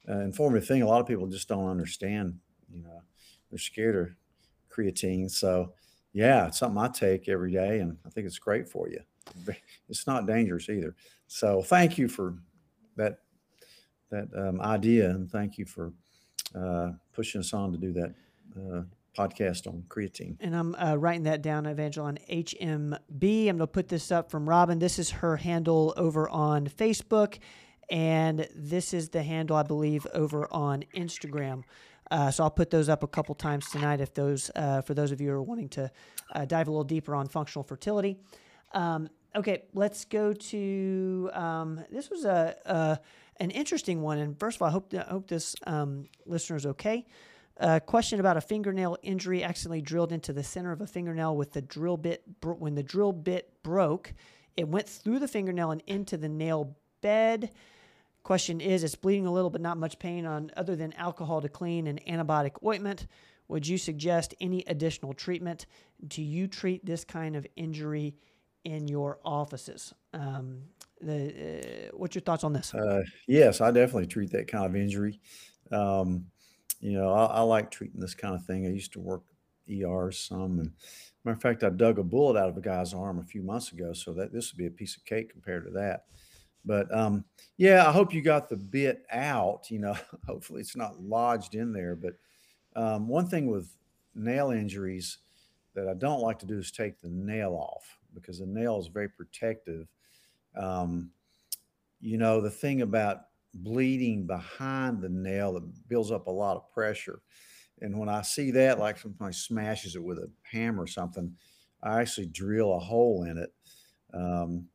uh, 0.07 0.19
informative 0.19 0.67
thing. 0.67 0.81
A 0.81 0.87
lot 0.87 1.01
of 1.01 1.07
people 1.07 1.27
just 1.27 1.49
don't 1.49 1.67
understand. 1.67 2.39
You 2.71 2.83
know, 2.83 3.01
they're 3.49 3.59
scared 3.59 3.95
of 3.95 4.09
creatine. 4.71 5.29
So 5.29 5.73
yeah, 6.13 6.47
it's 6.47 6.59
something 6.59 6.81
I 6.81 6.87
take 6.87 7.29
every 7.29 7.51
day, 7.51 7.79
and 7.79 7.97
I 8.05 8.09
think 8.09 8.27
it's 8.27 8.39
great 8.39 8.67
for 8.67 8.89
you. 8.89 8.99
It's 9.87 10.07
not 10.07 10.25
dangerous 10.25 10.69
either. 10.69 10.95
So 11.27 11.61
thank 11.61 11.97
you 11.97 12.07
for 12.07 12.35
that 12.95 13.19
that 14.11 14.27
um, 14.35 14.59
idea, 14.61 15.09
and 15.09 15.29
thank 15.29 15.57
you 15.57 15.65
for 15.65 15.93
uh, 16.55 16.91
pushing 17.13 17.39
us 17.39 17.53
on 17.53 17.71
to 17.71 17.77
do 17.77 17.93
that 17.93 18.15
uh, 18.57 18.81
podcast 19.15 19.67
on 19.67 19.83
creatine. 19.87 20.35
And 20.39 20.55
I'm 20.55 20.75
uh, 20.75 20.95
writing 20.95 21.23
that 21.23 21.41
down, 21.41 21.65
Evangelon 21.65 22.17
HMB. 22.27 23.49
I'm 23.49 23.57
going 23.57 23.59
to 23.59 23.67
put 23.67 23.87
this 23.87 24.11
up 24.11 24.31
from 24.31 24.49
Robin. 24.49 24.79
This 24.79 24.97
is 24.97 25.11
her 25.11 25.37
handle 25.37 25.93
over 25.95 26.27
on 26.29 26.67
Facebook, 26.67 27.37
and 27.89 28.47
this 28.55 28.93
is 28.93 29.09
the 29.09 29.21
handle 29.21 29.57
I 29.57 29.63
believe 29.63 30.07
over 30.13 30.51
on 30.51 30.83
Instagram. 30.95 31.63
Uh, 32.11 32.31
so 32.31 32.43
I'll 32.43 32.49
put 32.49 32.69
those 32.69 32.89
up 32.89 33.03
a 33.03 33.07
couple 33.07 33.35
times 33.35 33.69
tonight 33.69 34.01
if 34.01 34.13
those 34.13 34.49
uh, 34.55 34.81
for 34.81 34.93
those 34.93 35.11
of 35.11 35.21
you 35.21 35.29
who 35.29 35.35
are 35.35 35.43
wanting 35.43 35.69
to 35.69 35.91
uh, 36.33 36.45
dive 36.45 36.67
a 36.67 36.71
little 36.71 36.83
deeper 36.83 37.15
on 37.15 37.27
functional 37.27 37.63
fertility. 37.63 38.17
Um, 38.73 39.09
okay, 39.35 39.63
let's 39.73 40.05
go 40.05 40.33
to 40.33 41.29
um, 41.33 41.83
this 41.91 42.09
was 42.09 42.25
a, 42.25 42.55
a, 42.65 42.99
an 43.37 43.51
interesting 43.51 44.01
one. 44.01 44.17
And 44.17 44.39
first 44.39 44.57
of 44.57 44.61
all, 44.61 44.69
I 44.69 44.71
hope 44.71 44.93
I 44.93 45.11
hope 45.11 45.27
this 45.27 45.55
um, 45.67 46.05
listener 46.25 46.57
is 46.57 46.65
okay. 46.65 47.05
A 47.57 47.79
question 47.81 48.21
about 48.21 48.37
a 48.37 48.41
fingernail 48.41 48.97
injury 49.01 49.43
accidentally 49.43 49.81
drilled 49.81 50.13
into 50.13 50.31
the 50.31 50.43
center 50.43 50.71
of 50.71 50.79
a 50.79 50.87
fingernail 50.87 51.35
with 51.35 51.51
the 51.51 51.61
drill 51.61 51.97
bit. 51.97 52.23
When 52.41 52.75
the 52.75 52.83
drill 52.83 53.11
bit 53.11 53.51
broke, 53.63 54.13
it 54.55 54.67
went 54.67 54.87
through 54.87 55.19
the 55.19 55.27
fingernail 55.27 55.71
and 55.71 55.83
into 55.85 56.15
the 56.17 56.29
nail 56.29 56.77
bed. 57.01 57.51
Question 58.23 58.61
is, 58.61 58.83
it's 58.83 58.95
bleeding 58.95 59.25
a 59.25 59.31
little, 59.31 59.49
but 59.49 59.61
not 59.61 59.77
much 59.77 59.97
pain 59.97 60.25
on 60.25 60.51
other 60.57 60.75
than 60.75 60.93
alcohol 60.93 61.41
to 61.41 61.49
clean 61.49 61.87
and 61.87 62.03
antibiotic 62.05 62.63
ointment. 62.63 63.07
Would 63.47 63.67
you 63.67 63.77
suggest 63.77 64.35
any 64.39 64.63
additional 64.67 65.13
treatment? 65.13 65.65
Do 66.07 66.21
you 66.21 66.47
treat 66.47 66.85
this 66.85 67.03
kind 67.03 67.35
of 67.35 67.47
injury 67.55 68.15
in 68.63 68.87
your 68.87 69.19
offices? 69.25 69.93
Um, 70.13 70.63
the, 71.01 71.89
uh, 71.91 71.97
what's 71.97 72.13
your 72.13 72.21
thoughts 72.21 72.43
on 72.43 72.53
this? 72.53 72.73
Uh, 72.73 73.01
yes, 73.27 73.61
I 73.61 73.71
definitely 73.71 74.07
treat 74.07 74.31
that 74.31 74.47
kind 74.47 74.65
of 74.65 74.75
injury. 74.75 75.19
Um, 75.71 76.25
you 76.79 76.93
know, 76.93 77.11
I, 77.11 77.25
I, 77.25 77.41
like 77.41 77.71
treating 77.71 77.99
this 77.99 78.13
kind 78.13 78.35
of 78.35 78.45
thing. 78.45 78.65
I 78.65 78.69
used 78.69 78.93
to 78.93 78.99
work 78.99 79.23
ER 79.69 80.11
some, 80.11 80.59
and 80.59 80.71
matter 81.23 81.35
of 81.35 81.41
fact, 81.41 81.63
I 81.63 81.69
dug 81.69 81.99
a 81.99 82.03
bullet 82.03 82.39
out 82.39 82.49
of 82.49 82.57
a 82.57 82.61
guy's 82.61 82.93
arm 82.93 83.19
a 83.19 83.23
few 83.23 83.41
months 83.41 83.71
ago, 83.71 83.93
so 83.93 84.13
that 84.13 84.33
this 84.33 84.51
would 84.51 84.57
be 84.57 84.65
a 84.65 84.71
piece 84.71 84.95
of 84.95 85.05
cake 85.05 85.31
compared 85.31 85.65
to 85.65 85.71
that. 85.71 86.05
But 86.69 86.95
um, 86.95 87.25
yeah, 87.57 87.87
I 87.87 87.91
hope 87.91 88.13
you 88.13 88.21
got 88.21 88.47
the 88.47 88.55
bit 88.55 89.03
out. 89.11 89.71
You 89.71 89.79
know, 89.79 89.97
hopefully 90.27 90.61
it's 90.61 90.75
not 90.75 91.01
lodged 91.01 91.55
in 91.55 91.73
there. 91.73 91.95
But 91.95 92.13
um, 92.75 93.07
one 93.07 93.27
thing 93.27 93.47
with 93.47 93.75
nail 94.13 94.51
injuries 94.51 95.17
that 95.73 95.87
I 95.87 95.95
don't 95.95 96.21
like 96.21 96.37
to 96.39 96.45
do 96.45 96.59
is 96.59 96.71
take 96.71 97.01
the 97.01 97.09
nail 97.09 97.55
off 97.55 97.97
because 98.13 98.37
the 98.37 98.45
nail 98.45 98.79
is 98.79 98.85
very 98.85 99.09
protective. 99.09 99.87
Um, 100.55 101.09
you 102.01 102.19
know, 102.19 102.39
the 102.39 102.51
thing 102.51 102.83
about 102.83 103.21
bleeding 103.55 104.27
behind 104.27 105.01
the 105.01 105.09
nail 105.09 105.53
that 105.53 105.87
builds 105.87 106.11
up 106.11 106.27
a 106.27 106.31
lot 106.31 106.55
of 106.55 106.71
pressure. 106.71 107.23
And 107.81 107.97
when 107.97 108.09
I 108.09 108.21
see 108.21 108.51
that, 108.51 108.77
like 108.77 108.99
somebody 108.99 109.33
smashes 109.33 109.95
it 109.95 110.03
with 110.03 110.19
a 110.19 110.29
hammer 110.43 110.83
or 110.83 110.87
something, 110.87 111.35
I 111.81 111.99
actually 111.99 112.27
drill 112.27 112.75
a 112.75 112.79
hole 112.79 113.23
in 113.23 113.39
it. 113.39 113.51
Um, 114.13 114.67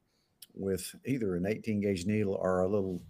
with 0.54 0.94
either 1.04 1.36
an 1.36 1.46
18 1.46 1.80
gauge 1.80 2.06
needle 2.06 2.34
or 2.34 2.60
a 2.60 2.68
little 2.68 3.02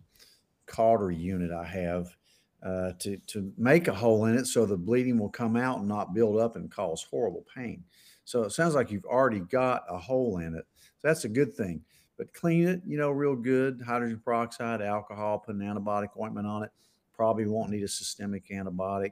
cautery 0.66 1.16
unit 1.16 1.50
I 1.50 1.64
have 1.64 2.16
uh, 2.62 2.92
to, 2.98 3.18
to 3.18 3.52
make 3.58 3.88
a 3.88 3.94
hole 3.94 4.24
in 4.24 4.36
it 4.36 4.46
so 4.46 4.64
the 4.64 4.76
bleeding 4.76 5.18
will 5.18 5.28
come 5.28 5.56
out 5.56 5.80
and 5.80 5.88
not 5.88 6.14
build 6.14 6.40
up 6.40 6.56
and 6.56 6.70
cause 6.70 7.06
horrible 7.10 7.44
pain. 7.54 7.84
So 8.24 8.42
it 8.42 8.52
sounds 8.52 8.74
like 8.74 8.90
you've 8.90 9.04
already 9.04 9.40
got 9.40 9.84
a 9.88 9.98
hole 9.98 10.38
in 10.38 10.54
it. 10.54 10.64
So 10.96 11.08
that's 11.08 11.24
a 11.24 11.28
good 11.28 11.54
thing. 11.54 11.82
But 12.16 12.32
clean 12.32 12.66
it, 12.66 12.80
you 12.86 12.96
know, 12.96 13.10
real 13.10 13.36
good. 13.36 13.82
Hydrogen 13.84 14.20
peroxide, 14.24 14.80
alcohol, 14.80 15.40
put 15.40 15.56
an 15.56 15.60
antibiotic 15.60 16.08
ointment 16.18 16.46
on 16.46 16.62
it. 16.62 16.70
Probably 17.12 17.46
won't 17.46 17.70
need 17.70 17.82
a 17.82 17.88
systemic 17.88 18.48
antibiotic. 18.48 19.10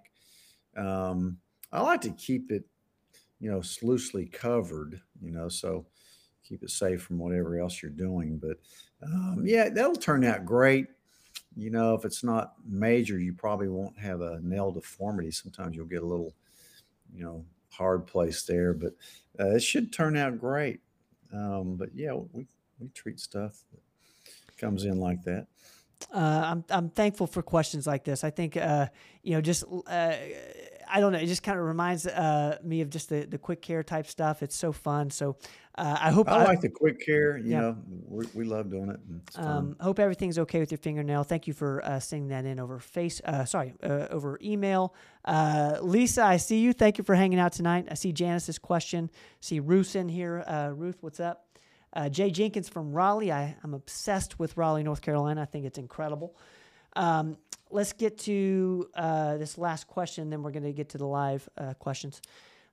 Um, 0.77 1.37
I 1.73 1.83
like 1.83 2.01
to 2.03 2.11
keep 2.11 2.51
it, 2.51 2.64
you 3.40 3.51
know, 3.51 3.62
loosely 3.83 4.27
covered, 4.27 5.01
you 5.21 5.33
know, 5.33 5.49
so 5.49 5.87
keep 6.53 6.62
it 6.62 6.71
safe 6.71 7.03
from 7.03 7.19
whatever 7.19 7.59
else 7.59 7.81
you're 7.81 7.91
doing. 7.91 8.37
But 8.37 8.59
um, 9.03 9.43
yeah, 9.45 9.71
that'll 9.71 9.97
turn 9.97 10.23
out 10.23 10.45
great. 10.45 10.87
You 11.57 11.71
know, 11.71 11.95
if 11.95 12.05
it's 12.05 12.23
not 12.23 12.53
major, 12.67 13.19
you 13.19 13.33
probably 13.33 13.69
won't 13.69 13.99
have 13.99 14.21
a 14.21 14.38
nail 14.43 14.71
deformity. 14.71 15.31
Sometimes 15.31 15.75
you'll 15.75 15.87
get 15.87 16.03
a 16.03 16.07
little, 16.07 16.35
you 17.15 17.25
know, 17.25 17.45
hard 17.71 18.07
place 18.07 18.43
there, 18.43 18.75
but 18.75 18.93
uh, 19.41 19.55
it 19.55 19.62
should 19.62 19.93
turn 19.95 20.15
out 20.15 20.38
great. 20.38 20.81
Um, 21.33 21.77
but 21.77 21.88
yeah, 21.95 22.12
we, 22.12 22.47
we 22.79 22.88
treat 22.88 23.19
stuff 23.19 23.62
that 23.71 24.59
comes 24.59 24.85
in 24.85 25.01
like 25.01 25.23
that. 25.23 25.47
Uh, 26.12 26.43
I'm 26.45 26.65
I'm 26.69 26.91
thankful 26.91 27.27
for 27.27 27.43
questions 27.43 27.87
like 27.87 28.05
this. 28.05 28.25
I 28.25 28.31
think 28.31 28.57
uh, 28.57 28.88
you 29.23 29.35
know 29.35 29.41
just 29.41 29.65
uh, 29.87 30.15
I 30.93 31.01
don't 31.01 31.12
know. 31.12 31.19
It 31.19 31.27
just 31.27 31.43
kind 31.43 31.59
of 31.59 31.65
reminds 31.65 32.07
uh, 32.07 32.59
me 32.62 32.83
of 32.83 32.91
just 32.91 33.09
the, 33.09 33.25
the 33.25 33.38
quick 33.38 33.62
care 33.62 33.83
type 33.83 34.07
stuff. 34.07 34.43
It's 34.43 34.57
so 34.57 34.73
fun. 34.73 35.11
So 35.11 35.37
uh, 35.77 35.97
I 36.01 36.11
hope 36.11 36.29
I 36.29 36.45
like 36.45 36.61
the 36.61 36.69
quick 36.69 37.05
care. 37.05 37.39
You 37.39 37.51
yeah. 37.51 37.61
know, 37.61 37.77
we, 38.09 38.27
we 38.35 38.45
love 38.45 38.71
doing 38.71 38.91
it. 38.91 39.01
Um, 39.37 39.77
hope 39.81 39.99
everything's 39.99 40.39
okay 40.41 40.61
with 40.61 40.71
your 40.71 40.79
fingernail. 40.79 41.25
Thank 41.25 41.47
you 41.47 41.55
for 41.55 41.83
uh, 41.85 41.99
sending 41.99 42.29
that 42.29 42.45
in 42.45 42.61
over 42.61 42.79
face. 42.79 43.21
Uh, 43.25 43.45
sorry, 43.45 43.75
uh, 43.83 44.09
over 44.11 44.39
email. 44.43 44.95
Uh, 45.25 45.79
Lisa, 45.81 46.25
I 46.25 46.37
see 46.37 46.59
you. 46.59 46.73
Thank 46.73 46.99
you 46.99 47.05
for 47.05 47.15
hanging 47.15 47.39
out 47.39 47.53
tonight. 47.53 47.89
I 47.91 47.95
see 47.95 48.13
Janice's 48.13 48.59
question. 48.59 49.11
See 49.41 49.61
Ruth 49.61 49.97
in 49.97 50.09
here. 50.09 50.45
Ruth, 50.77 50.99
what's 51.01 51.21
up? 51.21 51.47
Jay 52.11 52.31
Jenkins 52.31 52.69
from 52.69 52.93
Raleigh. 52.93 53.33
I, 53.33 53.57
I'm 53.65 53.75
obsessed 53.75 54.39
with 54.39 54.57
Raleigh, 54.57 54.83
North 54.83 55.01
Carolina. 55.01 55.43
I 55.43 55.47
think 55.47 55.65
it's 55.65 55.79
incredible. 55.79 56.37
Um, 56.97 57.39
let's 57.71 57.93
get 57.93 58.19
to 58.19 58.89
uh, 58.95 59.37
this 59.39 59.59
last 59.59 59.87
question, 59.87 60.31
then 60.31 60.43
we're 60.43 60.51
going 60.51 60.63
to 60.65 60.73
get 60.73 60.91
to 60.91 60.99
the 60.99 61.07
live 61.07 61.49
uh, 61.57 61.75
questions. 61.75 62.21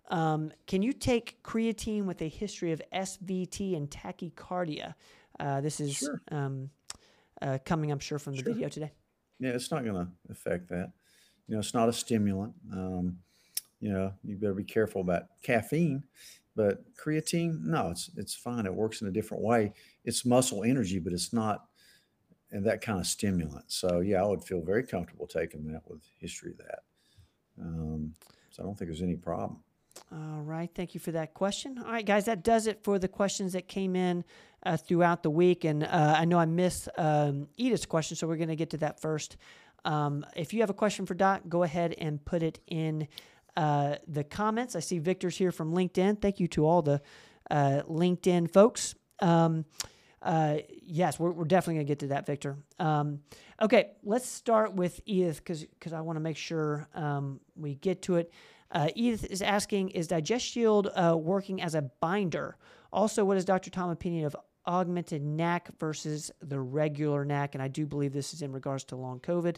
Um, 0.09 0.51
can 0.67 0.81
you 0.81 0.93
take 0.93 1.41
creatine 1.43 2.05
with 2.05 2.21
a 2.21 2.27
history 2.27 2.71
of 2.71 2.81
SVT 2.93 3.75
and 3.75 3.89
tachycardia? 3.89 4.95
Uh, 5.39 5.61
this 5.61 5.79
is 5.79 5.97
sure. 5.97 6.21
um, 6.31 6.69
uh, 7.41 7.59
coming, 7.65 7.91
I'm 7.91 7.99
sure, 7.99 8.19
from 8.19 8.33
the 8.33 8.43
sure. 8.43 8.53
video 8.53 8.69
today. 8.69 8.91
Yeah, 9.39 9.51
it's 9.51 9.71
not 9.71 9.83
going 9.83 9.95
to 9.95 10.07
affect 10.31 10.69
that. 10.69 10.91
You 11.47 11.55
know, 11.55 11.59
it's 11.59 11.73
not 11.73 11.89
a 11.89 11.93
stimulant. 11.93 12.53
Um, 12.71 13.19
you 13.79 13.93
know, 13.93 14.13
you 14.23 14.35
better 14.35 14.53
be 14.53 14.63
careful 14.63 15.01
about 15.01 15.23
caffeine. 15.43 16.03
But 16.55 16.83
creatine, 16.95 17.63
no, 17.63 17.89
it's 17.91 18.09
it's 18.17 18.35
fine. 18.35 18.65
It 18.65 18.73
works 18.73 19.01
in 19.01 19.07
a 19.07 19.11
different 19.11 19.43
way. 19.43 19.71
It's 20.03 20.25
muscle 20.25 20.63
energy, 20.63 20.99
but 20.99 21.13
it's 21.13 21.31
not 21.31 21.65
and 22.51 22.65
that 22.65 22.81
kind 22.81 22.99
of 22.99 23.07
stimulant. 23.07 23.71
So 23.71 23.99
yeah, 23.99 24.21
I 24.21 24.27
would 24.27 24.43
feel 24.43 24.61
very 24.61 24.83
comfortable 24.83 25.27
taking 25.27 25.71
that 25.71 25.83
with 25.87 26.01
history 26.19 26.51
of 26.51 26.57
that. 26.57 26.79
Um, 27.61 28.15
so 28.49 28.63
I 28.63 28.65
don't 28.65 28.77
think 28.77 28.89
there's 28.89 29.01
any 29.01 29.15
problem. 29.15 29.59
All 30.11 30.41
right. 30.41 30.69
Thank 30.73 30.95
you 30.95 30.99
for 30.99 31.11
that 31.11 31.35
question. 31.35 31.77
All 31.77 31.91
right, 31.91 32.05
guys, 32.05 32.25
that 32.25 32.43
does 32.43 32.65
it 32.65 32.83
for 32.83 32.97
the 32.97 33.07
questions 33.07 33.53
that 33.53 33.67
came 33.67 33.95
in 33.95 34.23
uh, 34.63 34.75
throughout 34.75 35.21
the 35.21 35.29
week. 35.29 35.65
And 35.65 35.83
uh, 35.83 36.15
I 36.17 36.25
know 36.25 36.39
I 36.39 36.45
missed 36.45 36.89
um, 36.97 37.47
Edith's 37.57 37.85
question, 37.85 38.17
so 38.17 38.27
we're 38.27 38.37
going 38.37 38.49
to 38.49 38.55
get 38.55 38.71
to 38.71 38.77
that 38.77 38.99
first. 38.99 39.37
Um, 39.85 40.25
if 40.35 40.51
you 40.53 40.61
have 40.61 40.71
a 40.71 40.73
question 40.73 41.05
for 41.05 41.13
Doc, 41.13 41.43
go 41.47 41.61
ahead 41.61 41.93
and 41.97 42.23
put 42.25 42.41
it 42.41 42.59
in 42.67 43.07
uh, 43.55 43.95
the 44.07 44.23
comments. 44.23 44.75
I 44.75 44.79
see 44.79 44.97
Victor's 44.97 45.37
here 45.37 45.51
from 45.51 45.73
LinkedIn. 45.73 46.21
Thank 46.21 46.39
you 46.39 46.47
to 46.49 46.65
all 46.65 46.81
the 46.81 47.01
uh, 47.51 47.83
LinkedIn 47.87 48.51
folks. 48.51 48.95
Um, 49.19 49.65
uh, 50.21 50.57
yes, 50.81 51.19
we're, 51.19 51.31
we're 51.31 51.45
definitely 51.45 51.75
going 51.75 51.85
to 51.85 51.91
get 51.91 51.99
to 51.99 52.07
that, 52.07 52.25
Victor. 52.25 52.57
Um, 52.79 53.19
okay, 53.61 53.91
let's 54.03 54.27
start 54.27 54.73
with 54.73 54.99
Edith 55.05 55.43
because 55.43 55.93
I 55.93 56.01
want 56.01 56.17
to 56.17 56.21
make 56.21 56.37
sure 56.37 56.87
um, 56.95 57.39
we 57.55 57.75
get 57.75 58.01
to 58.03 58.15
it. 58.15 58.33
Uh, 58.71 58.89
Edith 58.95 59.25
is 59.25 59.41
asking, 59.41 59.89
is 59.89 60.07
Digest 60.07 60.45
Shield 60.45 60.89
uh, 60.95 61.17
working 61.17 61.61
as 61.61 61.75
a 61.75 61.81
binder? 61.81 62.57
Also, 62.91 63.25
what 63.25 63.37
is 63.37 63.45
Dr. 63.45 63.69
Tom's 63.69 63.93
opinion 63.93 64.25
of 64.25 64.35
augmented 64.67 65.23
NAC 65.23 65.69
versus 65.79 66.31
the 66.41 66.59
regular 66.59 67.25
NAC? 67.25 67.55
And 67.55 67.63
I 67.63 67.67
do 67.67 67.85
believe 67.85 68.13
this 68.13 68.33
is 68.33 68.41
in 68.41 68.51
regards 68.51 68.83
to 68.85 68.95
long 68.95 69.19
COVID. 69.19 69.57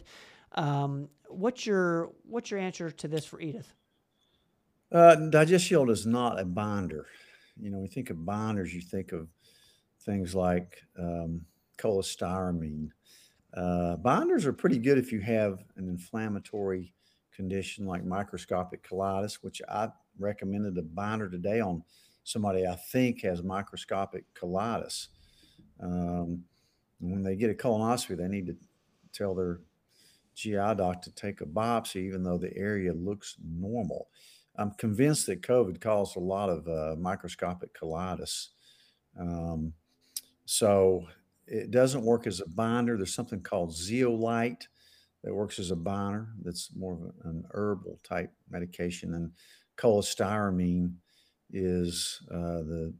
Um, 0.52 1.08
what's 1.28 1.66
your 1.66 2.10
what's 2.24 2.50
your 2.50 2.60
answer 2.60 2.90
to 2.90 3.08
this 3.08 3.24
for 3.24 3.40
Edith? 3.40 3.72
Uh, 4.90 5.16
Digest 5.16 5.66
Shield 5.66 5.90
is 5.90 6.06
not 6.06 6.38
a 6.38 6.44
binder. 6.44 7.06
You 7.58 7.70
know, 7.70 7.80
you 7.80 7.88
think 7.88 8.10
of 8.10 8.24
binders, 8.24 8.74
you 8.74 8.82
think 8.82 9.12
of 9.12 9.28
things 10.00 10.34
like 10.34 10.82
um, 10.98 11.42
cholestyramine. 11.78 12.90
Uh, 13.54 13.96
binders 13.96 14.46
are 14.46 14.52
pretty 14.52 14.78
good 14.78 14.98
if 14.98 15.12
you 15.12 15.20
have 15.20 15.62
an 15.76 15.88
inflammatory 15.88 16.94
condition 17.34 17.86
like 17.86 18.04
microscopic 18.04 18.86
colitis, 18.88 19.38
which 19.42 19.60
I 19.68 19.88
recommended 20.18 20.76
a 20.78 20.82
binder 20.82 21.28
today 21.28 21.60
on 21.60 21.82
somebody 22.24 22.66
I 22.66 22.76
think 22.76 23.22
has 23.22 23.42
microscopic 23.42 24.24
colitis. 24.34 25.08
Um, 25.80 26.44
when 27.00 27.22
they 27.22 27.34
get 27.34 27.50
a 27.50 27.54
colonoscopy, 27.54 28.16
they 28.16 28.28
need 28.28 28.46
to 28.46 28.56
tell 29.12 29.34
their 29.34 29.60
GI 30.34 30.76
doc 30.76 31.02
to 31.02 31.14
take 31.14 31.40
a 31.40 31.46
biopsy, 31.46 31.96
even 31.96 32.22
though 32.22 32.38
the 32.38 32.56
area 32.56 32.92
looks 32.92 33.36
normal. 33.44 34.08
I'm 34.56 34.72
convinced 34.72 35.26
that 35.26 35.42
COVID 35.42 35.80
caused 35.80 36.16
a 36.16 36.20
lot 36.20 36.48
of 36.48 36.68
uh, 36.68 36.96
microscopic 36.98 37.74
colitis. 37.74 38.48
Um, 39.18 39.72
so 40.44 41.06
it 41.46 41.70
doesn't 41.70 42.04
work 42.04 42.26
as 42.26 42.40
a 42.40 42.48
binder. 42.48 42.96
There's 42.96 43.14
something 43.14 43.40
called 43.40 43.74
zeolite 43.74 44.68
that 45.22 45.34
works 45.34 45.58
as 45.58 45.70
a 45.70 45.76
binder. 45.76 46.28
That's 46.42 46.70
more 46.76 46.94
of 46.94 47.00
an 47.24 47.44
herbal 47.52 48.00
type 48.02 48.32
medication, 48.50 49.14
and 49.14 49.32
cholestyramine 49.76 50.94
is 51.52 52.20
uh, 52.30 52.62
the 52.62 52.94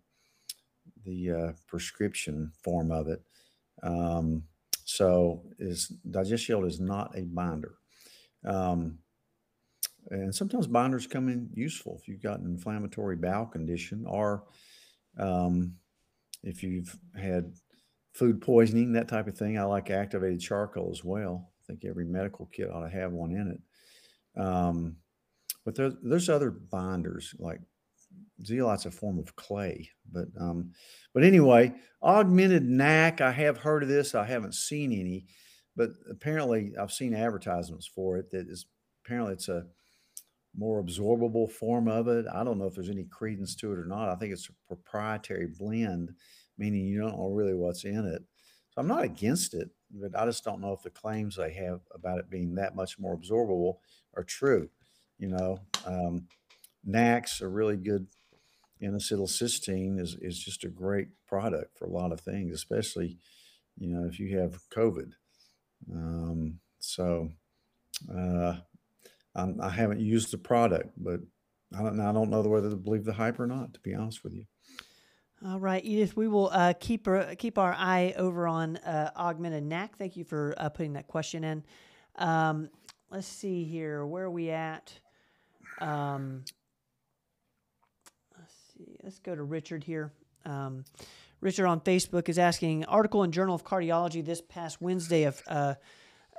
the 1.05 1.31
uh, 1.31 1.53
prescription 1.67 2.53
form 2.63 2.93
of 2.93 3.09
it. 3.09 3.23
Um, 3.83 4.45
so 4.85 5.43
is 5.59 5.89
Digest 6.11 6.45
Shield 6.45 6.65
is 6.67 6.81
not 6.81 7.17
a 7.17 7.23
binder. 7.23 7.75
Um, 8.45 8.99
and 10.11 10.35
sometimes 10.35 10.67
binders 10.67 11.07
come 11.07 11.29
in 11.29 11.49
useful 11.55 11.99
if 12.01 12.09
you've 12.09 12.23
got 12.23 12.41
an 12.41 12.47
inflammatory 12.47 13.17
bowel 13.17 13.47
condition 13.47 14.05
or 14.07 14.45
um, 15.19 15.75
if 16.43 16.63
you've 16.63 16.97
had 17.17 17.53
food 18.13 18.41
poisoning, 18.41 18.93
that 18.93 19.09
type 19.09 19.27
of 19.27 19.37
thing. 19.37 19.59
I 19.59 19.63
like 19.63 19.91
activated 19.91 20.41
charcoal 20.41 20.91
as 20.91 21.05
well. 21.05 21.52
Think 21.73 21.87
every 21.87 22.05
medical 22.05 22.51
kit 22.53 22.71
ought 22.71 22.85
to 22.85 22.91
have 22.91 23.13
one 23.13 23.31
in 23.31 23.49
it. 23.49 24.41
Um, 24.43 24.97
but 25.65 25.75
there, 25.75 25.91
there's 26.03 26.29
other 26.29 26.51
binders 26.51 27.35
like 27.39 27.61
zeolite's 28.45 28.85
a 28.85 28.91
form 28.91 29.19
of 29.19 29.35
clay. 29.37 29.89
But 30.13 30.29
um, 30.39 30.73
but 31.15 31.25
anyway, 31.25 31.73
augmented 32.03 32.69
NAC. 32.69 33.23
I 33.23 33.31
have 33.31 33.57
heard 33.57 33.83
of 33.83 33.89
this. 33.89 34.15
I 34.15 34.27
haven't 34.27 34.55
seen 34.55 34.93
any, 34.93 35.25
but 35.75 35.93
apparently 36.11 36.73
I've 36.79 36.93
seen 36.93 37.15
advertisements 37.15 37.87
for 37.87 38.19
it. 38.19 38.31
That 38.33 38.49
is 38.49 38.67
apparently 39.03 39.33
it's 39.33 39.49
a 39.49 39.65
more 40.55 40.85
absorbable 40.85 41.51
form 41.51 41.89
of 41.89 42.07
it. 42.07 42.27
I 42.35 42.45
don't 42.45 42.59
know 42.59 42.67
if 42.67 42.75
there's 42.75 42.91
any 42.91 43.05
credence 43.05 43.55
to 43.57 43.73
it 43.73 43.79
or 43.79 43.87
not. 43.87 44.11
I 44.11 44.17
think 44.17 44.35
it's 44.35 44.51
a 44.51 44.69
proprietary 44.69 45.49
blend, 45.59 46.13
meaning 46.59 46.85
you 46.85 47.01
don't 47.01 47.17
know 47.17 47.31
really 47.31 47.55
what's 47.55 47.85
in 47.85 48.05
it. 48.05 48.23
So 48.73 48.83
I'm 48.83 48.89
not 48.89 49.05
against 49.05 49.55
it, 49.55 49.71
but 49.93 50.19
I 50.19 50.25
just 50.27 50.45
don't 50.45 50.61
know 50.61 50.73
if 50.73 50.83
the 50.83 50.91
claims 50.91 51.37
they 51.37 51.53
have 51.53 51.81
about 51.95 52.19
it 52.19 52.31
being 52.31 52.55
that 52.55 52.75
much 52.75 52.99
more 52.99 53.17
absorbable 53.17 53.77
are 54.17 54.25
true. 54.25 54.69
You 55.19 55.29
know, 55.29 55.59
um, 55.87 56.27
NACs 56.89 57.43
are 57.43 57.51
really 57.51 57.77
good. 57.77 58.07
N-acetylcysteine 58.81 60.01
is, 60.01 60.17
is 60.21 60.39
just 60.39 60.65
a 60.65 60.69
great 60.69 61.09
product 61.27 61.79
for 61.79 61.85
a 61.85 61.93
lot 61.93 62.11
of 62.11 62.21
things, 62.21 62.53
especially, 62.53 63.19
you 63.79 63.89
know, 63.89 64.09
if 64.09 64.19
you 64.19 64.39
have 64.39 64.61
COVID. 64.71 65.13
Um, 65.93 66.59
so, 66.81 67.31
uh, 68.13 68.57
I'm, 69.35 69.61
I 69.61 69.71
have 69.71 69.91
not 69.91 70.01
used 70.01 70.33
the 70.33 70.39
product, 70.39 70.91
but 70.97 71.21
I 71.77 71.83
don't, 71.83 72.01
I 72.01 72.13
don't 72.13 72.31
know 72.31 72.43
whether 72.43 72.71
to 72.71 72.77
believe 72.77 73.05
the 73.05 73.13
hype 73.13 73.39
or 73.39 73.47
not, 73.47 73.75
to 73.75 73.81
be 73.81 73.95
honest 73.95 74.25
with 74.25 74.35
you. 74.35 74.47
All 75.45 75.59
right, 75.59 75.85
Edith, 75.85 76.17
we 76.17 76.29
will 76.29 76.51
uh, 76.53 76.73
keep 76.79 77.09
our, 77.09 77.35
keep 77.35 77.59
our 77.59 77.73
eye 77.73 78.15
over 78.17 78.47
on 78.47 78.77
uh, 78.77 79.11
augmented 79.17 79.65
NAC. 79.65 79.97
Thank 79.97 80.17
you 80.17 80.23
for 80.23 80.55
uh, 80.57 80.69
putting 80.69 80.93
that 80.93 81.09
question 81.09 81.43
in. 81.43 81.65
Um, 82.15 82.69
let's 83.11 83.27
see 83.27 83.65
here. 83.65 84.07
Where 84.07 84.27
are 84.27 84.31
we 84.31 84.51
at? 84.51 84.93
Um, 85.81 86.45
let's 88.39 88.55
see. 88.79 88.97
Let's 89.03 89.19
go 89.19 89.35
to 89.35 89.43
Richard 89.43 89.83
here. 89.83 90.13
Um, 90.45 90.85
Richard 91.41 91.67
on 91.67 91.81
Facebook 91.81 92.29
is 92.29 92.39
asking 92.39 92.85
article 92.85 93.25
in 93.25 93.33
Journal 93.33 93.57
of 93.57 93.65
Cardiology 93.65 94.25
this 94.25 94.41
past 94.41 94.81
Wednesday 94.81 95.25
of 95.25 95.43
uh, 95.49 95.75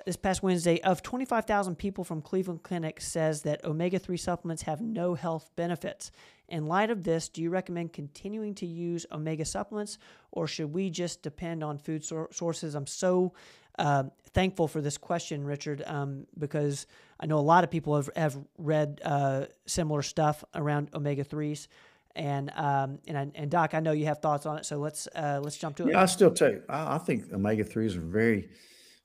this 0.06 0.16
past 0.16 0.44
Wednesday 0.44 0.82
of 0.82 1.02
25,000 1.02 1.76
people 1.76 2.04
from 2.04 2.22
Cleveland 2.22 2.64
Clinic 2.64 3.02
says 3.02 3.42
that 3.44 3.64
omega 3.64 4.00
3 4.00 4.18
supplements 4.18 4.64
have 4.64 4.82
no 4.82 5.14
health 5.16 5.50
benefits. 5.56 6.12
In 6.50 6.68
light 6.68 6.90
of 6.90 7.04
this, 7.04 7.30
do 7.30 7.42
you 7.42 7.50
recommend 7.50 7.94
continuing 7.94 8.54
to 8.56 8.66
use 8.66 9.06
omega 9.12 9.46
supplements 9.46 9.98
or 10.32 10.48
should 10.48 10.74
we 10.74 10.90
just 10.90 11.22
depend 11.22 11.64
on 11.64 11.78
food 11.78 12.04
sor- 12.04 12.30
sources? 12.32 12.76
I'm 12.76 12.88
so 12.88 13.34
uh, 13.80 14.04
thankful 14.34 14.68
for 14.68 14.82
this 14.82 14.98
question, 14.98 15.44
Richard, 15.46 15.84
um, 15.86 16.28
because 16.38 16.86
I 17.20 17.26
know 17.26 17.38
a 17.38 17.40
lot 17.40 17.64
of 17.64 17.72
people 17.72 17.96
have, 17.96 18.10
have 18.16 18.38
read 18.58 19.02
uh, 19.04 19.46
similar 19.66 20.02
stuff 20.02 20.44
around 20.54 20.90
omega 20.94 21.24
3s. 21.24 21.68
And 22.16 22.52
um, 22.56 23.00
and 23.08 23.32
and 23.34 23.50
Doc, 23.50 23.74
I 23.74 23.80
know 23.80 23.92
you 23.92 24.06
have 24.06 24.20
thoughts 24.20 24.46
on 24.46 24.60
it, 24.60 24.68
so 24.68 24.78
let's 24.78 25.08
uh, 25.16 25.40
let's 25.42 25.58
jump 25.58 25.78
to 25.78 25.88
it. 25.88 25.94
Yeah, 25.94 26.04
I 26.04 26.06
still 26.06 26.30
take. 26.30 26.58
I, 26.70 26.94
I 26.94 26.98
think 27.00 27.34
omega 27.34 27.64
threes 27.64 27.98
are 27.98 28.02
very 28.02 28.50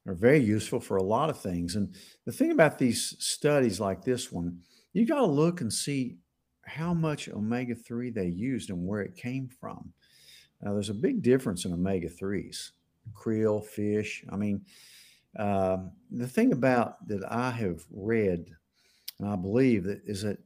are 0.08 0.14
very 0.14 0.40
useful 0.40 0.80
for 0.80 0.96
a 0.96 1.02
lot 1.02 1.28
of 1.28 1.38
things. 1.38 1.76
And 1.76 1.94
the 2.24 2.32
thing 2.32 2.50
about 2.50 2.78
these 2.78 3.14
studies 3.18 3.78
like 3.78 4.02
this 4.02 4.32
one, 4.32 4.60
you 4.94 5.06
got 5.06 5.20
to 5.20 5.26
look 5.26 5.60
and 5.60 5.72
see 5.72 6.16
how 6.64 6.94
much 6.94 7.28
omega 7.28 7.74
3 7.74 8.10
they 8.10 8.26
used 8.26 8.70
and 8.70 8.86
where 8.86 9.02
it 9.02 9.16
came 9.16 9.48
from. 9.60 9.92
Now, 10.62 10.72
there's 10.72 10.88
a 10.88 10.94
big 10.94 11.22
difference 11.22 11.66
in 11.66 11.72
omega 11.72 12.08
3s, 12.08 12.70
krill, 13.12 13.64
fish. 13.64 14.24
I 14.32 14.36
mean, 14.36 14.62
um, 15.38 15.92
the 16.10 16.26
thing 16.26 16.52
about 16.52 17.06
that 17.08 17.22
I 17.30 17.50
have 17.50 17.84
read 17.90 18.46
and 19.18 19.28
I 19.28 19.36
believe 19.36 19.84
that 19.84 20.00
is 20.06 20.22
that 20.22 20.38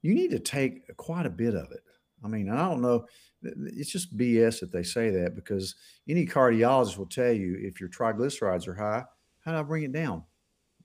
you 0.00 0.14
need 0.14 0.30
to 0.30 0.38
take 0.38 0.96
quite 0.96 1.26
a 1.26 1.30
bit 1.30 1.54
of 1.54 1.70
it. 1.72 1.82
I 2.24 2.28
mean, 2.28 2.48
I 2.48 2.68
don't 2.68 2.80
know 2.80 3.06
it's 3.42 3.90
just 3.90 4.16
BS 4.16 4.60
that 4.60 4.72
they 4.72 4.82
say 4.82 5.10
that 5.10 5.34
because 5.34 5.74
any 6.08 6.26
cardiologist 6.26 6.96
will 6.96 7.06
tell 7.06 7.32
you 7.32 7.58
if 7.60 7.80
your 7.80 7.88
triglycerides 7.88 8.68
are 8.68 8.74
high, 8.74 9.04
how 9.44 9.52
do 9.52 9.58
I 9.58 9.62
bring 9.62 9.82
it 9.82 9.92
down? 9.92 10.22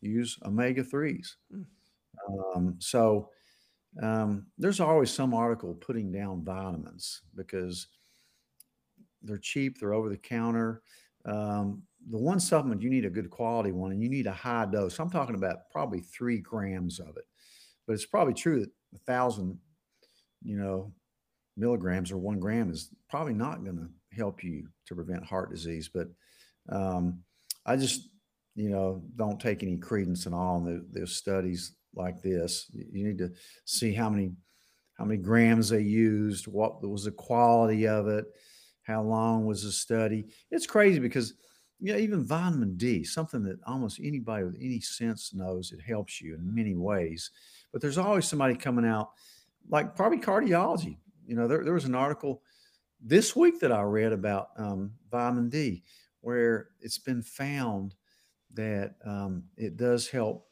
Use 0.02 0.38
omega 0.44 0.84
3s. 0.84 1.36
Mm. 1.54 1.66
Um, 2.30 2.76
so 2.80 3.30
um, 4.02 4.48
there's 4.58 4.80
always 4.80 5.12
some 5.12 5.34
article 5.34 5.76
putting 5.76 6.12
down 6.12 6.44
vitamins 6.44 7.22
because 7.36 7.88
they're 9.22 9.38
cheap, 9.38 9.80
they're 9.80 9.94
over 9.94 10.10
the 10.10 10.18
counter. 10.18 10.82
Um, 11.26 11.84
the 12.10 12.18
one 12.18 12.40
supplement 12.40 12.82
you 12.82 12.90
need 12.90 13.06
a 13.06 13.10
good 13.10 13.30
quality 13.30 13.72
one 13.72 13.92
and 13.92 14.02
you 14.02 14.10
need 14.10 14.28
a 14.28 14.32
high 14.32 14.66
dose. 14.66 15.00
I'm 15.00 15.10
talking 15.10 15.36
about 15.36 15.70
probably 15.72 16.00
three 16.00 16.40
grams 16.40 17.00
of 17.00 17.18
it, 17.18 17.26
but 17.86 17.94
it's 17.94 18.06
probably 18.06 18.34
true 18.34 18.62
that 18.62 18.70
a 18.96 19.00
thousand, 19.00 19.58
you 20.42 20.58
know, 20.58 20.94
milligrams 21.58 22.12
or 22.12 22.18
one 22.18 22.40
gram 22.40 22.70
is 22.70 22.90
probably 23.10 23.34
not 23.34 23.64
going 23.64 23.78
to 23.78 23.90
help 24.16 24.44
you 24.44 24.68
to 24.86 24.96
prevent 24.96 25.26
heart 25.26 25.50
disease. 25.50 25.90
But 25.94 26.08
um, 26.70 27.24
I 27.66 27.76
just, 27.76 28.10
you 28.56 28.70
know, 28.70 29.04
don't 29.16 29.40
take 29.40 29.64
any 29.64 29.78
credence 29.78 30.28
at 30.28 30.34
all 30.34 30.58
in 30.60 30.66
the, 30.66 31.00
those 31.00 31.16
studies 31.16 31.74
like 31.96 32.22
this. 32.22 32.70
You 32.74 33.06
need 33.06 33.18
to 33.20 33.32
see 33.66 33.94
how 33.94 34.10
many 34.10 34.32
how 34.98 35.06
many 35.06 35.22
grams 35.22 35.70
they 35.70 35.82
used, 35.82 36.48
what 36.48 36.82
was 36.82 37.04
the 37.04 37.12
quality 37.12 37.88
of 37.88 38.08
it, 38.08 38.26
how 38.82 39.04
long 39.04 39.46
was 39.46 39.62
the 39.62 39.72
study. 39.72 40.26
It's 40.50 40.66
crazy 40.66 40.98
because 40.98 41.36
you 41.80 41.94
know, 41.94 42.00
even 42.00 42.26
vitamin 42.26 42.76
D, 42.76 43.04
something 43.04 43.44
that 43.44 43.60
almost 43.68 44.00
anybody 44.02 44.44
with 44.44 44.58
any 44.60 44.80
sense 44.80 45.34
knows 45.34 45.72
it 45.72 45.82
helps 45.86 46.20
you 46.20 46.34
in 46.34 46.56
many 46.56 46.76
ways. 46.76 47.30
But 47.72 47.82
there's 47.82 48.00
always 48.00 48.26
somebody 48.26 48.56
coming 48.56 48.86
out, 48.86 49.12
like 49.70 49.96
probably 49.96 50.18
cardiology, 50.18 50.98
you 51.28 51.36
know, 51.36 51.48
there, 51.48 51.64
there 51.64 51.74
was 51.74 51.86
an 51.86 51.96
article 51.96 52.42
this 53.02 53.36
week 53.36 53.60
that 53.60 53.72
I 53.72 53.82
read 53.82 54.14
about 54.14 54.50
um, 54.58 54.92
vitamin 55.12 55.50
D, 55.50 55.84
where 56.22 56.70
it's 56.80 56.98
been 56.98 57.22
found 57.22 57.96
that 58.54 58.96
um, 59.06 59.44
it 59.56 59.78
does 59.78 60.08
help 60.08 60.48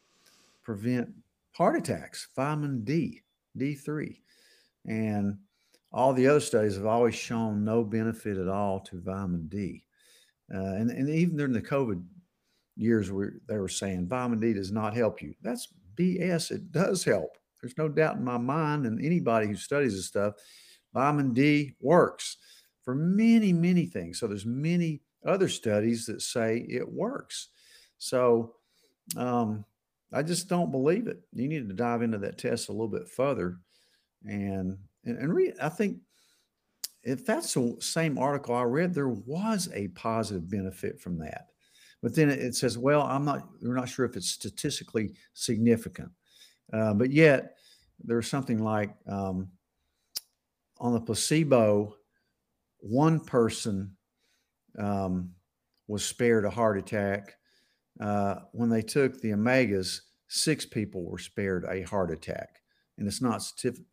prevent 0.63 1.09
heart 1.53 1.77
attacks, 1.77 2.27
vitamin 2.35 2.83
D, 2.83 3.23
D3. 3.57 4.19
And 4.85 5.37
all 5.91 6.13
the 6.13 6.27
other 6.27 6.39
studies 6.39 6.75
have 6.75 6.85
always 6.85 7.15
shown 7.15 7.63
no 7.63 7.83
benefit 7.83 8.37
at 8.37 8.49
all 8.49 8.81
to 8.81 8.99
vitamin 8.99 9.47
D. 9.47 9.85
Uh, 10.53 10.75
and, 10.75 10.91
and 10.91 11.09
even 11.09 11.37
during 11.37 11.53
the 11.53 11.61
COVID 11.61 12.03
years, 12.75 13.11
where 13.11 13.33
they 13.47 13.57
were 13.57 13.69
saying 13.69 14.07
vitamin 14.07 14.39
D 14.39 14.53
does 14.53 14.71
not 14.71 14.95
help 14.95 15.21
you. 15.21 15.33
That's 15.41 15.69
BS. 15.95 16.51
It 16.51 16.71
does 16.71 17.03
help. 17.03 17.37
There's 17.61 17.77
no 17.77 17.87
doubt 17.87 18.17
in 18.17 18.23
my 18.23 18.37
mind, 18.37 18.85
and 18.85 19.03
anybody 19.03 19.47
who 19.47 19.55
studies 19.55 19.95
this 19.95 20.05
stuff, 20.05 20.35
vitamin 20.95 21.33
D 21.33 21.75
works 21.79 22.37
for 22.83 22.95
many, 22.95 23.53
many 23.53 23.85
things. 23.85 24.19
So 24.19 24.27
there's 24.27 24.45
many 24.45 25.01
other 25.25 25.49
studies 25.49 26.05
that 26.05 26.21
say 26.21 26.65
it 26.69 26.87
works. 26.91 27.49
So 27.97 28.55
um, 29.17 29.65
I 30.13 30.23
just 30.23 30.47
don't 30.47 30.71
believe 30.71 31.07
it. 31.07 31.19
You 31.33 31.47
need 31.47 31.67
to 31.67 31.75
dive 31.75 32.01
into 32.01 32.17
that 32.19 32.37
test 32.37 32.69
a 32.69 32.71
little 32.71 32.87
bit 32.87 33.07
further, 33.07 33.57
and 34.23 34.77
and, 35.03 35.17
and 35.17 35.33
read. 35.33 35.53
I 35.61 35.69
think 35.69 35.97
if 37.03 37.25
that's 37.25 37.53
the 37.53 37.75
same 37.79 38.17
article 38.17 38.55
I 38.55 38.63
read, 38.63 38.93
there 38.93 39.09
was 39.09 39.69
a 39.73 39.89
positive 39.89 40.49
benefit 40.49 40.99
from 40.99 41.19
that. 41.19 41.49
But 42.01 42.15
then 42.15 42.29
it 42.29 42.55
says, 42.55 42.77
well, 42.77 43.01
I'm 43.01 43.25
not, 43.25 43.47
we're 43.61 43.75
not 43.75 43.89
sure 43.89 44.05
if 44.05 44.15
it's 44.15 44.29
statistically 44.29 45.13
significant. 45.33 46.09
Uh, 46.73 46.93
but 46.93 47.11
yet 47.11 47.57
there's 48.03 48.27
something 48.27 48.63
like 48.63 48.91
um, 49.07 49.49
on 50.79 50.93
the 50.93 50.99
placebo, 50.99 51.95
one 52.79 53.19
person 53.19 53.95
um, 54.77 55.31
was 55.87 56.03
spared 56.03 56.45
a 56.45 56.49
heart 56.49 56.77
attack. 56.77 57.35
Uh, 57.99 58.35
when 58.51 58.69
they 58.69 58.81
took 58.81 59.19
the 59.21 59.31
omegas, 59.31 60.01
six 60.27 60.65
people 60.65 61.05
were 61.05 61.17
spared 61.17 61.65
a 61.69 61.81
heart 61.83 62.11
attack. 62.11 62.49
And 62.97 63.07
it's 63.07 63.21
not 63.21 63.43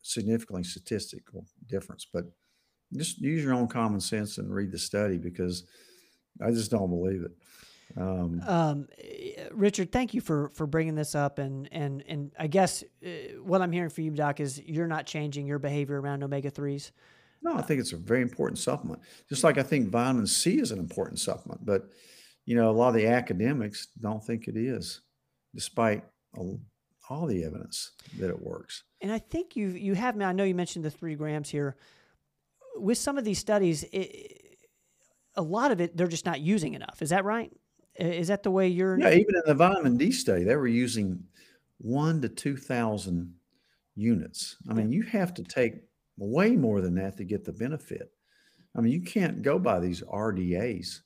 significantly 0.03 0.65
statistical 0.65 1.47
difference, 1.67 2.07
but 2.13 2.25
just 2.95 3.19
use 3.19 3.43
your 3.43 3.55
own 3.55 3.69
common 3.69 4.01
sense 4.01 4.39
and 4.39 4.53
read 4.53 4.71
the 4.71 4.79
study 4.79 5.19
because 5.19 5.65
I 6.45 6.51
just 6.51 6.71
don't 6.71 6.91
believe 6.91 7.23
it. 7.23 7.33
Um, 7.97 8.41
um, 8.47 8.89
Richard, 9.51 9.93
thank 9.93 10.15
you 10.15 10.21
for 10.21 10.49
for 10.51 10.67
bringing 10.67 10.95
this 10.95 11.15
up, 11.15 11.39
and 11.39 11.69
and 11.73 12.03
and 12.07 12.33
I 12.39 12.47
guess 12.47 12.83
uh, 13.05 13.09
what 13.43 13.61
I'm 13.61 13.73
hearing 13.73 13.91
from 13.91 14.05
you, 14.05 14.11
Doc, 14.13 14.41
is 14.41 14.61
you're 14.65 14.87
not 14.87 15.07
changing 15.07 15.47
your 15.47 15.59
behavior 15.59 16.01
around 16.01 16.23
omega 16.23 16.51
threes. 16.51 16.93
No, 17.43 17.55
I 17.55 17.63
think 17.63 17.81
it's 17.81 17.93
a 17.93 17.97
very 17.97 18.23
important 18.23 18.59
supplement. 18.59 19.03
Just 19.29 19.45
like 19.45 19.59
I 19.59 19.63
think 19.63 19.89
vitamin 19.89 20.27
C 20.27 20.59
is 20.59 20.71
an 20.71 20.79
important 20.79 21.19
supplement, 21.19 21.65
but 21.67 21.91
you 22.47 22.57
know, 22.57 22.71
a 22.71 22.73
lot 22.73 22.89
of 22.89 22.95
the 22.95 23.07
academics 23.07 23.89
don't 24.01 24.25
think 24.25 24.49
it 24.49 24.57
is, 24.57 25.01
despite 25.55 26.05
all 27.13 27.27
the 27.27 27.45
evidence 27.45 27.93
that 28.19 28.31
it 28.31 28.41
works. 28.41 28.85
And 29.01 29.13
I 29.13 29.19
think 29.19 29.55
you 29.57 29.69
you 29.69 29.95
have. 29.95 30.17
me. 30.17 30.25
I 30.25 30.33
know 30.33 30.45
you 30.45 30.55
mentioned 30.55 30.85
the 30.85 30.91
three 30.91 31.15
grams 31.15 31.51
here. 31.51 31.77
With 32.77 32.97
some 32.97 33.19
of 33.19 33.25
these 33.25 33.39
studies, 33.39 33.85
it, 33.93 34.57
a 35.35 35.43
lot 35.43 35.73
of 35.73 35.81
it 35.81 35.97
they're 35.97 36.07
just 36.07 36.25
not 36.25 36.41
using 36.41 36.75
enough. 36.75 37.03
Is 37.03 37.11
that 37.11 37.25
right? 37.25 37.53
Is 37.97 38.29
that 38.29 38.43
the 38.43 38.51
way 38.51 38.69
you're? 38.69 38.99
Yeah, 38.99 39.11
even 39.11 39.35
in 39.35 39.43
the 39.47 39.55
vitamin 39.55 39.97
D 39.97 40.13
study, 40.13 40.45
they 40.45 40.57
were 40.57 40.67
using 40.67 41.23
one 41.79 42.21
to 42.23 42.29
two 42.29 42.57
thousand 42.57 43.35
units. 43.95 44.57
I 44.71 44.75
mean, 44.75 44.93
you 44.93 45.03
have 45.03 45.35
to 45.35 45.43
take 45.43 45.75
way 46.17 46.57
more 46.57 46.81
than 46.81 46.95
that 46.95 47.17
to 47.19 47.25
get 47.25 47.45
the 47.45 47.53
benefit. 47.53 48.11
I 48.77 48.81
mean, 48.81 48.93
you 48.93 49.03
can't 49.03 49.43
go 49.43 49.59
by 49.59 49.81
these 49.81 50.03
RDAs. 50.03 51.01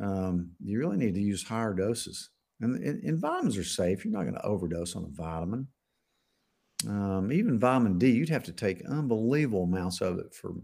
Um, 0.00 0.50
you 0.62 0.78
really 0.78 0.96
need 0.96 1.14
to 1.14 1.22
use 1.22 1.42
higher 1.42 1.72
doses. 1.72 2.30
And, 2.60 2.76
and, 2.82 3.02
and 3.02 3.18
vitamins 3.18 3.56
are 3.56 3.64
safe. 3.64 4.04
You're 4.04 4.12
not 4.12 4.22
going 4.22 4.34
to 4.34 4.44
overdose 4.44 4.94
on 4.94 5.04
a 5.04 5.08
vitamin. 5.08 5.66
Um, 6.86 7.32
even 7.32 7.58
vitamin 7.58 7.98
D, 7.98 8.10
you'd 8.10 8.28
have 8.28 8.44
to 8.44 8.52
take 8.52 8.84
unbelievable 8.86 9.64
amounts 9.64 10.00
of 10.00 10.18
it 10.18 10.34
for 10.34 10.54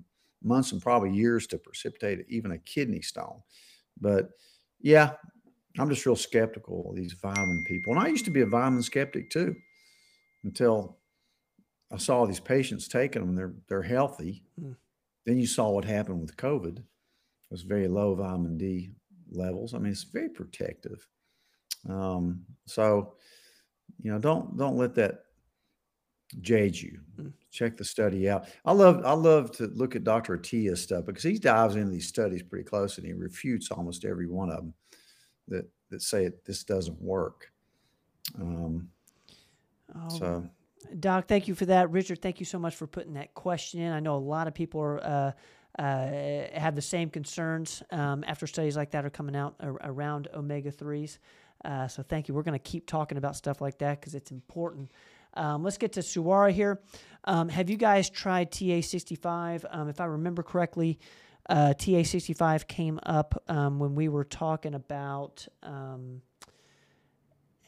months 0.42 0.72
and 0.72 0.82
probably 0.82 1.12
years 1.12 1.46
to 1.48 1.58
precipitate 1.58 2.26
even 2.28 2.52
a 2.52 2.58
kidney 2.58 3.00
stone. 3.00 3.40
But 4.00 4.30
yeah, 4.80 5.12
I'm 5.78 5.88
just 5.88 6.06
real 6.06 6.16
skeptical 6.16 6.90
of 6.90 6.96
these 6.96 7.12
vitamin 7.12 7.64
people. 7.66 7.92
And 7.92 8.02
I 8.02 8.08
used 8.08 8.24
to 8.24 8.30
be 8.30 8.40
a 8.40 8.46
vitamin 8.46 8.82
skeptic 8.82 9.30
too 9.30 9.54
until 10.44 10.98
I 11.92 11.96
saw 11.96 12.26
these 12.26 12.40
patients 12.40 12.88
taking 12.88 13.24
them 13.24 13.34
they're 13.34 13.54
they're 13.68 13.82
healthy. 13.82 14.44
Mm. 14.60 14.76
Then 15.24 15.38
you 15.38 15.46
saw 15.46 15.70
what 15.70 15.84
happened 15.84 16.20
with 16.20 16.36
COVID. 16.36 16.78
It 16.78 16.84
was 17.50 17.62
very 17.62 17.88
low 17.88 18.14
vitamin 18.14 18.58
D 18.58 18.90
levels. 19.30 19.74
I 19.74 19.78
mean, 19.78 19.92
it's 19.92 20.04
very 20.04 20.28
protective. 20.28 21.06
Um, 21.88 22.44
so, 22.66 23.14
you 24.02 24.10
know, 24.10 24.18
don't 24.18 24.56
don't 24.56 24.76
let 24.76 24.94
that 24.96 25.20
jade 26.40 26.76
you. 26.76 27.00
Mm. 27.18 27.32
Check 27.50 27.76
the 27.76 27.84
study 27.84 28.28
out. 28.28 28.48
I 28.64 28.72
love 28.72 29.04
I 29.04 29.12
love 29.12 29.52
to 29.52 29.68
look 29.68 29.96
at 29.96 30.04
Dr. 30.04 30.34
Attia's 30.34 30.82
stuff 30.82 31.06
because 31.06 31.22
he 31.22 31.38
dives 31.38 31.76
into 31.76 31.90
these 31.90 32.08
studies 32.08 32.42
pretty 32.42 32.64
close 32.64 32.98
and 32.98 33.06
he 33.06 33.12
refutes 33.12 33.70
almost 33.70 34.04
every 34.04 34.26
one 34.26 34.50
of 34.50 34.56
them 34.56 34.74
that 35.48 35.68
that 35.90 36.02
say 36.02 36.24
it, 36.24 36.44
this 36.44 36.64
doesn't 36.64 37.00
work. 37.00 37.50
Um, 38.38 38.88
oh, 39.94 40.18
so, 40.18 40.44
Doc, 41.00 41.26
thank 41.26 41.48
you 41.48 41.54
for 41.54 41.66
that. 41.66 41.90
Richard, 41.90 42.20
thank 42.20 42.40
you 42.40 42.46
so 42.46 42.58
much 42.58 42.76
for 42.76 42.86
putting 42.86 43.14
that 43.14 43.34
question 43.34 43.80
in. 43.80 43.92
I 43.92 44.00
know 44.00 44.16
a 44.16 44.18
lot 44.18 44.46
of 44.48 44.54
people 44.54 44.80
are. 44.80 45.04
Uh, 45.04 45.32
uh, 45.78 46.48
have 46.54 46.74
the 46.74 46.82
same 46.82 47.08
concerns 47.08 47.84
um, 47.92 48.24
after 48.26 48.48
studies 48.48 48.76
like 48.76 48.90
that 48.90 49.04
are 49.04 49.10
coming 49.10 49.36
out 49.36 49.54
ar- 49.60 49.78
around 49.84 50.26
omega 50.34 50.72
3s. 50.72 51.18
Uh, 51.64 51.86
so, 51.86 52.02
thank 52.02 52.26
you. 52.26 52.34
We're 52.34 52.42
going 52.42 52.58
to 52.58 52.70
keep 52.70 52.84
talking 52.84 53.16
about 53.16 53.36
stuff 53.36 53.60
like 53.60 53.78
that 53.78 54.00
because 54.00 54.16
it's 54.16 54.32
important. 54.32 54.90
Um, 55.34 55.62
let's 55.62 55.78
get 55.78 55.92
to 55.92 56.00
Suara 56.00 56.50
here. 56.50 56.80
Um, 57.24 57.48
have 57.48 57.70
you 57.70 57.76
guys 57.76 58.10
tried 58.10 58.50
TA65? 58.50 59.64
Um, 59.70 59.88
if 59.88 60.00
I 60.00 60.06
remember 60.06 60.42
correctly, 60.42 60.98
uh, 61.48 61.74
TA65 61.78 62.66
came 62.66 63.00
up 63.04 63.42
um, 63.48 63.78
when 63.78 63.94
we 63.94 64.08
were 64.08 64.24
talking 64.24 64.74
about, 64.74 65.46
um, 65.62 66.22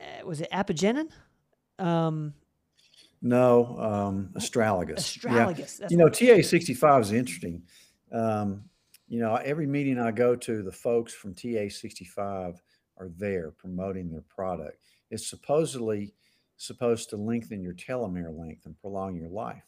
uh, 0.01 0.27
was 0.27 0.41
it 0.41 0.51
apigenin? 0.53 1.09
Um, 1.79 2.35
no, 3.23 3.77
um, 3.79 4.31
astragalus. 4.35 5.19
Astragalus. 5.19 5.81
Yeah. 5.81 5.87
You 5.91 5.97
know, 5.97 6.07
TA65 6.07 7.01
is 7.01 7.13
interesting. 7.13 7.63
Um, 8.13 8.65
you 9.09 9.21
know, 9.21 9.37
every 9.37 9.67
meeting 9.67 9.99
I 9.99 10.11
go 10.11 10.37
to, 10.37 10.63
the 10.63 10.73
folks 10.73 11.13
from 11.13 11.35
TA65 11.35 12.59
are 12.97 13.09
there 13.17 13.51
promoting 13.53 14.11
their 14.11 14.23
product. 14.23 14.79
It's 15.11 15.29
supposedly 15.29 16.15
supposed 16.57 17.11
to 17.11 17.17
lengthen 17.17 17.63
your 17.63 17.75
telomere 17.75 18.37
length 18.37 18.67
and 18.67 18.79
prolong 18.79 19.17
your 19.17 19.29
life. 19.29 19.65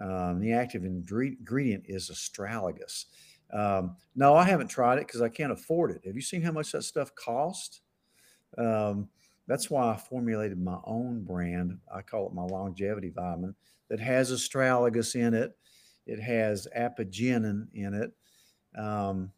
Um, 0.00 0.40
the 0.40 0.52
active 0.52 0.84
ingredient 0.84 1.84
is 1.88 2.10
astragalus. 2.10 3.06
Um, 3.52 3.96
no, 4.14 4.34
I 4.34 4.44
haven't 4.44 4.68
tried 4.68 4.98
it 4.98 5.06
because 5.06 5.22
I 5.22 5.28
can't 5.28 5.52
afford 5.52 5.90
it. 5.90 6.02
Have 6.04 6.14
you 6.14 6.22
seen 6.22 6.42
how 6.42 6.52
much 6.52 6.72
that 6.72 6.82
stuff 6.82 7.14
costs? 7.14 7.80
Um, 8.56 9.08
that's 9.46 9.70
why 9.70 9.92
I 9.92 9.96
formulated 9.96 10.60
my 10.60 10.78
own 10.84 11.24
brand. 11.24 11.78
I 11.92 12.02
call 12.02 12.26
it 12.26 12.34
my 12.34 12.44
longevity 12.44 13.10
vitamin 13.10 13.54
that 13.88 13.98
has 14.00 14.30
astragalus 14.30 15.16
in 15.16 15.34
it. 15.34 15.56
It 16.06 16.20
has 16.20 16.68
apigenin 16.76 17.66
in 17.74 17.94
it. 17.94 18.12
Um, 18.78 19.32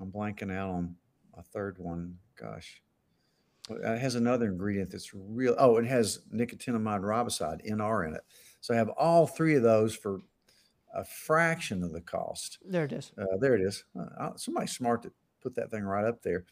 I'm 0.00 0.10
blanking 0.10 0.52
out 0.52 0.70
on 0.70 0.96
a 1.36 1.42
third 1.42 1.78
one. 1.78 2.16
Gosh, 2.36 2.82
it 3.68 3.98
has 3.98 4.14
another 4.14 4.46
ingredient 4.46 4.90
that's 4.90 5.12
real. 5.14 5.54
Oh, 5.58 5.76
it 5.76 5.84
has 5.84 6.20
nicotinamide 6.34 7.02
riboside 7.02 7.66
(NR) 7.68 8.08
in 8.08 8.14
it. 8.14 8.22
So 8.60 8.74
I 8.74 8.78
have 8.78 8.88
all 8.90 9.26
three 9.26 9.56
of 9.56 9.62
those 9.62 9.94
for 9.94 10.20
a 10.94 11.04
fraction 11.04 11.82
of 11.82 11.92
the 11.92 12.00
cost. 12.00 12.58
There 12.64 12.84
it 12.84 12.92
is. 12.92 13.12
Uh, 13.18 13.36
there 13.38 13.54
it 13.54 13.62
is. 13.62 13.84
Uh, 13.98 14.30
somebody 14.36 14.66
smart 14.66 15.02
to 15.02 15.12
put 15.42 15.54
that 15.54 15.70
thing 15.70 15.84
right 15.84 16.04
up 16.04 16.22
there. 16.22 16.44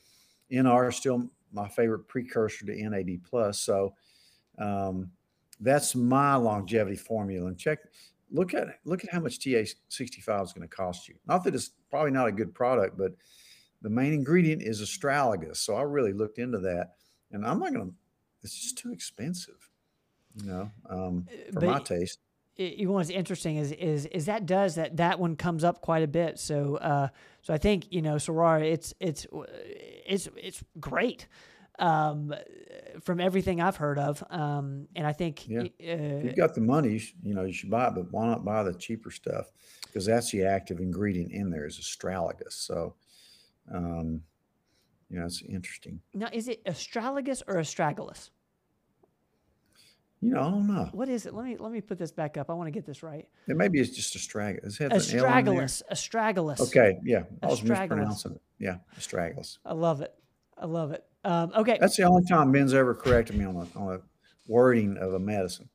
NR 0.53 0.89
is 0.89 0.97
still 0.97 1.29
my 1.53 1.69
favorite 1.69 2.09
precursor 2.09 2.67
to 2.67 2.89
NAD 2.89 3.23
plus. 3.29 3.61
So 3.61 3.95
um, 4.59 5.11
that's 5.61 5.95
my 5.95 6.37
longevity 6.37 6.97
formula. 6.97 7.49
And 7.49 7.59
check, 7.59 7.79
look 8.31 8.55
at 8.55 8.79
look 8.85 9.05
at 9.05 9.11
how 9.11 9.21
much 9.21 9.39
TA65 9.39 10.45
is 10.45 10.53
going 10.53 10.69
to 10.69 10.75
cost 10.75 11.09
you. 11.09 11.15
Not 11.27 11.45
that 11.45 11.55
it's 11.55 11.71
probably 11.91 12.11
not 12.11 12.29
a 12.29 12.33
good 12.33 12.55
product, 12.55 12.97
but 12.97 13.13
the 13.83 13.91
main 13.91 14.13
ingredient 14.13 14.63
is 14.63 14.81
astragalus. 14.81 15.59
So 15.59 15.75
I 15.75 15.83
really 15.83 16.13
looked 16.13 16.39
into 16.39 16.59
that, 16.59 16.95
and 17.33 17.47
I'm 17.47 17.59
not 17.59 17.73
going 17.73 17.89
to. 17.89 17.95
It's 18.43 18.55
just 18.55 18.79
too 18.79 18.93
expensive, 18.93 19.69
you 20.37 20.47
know, 20.47 20.71
um, 20.89 21.27
uh, 21.29 21.53
for 21.53 21.61
but, 21.61 21.65
my 21.65 21.79
taste 21.81 22.21
you 22.59 22.87
know 22.87 22.93
what's 22.93 23.11
interesting 23.11 23.57
is 23.57 23.73
is 23.73 24.07
is 24.07 24.27
that 24.27 24.45
does 24.45 24.75
that 24.75 24.97
that 24.97 25.19
one 25.19 25.37
comes 25.37 25.65
up 25.65 25.81
quite 25.81 26.03
a 26.03 26.09
bit. 26.09 26.39
So 26.39 26.77
uh, 26.77 27.09
so 27.43 27.55
I 27.55 27.59
think 27.59 27.87
you 27.91 28.03
know 28.03 28.17
Sorara, 28.17 28.63
it's 28.63 28.93
it's 29.01 29.27
it's 30.07 30.29
it's 30.37 30.63
great 30.81 31.29
um, 31.79 32.35
from 33.01 33.21
everything 33.21 33.61
I've 33.61 33.77
heard 33.77 33.99
of, 33.99 34.23
um, 34.31 34.89
and 34.97 35.07
I 35.07 35.13
think 35.13 35.49
yeah. 35.49 35.61
Uh, 35.61 36.21
you've 36.25 36.37
got 36.37 36.55
the 36.55 36.61
money, 36.61 36.95
you, 36.95 37.01
you, 37.23 37.35
know 37.35 37.45
you 37.45 37.53
should 37.53 37.71
buy 37.71 37.87
it, 37.87 37.95
but 37.95 38.11
why 38.11 38.27
not 38.27 38.45
buy 38.45 38.65
the 38.65 38.75
cheaper 38.75 39.13
stuff? 39.13 39.53
Because 39.87 40.07
that's 40.07 40.33
the 40.33 40.45
active 40.45 40.81
ingredient 40.81 41.31
in 41.33 41.51
there 41.51 41.67
is 41.67 41.79
astragalus. 41.79 42.53
So. 42.53 42.95
Um, 43.73 44.23
you 45.11 45.19
know, 45.19 45.25
it's 45.25 45.43
interesting. 45.43 46.01
Now, 46.15 46.29
is 46.33 46.49
it 46.49 46.65
astragalus 46.65 47.43
or 47.47 47.57
astragalus? 47.57 48.31
You 50.21 50.31
know, 50.35 50.41
I 50.41 50.51
don't 50.51 50.67
know. 50.67 50.89
What 50.93 51.09
is 51.09 51.27
it? 51.27 51.35
Let 51.35 51.45
me 51.45 51.57
let 51.57 51.71
me 51.71 51.81
put 51.81 51.97
this 51.99 52.11
back 52.11 52.37
up. 52.37 52.51
I 52.51 52.55
want 52.55 52.67
to 52.67 52.73
get 52.73 52.85
this 52.85 53.03
right. 53.03 53.29
It 53.47 53.57
maybe 53.57 53.79
it's 53.79 53.95
just 53.95 54.17
astragalus. 54.17 54.81
It 54.81 54.91
has 54.93 55.13
an 55.13 55.21
L 55.21 55.27
in 55.27 55.45
there. 55.45 55.55
Astragalus. 55.65 55.83
Astragalus. 55.93 56.61
Okay, 56.61 56.99
yeah, 57.05 57.23
I 57.43 57.47
was 57.47 57.61
Astragalus. 57.61 57.69
mispronouncing 57.81 58.33
it. 58.33 58.43
Yeah, 58.59 58.77
astragalus. 58.99 59.59
I 59.65 59.75
love 59.75 60.01
it. 60.01 60.13
I 60.57 60.67
love 60.67 60.91
it. 60.91 61.05
Um, 61.25 61.53
okay. 61.55 61.79
That's 61.81 61.97
the 61.97 62.05
only 62.05 62.25
time 62.25 62.51
Ben's 62.53 62.75
ever 62.75 62.95
corrected 62.95 63.37
me 63.37 63.45
on 63.45 63.57
a, 63.57 63.79
on 63.79 63.95
a 63.95 64.01
wording 64.49 64.97
of 64.97 65.15
a 65.15 65.19
medicine. 65.19 65.69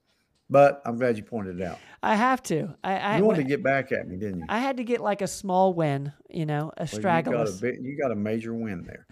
But 0.50 0.82
I'm 0.86 0.98
glad 0.98 1.18
you 1.18 1.24
pointed 1.24 1.60
it 1.60 1.66
out. 1.66 1.80
I 2.02 2.16
have 2.16 2.44
to. 2.44 2.76
I 2.84 2.98
I, 2.98 3.18
You 3.18 3.24
wanted 3.24 3.44
to 3.44 3.48
get 3.48 3.64
back 3.64 3.91
at 3.91 4.08
me, 4.08 4.18
didn't 4.18 4.39
you? 4.41 4.46
I 4.50 4.60
had 4.60 4.78
to 4.78 4.84
get 4.84 5.00
like 5.00 5.22
a 5.22 5.28
small 5.28 5.74
win. 5.74 6.12
You 6.30 6.46
know, 6.46 6.72
Well, 6.78 6.88
you 6.91 7.00
got 7.02 7.48
a 7.48 7.58
bit, 7.62 7.80
you 7.82 7.98
got 7.98 8.12
a 8.12 8.16
major 8.16 8.54
win 8.54 8.84
there. 8.84 9.08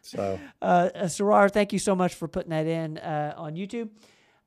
So 0.00 0.40
Uh, 0.62 0.88
uh, 0.94 1.04
Sarar, 1.04 1.50
thank 1.50 1.72
you 1.72 1.78
so 1.78 1.94
much 1.94 2.14
for 2.14 2.26
putting 2.26 2.50
that 2.50 2.66
in 2.66 2.98
uh, 2.98 3.34
on 3.36 3.54
YouTube. 3.54 3.90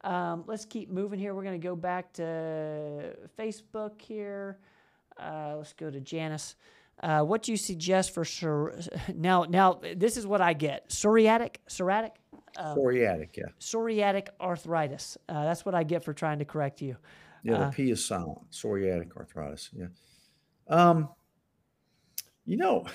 Um, 0.06 0.44
let's 0.46 0.66
keep 0.66 0.90
moving 0.90 1.20
here. 1.20 1.34
We're 1.34 1.44
going 1.44 1.60
to 1.60 1.68
go 1.68 1.76
back 1.76 2.14
to 2.14 3.16
Facebook 3.38 4.00
here. 4.00 4.60
Uh, 5.20 5.56
let's 5.58 5.74
go 5.74 5.90
to 5.90 6.00
Janice. 6.00 6.56
Uh, 7.02 7.22
what 7.22 7.42
do 7.44 7.52
you 7.52 7.58
suggest 7.58 8.14
for 8.14 8.24
psor- 8.24 9.16
now? 9.16 9.44
Now 9.44 9.82
this 9.96 10.16
is 10.16 10.26
what 10.26 10.42
I 10.42 10.54
get: 10.54 10.90
psoriatic, 10.90 11.56
psoriatic, 11.70 12.12
uh, 12.58 12.76
psoriatic, 12.76 13.36
yeah. 13.36 13.46
psoriatic 13.60 14.28
arthritis. 14.40 15.18
Uh, 15.28 15.44
that's 15.44 15.66
what 15.66 15.76
I 15.76 15.84
get 15.84 16.06
for 16.06 16.14
trying 16.14 16.40
to 16.40 16.46
correct 16.46 16.82
you. 16.82 16.96
Yeah, 17.44 17.58
the 17.58 17.66
Uh, 17.66 17.72
P 17.72 17.92
is 17.92 18.06
silent. 18.06 18.50
Psoriatic 18.52 19.16
arthritis. 19.18 19.72
Yeah. 19.74 19.88
Um, 20.68 21.10
you 22.46 22.58
know, 22.58 22.86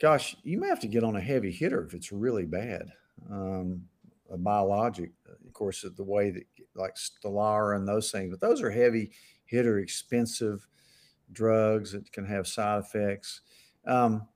gosh, 0.00 0.36
you 0.42 0.58
may 0.58 0.68
have 0.68 0.80
to 0.80 0.88
get 0.88 1.04
on 1.04 1.16
a 1.16 1.20
heavy 1.20 1.52
hitter 1.52 1.84
if 1.84 1.94
it's 1.94 2.12
really 2.12 2.46
bad. 2.46 2.92
Um, 3.30 3.88
a 4.30 4.36
biologic, 4.36 5.12
of 5.28 5.52
course, 5.52 5.84
the 5.96 6.04
way 6.04 6.30
that 6.30 6.44
like 6.74 6.94
Stelara 6.96 7.76
and 7.76 7.86
those 7.86 8.10
things, 8.10 8.30
but 8.30 8.40
those 8.40 8.62
are 8.62 8.70
heavy 8.70 9.10
hitter, 9.44 9.78
expensive 9.78 10.66
drugs 11.32 11.92
that 11.92 12.10
can 12.12 12.24
have 12.26 12.46
side 12.46 12.80
effects. 12.80 13.40
Um, 13.86 14.26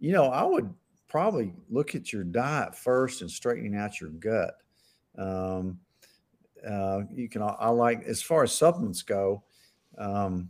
you 0.00 0.12
know, 0.12 0.26
I 0.26 0.44
would 0.44 0.72
probably 1.08 1.52
look 1.68 1.94
at 1.94 2.12
your 2.12 2.24
diet 2.24 2.74
first 2.74 3.20
and 3.20 3.30
straightening 3.30 3.76
out 3.76 4.00
your 4.00 4.10
gut. 4.10 4.54
Um, 5.18 5.78
uh, 6.68 7.02
you 7.12 7.28
can, 7.28 7.42
I 7.42 7.68
like, 7.68 8.04
as 8.04 8.22
far 8.22 8.44
as 8.44 8.52
supplements 8.52 9.02
go, 9.02 9.42
um, 9.98 10.48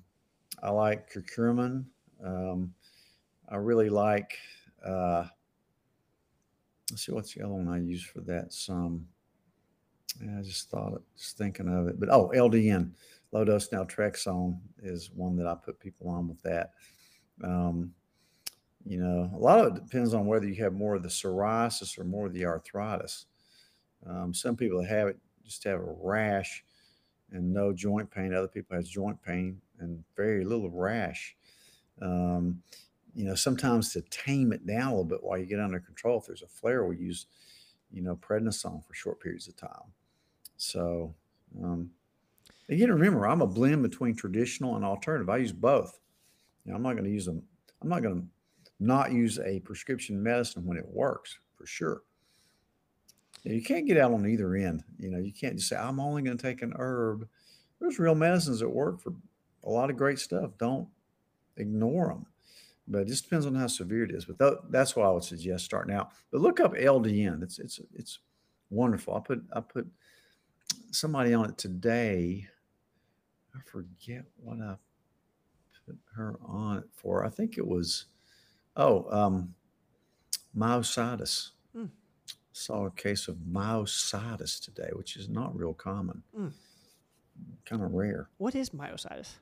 I 0.63 0.71
like 0.71 1.13
curcumin. 1.13 1.85
Um, 2.25 2.75
I 3.49 3.57
really 3.57 3.89
like, 3.89 4.37
uh, 4.87 5.27
let's 6.93 7.07
see, 7.07 7.13
what's 7.13 7.35
the 7.35 7.43
other 7.43 7.55
one 7.55 7.69
I 7.69 7.79
use 7.79 8.05
for 8.05 8.21
that? 8.21 8.53
Some, 8.53 9.07
yeah, 10.23 10.39
I 10.39 10.43
just 10.43 10.71
thought 10.71 10.95
it, 10.95 11.03
just 11.17 11.39
thinking 11.39 11.69
of 11.69 11.89
it, 11.89 11.99
but 11.99 12.11
oh, 12.11 12.31
LDN, 12.35 12.91
low 13.33 13.45
dose 13.45 13.69
naltrexone 13.69 14.59
is 14.83 15.11
one 15.15 15.37
that 15.37 15.47
I 15.47 15.55
put 15.55 15.81
people 15.81 16.09
on 16.09 16.29
with 16.29 16.41
that. 16.43 16.73
Um, 17.43 17.93
you 18.85 18.99
know, 18.99 19.31
a 19.35 19.39
lot 19.39 19.61
of 19.61 19.77
it 19.77 19.87
depends 19.87 20.13
on 20.13 20.27
whether 20.27 20.47
you 20.47 20.63
have 20.63 20.75
more 20.75 20.95
of 20.95 21.03
the 21.03 21.09
psoriasis 21.09 21.99
or 21.99 22.05
more 22.05 22.27
of 22.27 22.35
the 22.35 22.45
arthritis. 22.45 23.27
Um, 24.07 24.35
some 24.35 24.57
people 24.57 24.81
that 24.81 24.89
have 24.89 25.09
it 25.09 25.19
just 25.45 25.65
have 25.65 25.81
a 25.81 25.95
rash 26.01 26.65
and 27.31 27.53
no 27.53 27.73
joint 27.73 28.11
pain. 28.11 28.35
Other 28.35 28.49
people 28.49 28.77
has 28.77 28.89
joint 28.89 29.21
pain 29.23 29.61
and 29.79 30.03
very 30.17 30.45
little 30.45 30.71
rash. 30.71 31.37
Um, 32.01 32.63
you 33.15 33.25
know, 33.25 33.35
sometimes 33.35 33.93
to 33.93 34.03
tame 34.03 34.53
it 34.53 34.67
down 34.67 34.89
a 34.89 34.91
little 34.91 35.05
bit 35.05 35.23
while 35.23 35.39
you 35.39 35.47
get 35.47 35.61
under 35.61 35.81
control, 35.81 36.19
if 36.19 36.27
there's 36.27 36.43
a 36.43 36.47
flare, 36.47 36.85
we 36.85 36.97
use, 36.97 37.27
you 37.91 38.03
know, 38.03 38.17
prednisone 38.17 38.85
for 38.85 38.95
short 38.95 39.21
periods 39.21 39.49
of 39.49 39.57
time. 39.57 39.93
So, 40.57 41.15
um, 41.63 41.91
got 42.69 42.89
remember, 42.89 43.27
I'm 43.27 43.43
a 43.43 43.47
blend 43.47 43.83
between 43.83 44.15
traditional 44.15 44.77
and 44.77 44.85
alternative. 44.85 45.29
I 45.29 45.39
use 45.39 45.53
both. 45.53 45.99
You 46.65 46.71
know, 46.71 46.77
I'm 46.77 46.83
not 46.83 46.93
going 46.93 47.05
to 47.05 47.11
use 47.11 47.27
them. 47.27 47.43
I'm 47.83 47.89
not 47.89 48.03
going 48.03 48.23
to 48.23 48.27
not 48.81 49.13
use 49.13 49.39
a 49.39 49.61
prescription 49.61 50.23
medicine 50.23 50.65
when 50.65 50.79
it 50.79 50.87
works 50.87 51.39
for 51.57 51.67
sure. 51.67 52.03
You 53.45 53.63
can't 53.63 53.87
get 53.87 53.99
out 53.99 54.13
on 54.13 54.27
either 54.27 54.55
end. 54.55 54.85
You 54.99 55.11
know, 55.11 55.19
you 55.19 55.33
can't 55.33 55.57
just 55.57 55.69
say, 55.69 55.77
I'm 55.77 55.99
only 55.99 56.23
going 56.23 56.37
to 56.37 56.43
take 56.43 56.63
an 56.63 56.75
herb. 56.79 57.29
There's 57.81 57.99
real 57.99 58.15
medicines 58.15 58.61
that 58.61 58.69
work 58.69 59.01
for 59.01 59.15
a 59.65 59.71
lot 59.71 59.91
of 59.91 59.97
great 59.97 60.21
stuff. 60.21 60.53
Don't 60.59 60.89
ignore 61.57 62.09
them. 62.09 62.27
But 62.93 63.03
it 63.03 63.09
just 63.09 63.25
depends 63.25 63.47
on 63.47 63.55
how 63.55 63.67
severe 63.67 64.05
it 64.05 64.11
is. 64.11 64.27
But 64.27 64.71
that's 64.71 64.95
why 64.95 65.07
I 65.07 65.11
would 65.11 65.25
suggest 65.25 65.65
starting 65.65 65.95
out. 65.95 66.11
But 66.31 66.41
look 66.41 66.61
up 66.61 66.75
LDN. 66.75 67.43
It's 67.43 67.59
it's 67.59 67.81
it's 67.95 68.19
wonderful. 68.71 69.15
I 69.15 69.21
put 69.21 69.43
I 69.53 69.61
put 69.61 69.87
somebody 70.91 71.35
on 71.35 71.49
it 71.51 71.59
today. 71.59 72.47
I 73.55 73.61
forget 73.65 74.25
what 74.37 74.61
I 74.61 74.77
put 75.87 75.97
her 76.15 76.39
on 76.45 76.79
it 76.79 76.85
for. 76.93 77.25
I 77.25 77.31
think 77.31 77.59
it 77.59 77.67
was 77.67 78.07
oh 78.77 79.07
um 79.11 79.55
myositis. 80.57 81.51
Hmm. 81.75 81.87
Saw 82.53 82.87
a 82.87 82.91
case 82.91 83.29
of 83.29 83.37
myositis 83.37 84.63
today, 84.63 84.91
which 84.93 85.17
is 85.17 85.29
not 85.29 85.57
real 85.59 85.75
common. 85.75 86.23
Hmm. 86.37 86.49
Kind 87.65 87.83
of 87.83 87.93
rare. 87.93 88.29
What 88.37 88.55
is 88.55 88.71
myositis? 88.71 89.37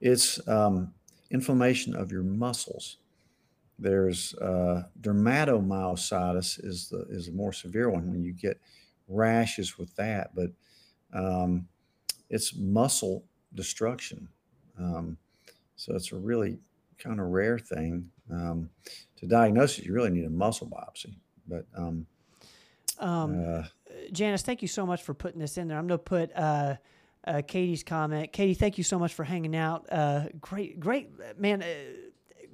It's 0.00 0.46
um, 0.48 0.92
inflammation 1.32 1.96
of 1.96 2.12
your 2.12 2.22
muscles. 2.22 2.98
There's 3.78 4.34
uh, 4.34 4.84
dermatomyositis 5.00 6.64
is 6.64 6.88
the 6.88 7.06
is 7.10 7.28
a 7.28 7.32
more 7.32 7.52
severe 7.52 7.90
one 7.90 8.10
when 8.10 8.22
you 8.22 8.32
get 8.32 8.60
rashes 9.08 9.78
with 9.78 9.94
that, 9.96 10.34
but 10.34 10.50
um, 11.12 11.66
it's 12.30 12.54
muscle 12.54 13.24
destruction. 13.54 14.28
Um, 14.78 15.16
so 15.76 15.94
it's 15.96 16.12
a 16.12 16.16
really 16.16 16.58
kind 16.98 17.18
of 17.20 17.26
rare 17.26 17.58
thing. 17.58 18.10
Um, 18.30 18.70
to 19.16 19.26
diagnose 19.26 19.78
it, 19.78 19.84
you 19.84 19.92
really 19.92 20.10
need 20.10 20.24
a 20.24 20.30
muscle 20.30 20.68
biopsy. 20.68 21.14
But 21.48 21.66
um, 21.76 22.06
Um, 22.98 23.44
uh, 23.44 23.64
Janice, 24.12 24.42
thank 24.42 24.62
you 24.62 24.68
so 24.68 24.86
much 24.86 25.02
for 25.02 25.14
putting 25.14 25.40
this 25.40 25.58
in 25.58 25.68
there. 25.68 25.78
I'm 25.78 25.88
going 25.88 25.98
to 25.98 26.04
put 26.04 26.30
uh, 26.36 26.76
uh, 27.26 27.42
Katie's 27.46 27.82
comment. 27.82 28.32
Katie, 28.32 28.54
thank 28.54 28.78
you 28.78 28.84
so 28.84 28.98
much 28.98 29.14
for 29.14 29.24
hanging 29.24 29.54
out. 29.56 29.86
Uh, 29.90 30.24
great, 30.40 30.80
great, 30.80 31.10
man. 31.38 31.62
Uh, 31.62 31.66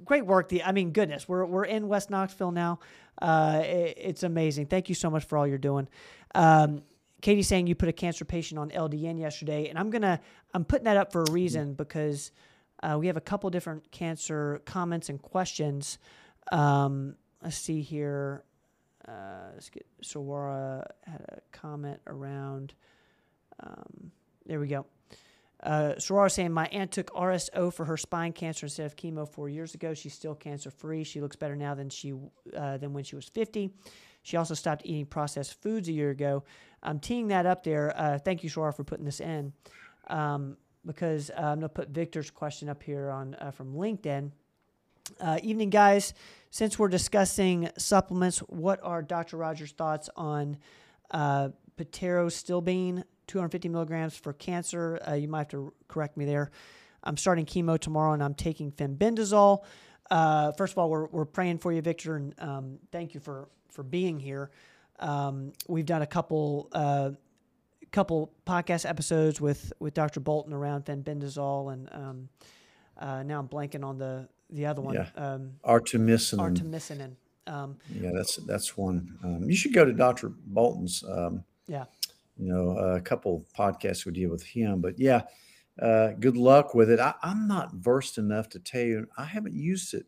great 0.03 0.25
work. 0.25 0.49
The 0.49 0.63
I 0.63 0.71
mean, 0.71 0.91
goodness, 0.91 1.27
we're 1.27 1.45
we're 1.45 1.65
in 1.65 1.87
West 1.87 2.09
Knoxville 2.09 2.51
now. 2.51 2.79
Uh, 3.21 3.61
it, 3.63 3.97
it's 3.97 4.23
amazing. 4.23 4.67
Thank 4.67 4.89
you 4.89 4.95
so 4.95 5.09
much 5.09 5.25
for 5.25 5.37
all 5.37 5.47
you're 5.47 5.57
doing. 5.57 5.87
Um, 6.35 6.83
Katie's 7.21 7.47
saying 7.47 7.67
you 7.67 7.75
put 7.75 7.89
a 7.89 7.93
cancer 7.93 8.25
patient 8.25 8.59
on 8.59 8.69
LDN 8.69 9.19
yesterday, 9.19 9.67
and 9.69 9.77
I'm 9.77 9.89
gonna 9.89 10.19
I'm 10.53 10.65
putting 10.65 10.85
that 10.85 10.97
up 10.97 11.11
for 11.11 11.23
a 11.23 11.31
reason 11.31 11.73
because 11.73 12.31
uh, 12.81 12.97
we 12.99 13.07
have 13.07 13.17
a 13.17 13.21
couple 13.21 13.49
different 13.49 13.91
cancer 13.91 14.61
comments 14.65 15.09
and 15.09 15.21
questions. 15.21 15.97
Um, 16.51 17.15
let's 17.43 17.57
see 17.57 17.81
here. 17.81 18.43
Uh, 19.07 19.49
let's 19.53 19.69
get 19.69 19.85
Sawara 20.03 20.85
had 21.05 21.25
a 21.29 21.41
comment 21.51 21.99
around. 22.07 22.73
Um, 23.61 24.11
there 24.49 24.59
we 24.59 24.67
go. 24.67 24.87
Uh, 25.61 25.93
Sorara 25.97 26.31
saying 26.31 26.51
my 26.51 26.65
aunt 26.67 26.91
took 26.91 27.13
RSO 27.13 27.71
for 27.71 27.85
her 27.85 27.97
spine 27.97 28.33
cancer 28.33 28.65
instead 28.65 28.87
of 28.87 28.95
chemo 28.95 29.29
four 29.29 29.47
years 29.47 29.75
ago. 29.75 29.93
She's 29.93 30.13
still 30.13 30.33
cancer 30.33 30.71
free. 30.71 31.03
She 31.03 31.21
looks 31.21 31.35
better 31.35 31.55
now 31.55 31.75
than 31.75 31.89
she 31.89 32.13
uh, 32.57 32.77
than 32.77 32.93
when 32.93 33.03
she 33.03 33.15
was 33.15 33.29
50. 33.29 33.71
She 34.23 34.37
also 34.37 34.55
stopped 34.55 34.81
eating 34.85 35.05
processed 35.05 35.61
foods 35.61 35.87
a 35.87 35.91
year 35.91 36.09
ago. 36.09 36.43
I'm 36.81 36.99
teeing 36.99 37.27
that 37.27 37.45
up 37.45 37.63
there. 37.63 37.93
Uh, 37.95 38.17
thank 38.17 38.43
you, 38.43 38.49
Sorara, 38.49 38.75
for 38.75 38.83
putting 38.83 39.05
this 39.05 39.19
in 39.19 39.53
um, 40.07 40.57
because 40.83 41.29
uh, 41.29 41.41
I'm 41.41 41.59
gonna 41.59 41.69
put 41.69 41.89
Victor's 41.89 42.31
question 42.31 42.69
up 42.69 42.81
here 42.81 43.11
on 43.11 43.35
uh, 43.35 43.51
from 43.51 43.75
LinkedIn. 43.75 44.31
Uh, 45.21 45.37
evening, 45.43 45.69
guys. 45.69 46.15
Since 46.49 46.79
we're 46.79 46.87
discussing 46.87 47.69
supplements, 47.77 48.39
what 48.39 48.79
are 48.81 49.03
Dr. 49.03 49.37
Rogers' 49.37 49.73
thoughts 49.73 50.09
on 50.15 50.57
uh, 51.11 51.49
Pterostilbene, 51.85 53.03
250 53.29 53.69
milligrams 53.69 54.17
for 54.17 54.33
cancer? 54.33 54.99
Uh, 55.07 55.13
you 55.13 55.27
might 55.27 55.39
have 55.39 55.47
to 55.49 55.71
correct 55.87 56.17
me 56.17 56.25
there. 56.25 56.51
I'm 57.03 57.15
starting 57.15 57.45
chemo 57.45 57.79
tomorrow, 57.79 58.13
and 58.13 58.23
I'm 58.23 58.33
taking 58.33 58.71
fenbendazole. 58.71 59.63
Uh, 60.11 60.51
first 60.53 60.73
of 60.73 60.79
all, 60.79 60.89
we're, 60.89 61.05
we're 61.05 61.25
praying 61.25 61.59
for 61.59 61.71
you, 61.71 61.81
Victor, 61.81 62.15
and 62.15 62.33
um, 62.39 62.79
thank 62.91 63.13
you 63.13 63.19
for 63.19 63.47
for 63.69 63.83
being 63.83 64.19
here. 64.19 64.49
Um, 64.99 65.53
we've 65.67 65.85
done 65.85 66.01
a 66.01 66.07
couple 66.07 66.67
uh, 66.73 67.11
couple 67.91 68.33
podcast 68.45 68.89
episodes 68.89 69.39
with 69.39 69.71
with 69.79 69.93
Dr. 69.93 70.19
Bolton 70.19 70.51
around 70.51 70.85
fenbendazole, 70.85 71.71
and 71.71 71.89
um, 71.91 72.29
uh, 72.97 73.23
now 73.23 73.39
I'm 73.39 73.47
blanking 73.47 73.85
on 73.85 73.99
the 73.99 74.27
the 74.49 74.65
other 74.65 74.81
one. 74.81 74.95
Yeah. 74.95 75.07
Um, 75.15 75.51
artemisinin. 75.63 76.57
artemisinin. 76.57 77.15
Um, 77.45 77.77
Yeah, 77.93 78.09
that's 78.13 78.37
that's 78.37 78.75
one. 78.75 79.17
Um, 79.23 79.43
you 79.49 79.55
should 79.55 79.73
go 79.73 79.85
to 79.85 79.93
Dr. 79.93 80.29
Bolton's. 80.29 81.03
Um, 81.07 81.43
Yeah. 81.67 81.85
You 82.39 82.53
know, 82.53 82.77
a 82.77 83.01
couple 83.01 83.45
podcasts 83.57 84.05
we 84.05 84.13
did 84.13 84.31
with 84.31 84.43
him, 84.43 84.79
but 84.79 84.97
yeah, 84.97 85.23
uh, 85.81 86.11
good 86.19 86.37
luck 86.37 86.73
with 86.73 86.89
it. 86.89 86.99
I, 86.99 87.13
I'm 87.21 87.47
not 87.47 87.75
versed 87.75 88.17
enough 88.17 88.47
to 88.49 88.59
tell 88.59 88.81
you. 88.81 89.07
I 89.17 89.25
haven't 89.25 89.55
used 89.55 89.93
it 89.93 90.05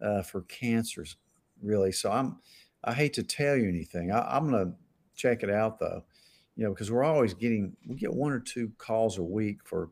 uh, 0.00 0.22
for 0.22 0.42
cancers 0.42 1.16
really, 1.62 1.92
so 1.92 2.10
I'm. 2.10 2.38
I 2.84 2.92
hate 2.92 3.14
to 3.14 3.24
tell 3.24 3.56
you 3.56 3.68
anything. 3.68 4.12
I, 4.12 4.20
I'm 4.36 4.48
gonna 4.48 4.72
check 5.16 5.42
it 5.42 5.50
out 5.50 5.80
though, 5.80 6.04
you 6.54 6.64
know, 6.64 6.70
because 6.70 6.90
we're 6.90 7.02
always 7.04 7.34
getting 7.34 7.76
we 7.86 7.96
get 7.96 8.14
one 8.14 8.32
or 8.32 8.40
two 8.40 8.70
calls 8.78 9.18
a 9.18 9.24
week 9.24 9.58
for, 9.64 9.90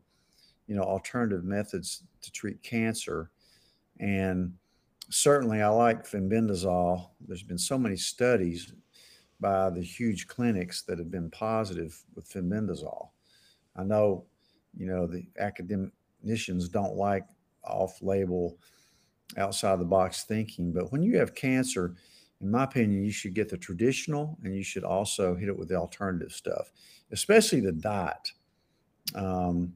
you 0.67 0.75
know, 0.75 0.83
alternative 0.83 1.43
methods 1.43 2.03
to 2.21 2.31
treat 2.31 2.63
cancer, 2.63 3.31
and 3.99 4.53
certainly 5.09 5.61
I 5.61 5.67
like 5.69 6.07
fenbendazole. 6.07 7.09
There's 7.27 7.43
been 7.43 7.57
so 7.57 7.77
many 7.77 7.97
studies 7.97 8.71
by 9.39 9.69
the 9.69 9.81
huge 9.81 10.27
clinics 10.27 10.83
that 10.83 10.97
have 10.97 11.11
been 11.11 11.29
positive 11.29 12.01
with 12.15 12.29
fenbendazole. 12.29 13.09
I 13.75 13.83
know, 13.83 14.25
you 14.77 14.87
know, 14.87 15.07
the 15.07 15.25
academicians 15.39 16.69
don't 16.69 16.95
like 16.95 17.25
off-label, 17.63 18.57
outside 19.37 19.79
the 19.79 19.85
box 19.85 20.23
thinking, 20.23 20.71
but 20.71 20.91
when 20.91 21.01
you 21.01 21.17
have 21.17 21.35
cancer, 21.35 21.95
in 22.41 22.51
my 22.51 22.63
opinion, 22.63 23.03
you 23.03 23.11
should 23.11 23.33
get 23.33 23.49
the 23.49 23.57
traditional 23.57 24.37
and 24.43 24.55
you 24.55 24.63
should 24.63 24.83
also 24.83 25.35
hit 25.35 25.49
it 25.49 25.57
with 25.57 25.69
the 25.69 25.75
alternative 25.75 26.31
stuff, 26.31 26.71
especially 27.11 27.59
the 27.59 27.71
diet. 27.71 28.31
Um, 29.15 29.73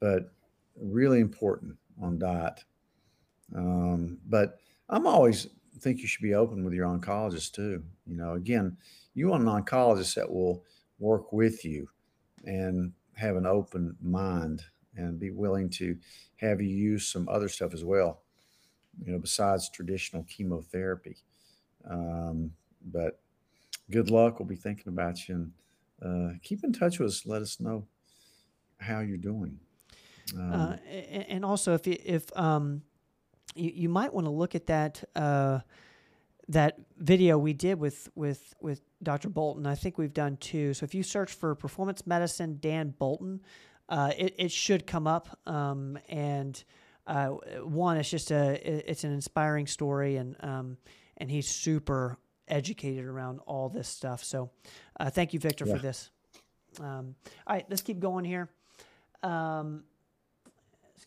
but 0.00 0.32
really 0.80 1.20
important 1.20 1.76
on 2.00 2.18
diet. 2.18 2.64
Um, 3.54 4.18
but 4.26 4.58
I'm 4.88 5.06
always 5.06 5.48
think 5.80 6.00
you 6.00 6.08
should 6.08 6.22
be 6.22 6.34
open 6.34 6.64
with 6.64 6.74
your 6.74 6.86
oncologist 6.86 7.52
too. 7.52 7.82
You 8.06 8.16
know, 8.16 8.34
again, 8.34 8.76
you 9.14 9.28
want 9.28 9.42
an 9.42 9.48
oncologist 9.48 10.14
that 10.14 10.30
will 10.30 10.64
work 10.98 11.32
with 11.32 11.64
you 11.64 11.88
and 12.44 12.92
have 13.14 13.36
an 13.36 13.46
open 13.46 13.96
mind 14.00 14.62
and 14.96 15.18
be 15.18 15.30
willing 15.30 15.68
to 15.70 15.96
have 16.36 16.60
you 16.60 16.68
use 16.68 17.06
some 17.06 17.28
other 17.28 17.48
stuff 17.48 17.74
as 17.74 17.84
well, 17.84 18.20
you 19.04 19.12
know, 19.12 19.18
besides 19.18 19.70
traditional 19.70 20.22
chemotherapy. 20.24 21.16
Um, 21.88 22.52
but 22.92 23.20
good 23.90 24.10
luck. 24.10 24.38
We'll 24.38 24.48
be 24.48 24.56
thinking 24.56 24.88
about 24.88 25.28
you 25.28 25.34
and 25.34 26.34
uh, 26.34 26.38
keep 26.42 26.64
in 26.64 26.72
touch 26.72 26.98
with 26.98 27.08
us. 27.08 27.26
Let 27.26 27.42
us 27.42 27.60
know 27.60 27.86
how 28.78 29.00
you're 29.00 29.16
doing. 29.16 29.58
Um, 30.34 30.52
uh, 30.52 30.76
and 30.90 31.44
also, 31.44 31.74
if 31.74 31.86
if 31.86 32.36
um, 32.36 32.82
you, 33.56 33.72
you 33.74 33.88
might 33.88 34.12
want 34.12 34.26
to 34.26 34.30
look 34.30 34.54
at 34.54 34.66
that 34.66 35.02
uh, 35.14 35.60
that 36.48 36.78
video 36.98 37.38
we 37.38 37.52
did 37.52 37.78
with 37.78 38.08
with 38.14 38.54
with 38.60 38.82
Dr. 39.02 39.28
Bolton. 39.28 39.66
I 39.66 39.74
think 39.74 39.98
we've 39.98 40.14
done 40.14 40.36
two. 40.36 40.74
So 40.74 40.84
if 40.84 40.94
you 40.94 41.02
search 41.02 41.32
for 41.32 41.54
performance 41.54 42.06
medicine 42.06 42.58
Dan 42.60 42.94
Bolton, 42.98 43.40
uh, 43.88 44.12
it 44.16 44.34
it 44.38 44.50
should 44.50 44.86
come 44.86 45.06
up. 45.06 45.38
Um, 45.46 45.98
and 46.08 46.62
uh, 47.06 47.28
one, 47.62 47.96
it's 47.96 48.10
just 48.10 48.30
a 48.30 48.90
it's 48.90 49.04
an 49.04 49.12
inspiring 49.12 49.66
story, 49.66 50.16
and 50.16 50.36
um, 50.40 50.76
and 51.16 51.30
he's 51.30 51.48
super 51.48 52.18
educated 52.48 53.04
around 53.04 53.40
all 53.46 53.68
this 53.68 53.88
stuff. 53.88 54.22
So 54.22 54.50
uh, 54.98 55.10
thank 55.10 55.32
you, 55.32 55.40
Victor, 55.40 55.66
yeah. 55.66 55.74
for 55.74 55.82
this. 55.82 56.10
Um, 56.80 57.14
all 57.46 57.54
right, 57.54 57.66
let's 57.68 57.82
keep 57.82 57.98
going 57.98 58.24
here. 58.24 58.50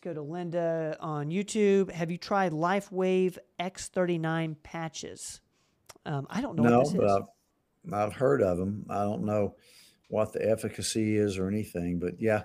Go 0.02 0.14
to 0.14 0.22
Linda 0.22 0.96
on 1.00 1.28
YouTube. 1.28 1.90
Have 1.90 2.10
you 2.10 2.16
tried 2.16 2.52
LifeWave 2.52 3.36
X39 3.60 4.56
patches? 4.62 5.40
Um, 6.06 6.26
I 6.30 6.40
don't 6.40 6.56
know 6.56 6.62
no, 6.62 6.80
what 6.80 6.96
but. 6.96 7.22
I've, 7.90 7.92
I've 7.92 8.12
heard 8.14 8.40
of 8.40 8.56
them. 8.56 8.86
I 8.88 9.02
don't 9.02 9.24
know 9.24 9.56
what 10.08 10.32
the 10.32 10.48
efficacy 10.48 11.16
is 11.16 11.36
or 11.36 11.48
anything, 11.48 11.98
but 11.98 12.14
yeah, 12.18 12.44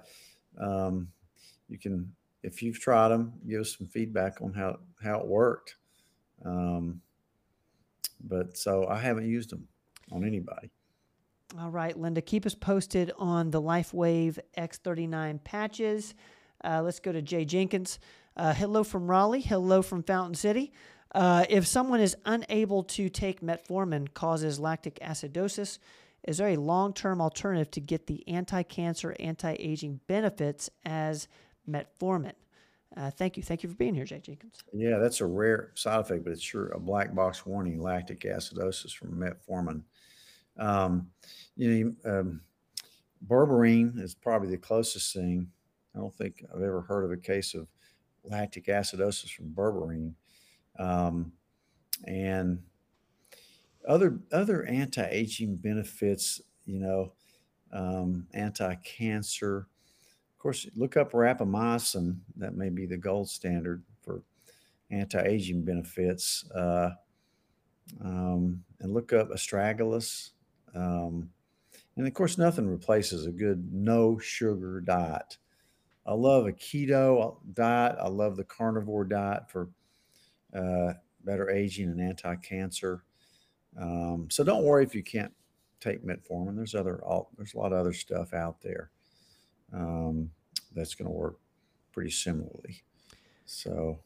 um, 0.59 1.07
you 1.69 1.79
can 1.79 2.11
if 2.43 2.61
you've 2.61 2.79
tried 2.79 3.09
them, 3.09 3.33
give 3.47 3.61
us 3.61 3.77
some 3.77 3.87
feedback 3.87 4.41
on 4.41 4.53
how 4.53 4.77
how 5.01 5.19
it 5.19 5.27
worked. 5.27 5.75
Um, 6.43 7.01
but 8.21 8.57
so 8.57 8.87
I 8.87 8.99
haven't 8.99 9.29
used 9.29 9.49
them 9.49 9.67
on 10.11 10.25
anybody. 10.25 10.71
All 11.59 11.71
right, 11.71 11.97
Linda, 11.97 12.21
keep 12.21 12.45
us 12.45 12.53
posted 12.53 13.11
on 13.17 13.49
the 13.51 13.61
LifeWave 13.61 14.39
X39 14.57 15.43
patches. 15.43 16.13
Uh, 16.65 16.81
let's 16.81 16.99
go 16.99 17.11
to 17.11 17.21
Jay 17.21 17.45
Jenkins. 17.45 17.99
Uh, 18.35 18.53
hello 18.53 18.83
from 18.83 19.07
Raleigh. 19.07 19.41
Hello 19.41 19.81
from 19.81 20.01
Fountain 20.03 20.35
City. 20.35 20.73
Uh, 21.13 21.45
if 21.47 21.65
someone 21.67 22.01
is 22.01 22.17
unable 22.25 22.83
to 22.83 23.07
take 23.07 23.41
metformin, 23.41 24.13
causes 24.13 24.59
lactic 24.59 24.99
acidosis, 24.99 25.77
is 26.23 26.39
there 26.39 26.49
a 26.49 26.55
long 26.57 26.91
term 26.91 27.21
alternative 27.21 27.69
to 27.71 27.79
get 27.79 28.07
the 28.07 28.27
anti 28.27 28.63
cancer, 28.63 29.15
anti 29.19 29.55
aging 29.59 29.99
benefits 30.07 30.69
as 30.83 31.27
metformin? 31.69 32.33
Uh, 32.97 33.11
thank 33.11 33.37
you. 33.37 33.43
Thank 33.43 33.61
you 33.61 33.69
for 33.69 33.75
being 33.75 33.93
here, 33.93 34.05
Jay 34.05 34.19
Jenkins. 34.19 34.63
Yeah, 34.73 34.97
that's 34.97 35.21
a 35.21 35.25
rare 35.25 35.71
side 35.75 35.99
effect, 35.99 36.23
but 36.23 36.33
it's 36.33 36.41
sure 36.41 36.69
a 36.69 36.79
black 36.79 37.13
box 37.13 37.45
warning 37.45 37.79
lactic 37.79 38.21
acidosis 38.21 38.91
from 38.91 39.11
metformin. 39.11 39.83
Um, 40.57 41.11
you 41.55 41.95
know, 42.03 42.19
um, 42.19 42.41
berberine 43.27 44.01
is 44.01 44.15
probably 44.15 44.49
the 44.49 44.57
closest 44.57 45.13
thing 45.13 45.51
I 45.95 45.99
don't 45.99 46.15
think 46.15 46.43
I've 46.53 46.61
ever 46.61 46.81
heard 46.81 47.05
of 47.05 47.11
a 47.11 47.17
case 47.17 47.53
of 47.53 47.67
lactic 48.23 48.65
acidosis 48.65 49.31
from 49.31 49.53
berberine. 49.53 50.13
Um, 50.77 51.31
and 52.05 52.61
other 53.87 54.19
other 54.31 54.65
anti-aging 54.65 55.55
benefits, 55.57 56.41
you 56.65 56.79
know, 56.79 57.13
um, 57.71 58.27
anti-cancer. 58.33 59.67
Of 60.33 60.37
course, 60.39 60.67
look 60.75 60.97
up 60.97 61.13
rapamycin. 61.13 62.17
That 62.35 62.55
may 62.55 62.69
be 62.69 62.85
the 62.85 62.97
gold 62.97 63.29
standard 63.29 63.83
for 64.03 64.21
anti-aging 64.91 65.63
benefits. 65.63 66.49
Uh, 66.51 66.91
um, 68.03 68.63
and 68.79 68.93
look 68.93 69.13
up 69.13 69.29
astragalus. 69.29 70.31
Um, 70.73 71.29
and 71.95 72.07
of 72.07 72.13
course, 72.13 72.37
nothing 72.37 72.67
replaces 72.67 73.25
a 73.25 73.31
good 73.31 73.71
no 73.71 74.17
sugar 74.17 74.81
diet. 74.81 75.37
I 76.05 76.13
love 76.13 76.45
a 76.45 76.51
keto 76.51 77.37
diet. 77.53 77.97
I 77.99 78.07
love 78.07 78.35
the 78.37 78.43
carnivore 78.43 79.05
diet 79.05 79.49
for 79.49 79.69
uh, 80.55 80.93
better 81.23 81.49
aging 81.49 81.89
and 81.89 81.99
anti-cancer. 81.99 83.03
Um, 83.79 84.27
so 84.29 84.43
don't 84.43 84.63
worry 84.63 84.83
if 84.83 84.93
you 84.93 85.03
can't 85.03 85.33
take 85.81 86.05
metformin. 86.05 86.55
There's 86.55 86.75
other 86.75 87.01
there's 87.37 87.53
a 87.53 87.57
lot 87.57 87.73
of 87.73 87.79
other 87.79 87.93
stuff 87.93 88.33
out 88.33 88.61
there 88.61 88.91
um, 89.73 90.29
that's 90.73 90.95
going 90.95 91.07
to 91.07 91.11
work 91.11 91.37
pretty 91.91 92.11
similarly. 92.11 92.83
So. 93.45 93.99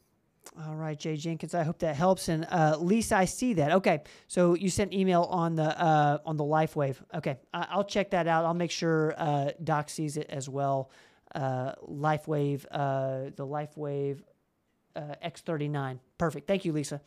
All 0.66 0.74
right, 0.74 0.98
Jay 0.98 1.16
Jenkins. 1.16 1.54
I 1.54 1.62
hope 1.62 1.78
that 1.80 1.94
helps. 1.94 2.28
And 2.28 2.44
uh, 2.50 2.76
Lisa, 2.80 3.16
I 3.16 3.24
see 3.26 3.54
that. 3.54 3.72
Okay, 3.72 4.02
so 4.26 4.54
you 4.54 4.68
sent 4.68 4.92
email 4.92 5.24
on 5.30 5.54
the 5.54 5.80
uh, 5.80 6.18
on 6.24 6.36
the 6.36 6.44
LifeWave. 6.44 6.96
Okay, 7.14 7.36
I- 7.54 7.76
will 7.76 7.84
check 7.84 8.10
that 8.10 8.26
out. 8.26 8.44
I'll 8.44 8.54
make 8.54 8.70
sure 8.72 9.14
uh, 9.16 9.50
Doc 9.62 9.90
sees 9.90 10.16
it 10.16 10.26
as 10.28 10.48
well 10.48 10.90
uh, 11.34 11.72
LifeWave, 11.88 12.64
uh, 12.70 13.30
the 13.36 13.46
LifeWave 13.46 14.20
uh, 14.96 15.14
X39. 15.24 15.98
Perfect. 16.18 16.46
Thank 16.46 16.64
you, 16.64 16.72
Lisa. 16.72 17.00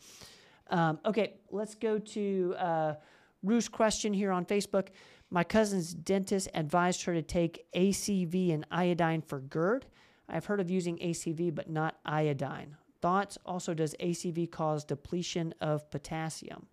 Um, 0.70 0.98
okay, 1.04 1.34
let's 1.50 1.74
go 1.74 1.98
to 1.98 2.54
uh, 2.58 2.94
Ruth's 3.42 3.68
question 3.68 4.12
here 4.12 4.32
on 4.32 4.44
Facebook. 4.46 4.88
My 5.30 5.44
cousin's 5.44 5.92
dentist 5.92 6.48
advised 6.54 7.02
her 7.04 7.14
to 7.14 7.22
take 7.22 7.66
ACV 7.74 8.54
and 8.54 8.66
iodine 8.70 9.20
for 9.22 9.40
GERD. 9.40 9.86
I've 10.28 10.46
heard 10.46 10.60
of 10.60 10.70
using 10.70 10.96
ACV, 10.98 11.54
but 11.54 11.68
not 11.68 11.98
iodine. 12.06 12.76
Thoughts? 13.02 13.36
Also, 13.44 13.74
does 13.74 13.94
ACV 14.00 14.50
cause 14.50 14.84
depletion 14.84 15.52
of 15.60 15.90
potassium? 15.90 16.66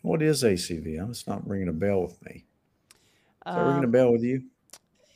What 0.00 0.22
is 0.22 0.42
ACV? 0.42 1.00
I'm 1.00 1.12
just 1.12 1.28
not 1.28 1.46
ringing 1.46 1.68
a 1.68 1.72
bell 1.72 2.02
with 2.02 2.22
me. 2.24 2.44
Is 3.46 3.54
um, 3.54 3.68
ringing 3.68 3.84
a 3.84 3.88
bell 3.88 4.12
with 4.12 4.22
you? 4.22 4.44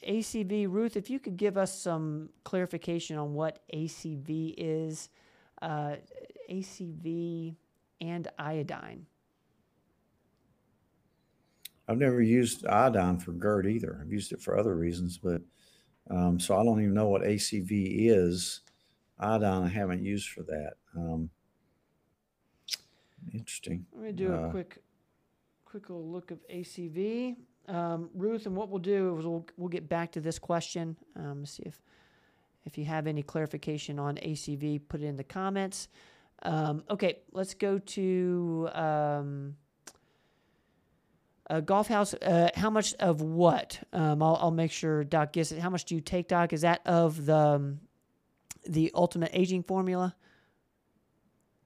ACV, 0.08 0.66
Ruth, 0.68 0.96
if 0.96 1.10
you 1.10 1.18
could 1.18 1.36
give 1.36 1.58
us 1.58 1.78
some 1.78 2.30
clarification 2.44 3.18
on 3.18 3.34
what 3.34 3.60
ACV 3.74 4.54
is, 4.56 5.10
uh, 5.60 5.96
ACV 6.50 7.54
and 8.00 8.28
iodine. 8.38 9.06
I've 11.86 11.98
never 11.98 12.22
used 12.22 12.66
iodine 12.66 13.18
for 13.18 13.32
GERD 13.32 13.66
either. 13.66 13.98
I've 14.00 14.12
used 14.12 14.32
it 14.32 14.40
for 14.40 14.58
other 14.58 14.74
reasons, 14.74 15.18
but 15.18 15.42
um, 16.10 16.40
so 16.40 16.58
I 16.58 16.64
don't 16.64 16.80
even 16.80 16.94
know 16.94 17.08
what 17.08 17.22
ACV 17.22 18.08
is. 18.10 18.60
Iodine 19.18 19.64
I 19.64 19.68
haven't 19.68 20.04
used 20.04 20.28
for 20.28 20.42
that. 20.44 20.74
Um, 20.96 21.30
interesting. 23.32 23.84
Let 23.94 24.04
me 24.04 24.12
do 24.12 24.32
uh, 24.32 24.38
a 24.38 24.50
quick, 24.50 24.78
quick 25.64 25.90
little 25.90 26.10
look 26.10 26.30
of 26.30 26.38
ACV 26.48 27.36
um, 27.68 28.10
Ruth, 28.14 28.46
and 28.46 28.56
what 28.56 28.68
we'll 28.68 28.78
do 28.78 29.16
is 29.18 29.26
we'll, 29.26 29.46
we'll 29.56 29.68
get 29.68 29.88
back 29.88 30.12
to 30.12 30.20
this 30.20 30.38
question. 30.38 30.96
Um, 31.16 31.44
see 31.44 31.64
if 31.66 31.80
if 32.64 32.76
you 32.76 32.84
have 32.84 33.06
any 33.06 33.22
clarification 33.22 33.98
on 33.98 34.16
ACV, 34.16 34.80
put 34.88 35.00
it 35.00 35.06
in 35.06 35.16
the 35.16 35.24
comments. 35.24 35.88
Um, 36.42 36.84
okay, 36.90 37.20
let's 37.32 37.54
go 37.54 37.78
to 37.78 38.68
um, 38.74 39.56
a 41.48 41.62
golf 41.62 41.88
house. 41.88 42.12
Uh, 42.14 42.50
how 42.54 42.68
much 42.68 42.94
of 42.94 43.22
what? 43.22 43.80
Um, 43.92 44.22
I'll, 44.22 44.36
I'll 44.36 44.50
make 44.50 44.70
sure 44.70 45.02
Doc 45.02 45.32
gets 45.32 45.50
it. 45.50 45.60
How 45.60 45.70
much 45.70 45.86
do 45.86 45.94
you 45.94 46.02
take, 46.02 46.28
Doc? 46.28 46.52
Is 46.52 46.60
that 46.60 46.82
of 46.86 47.24
the 47.24 47.76
the 48.66 48.90
ultimate 48.94 49.30
aging 49.32 49.62
formula? 49.62 50.14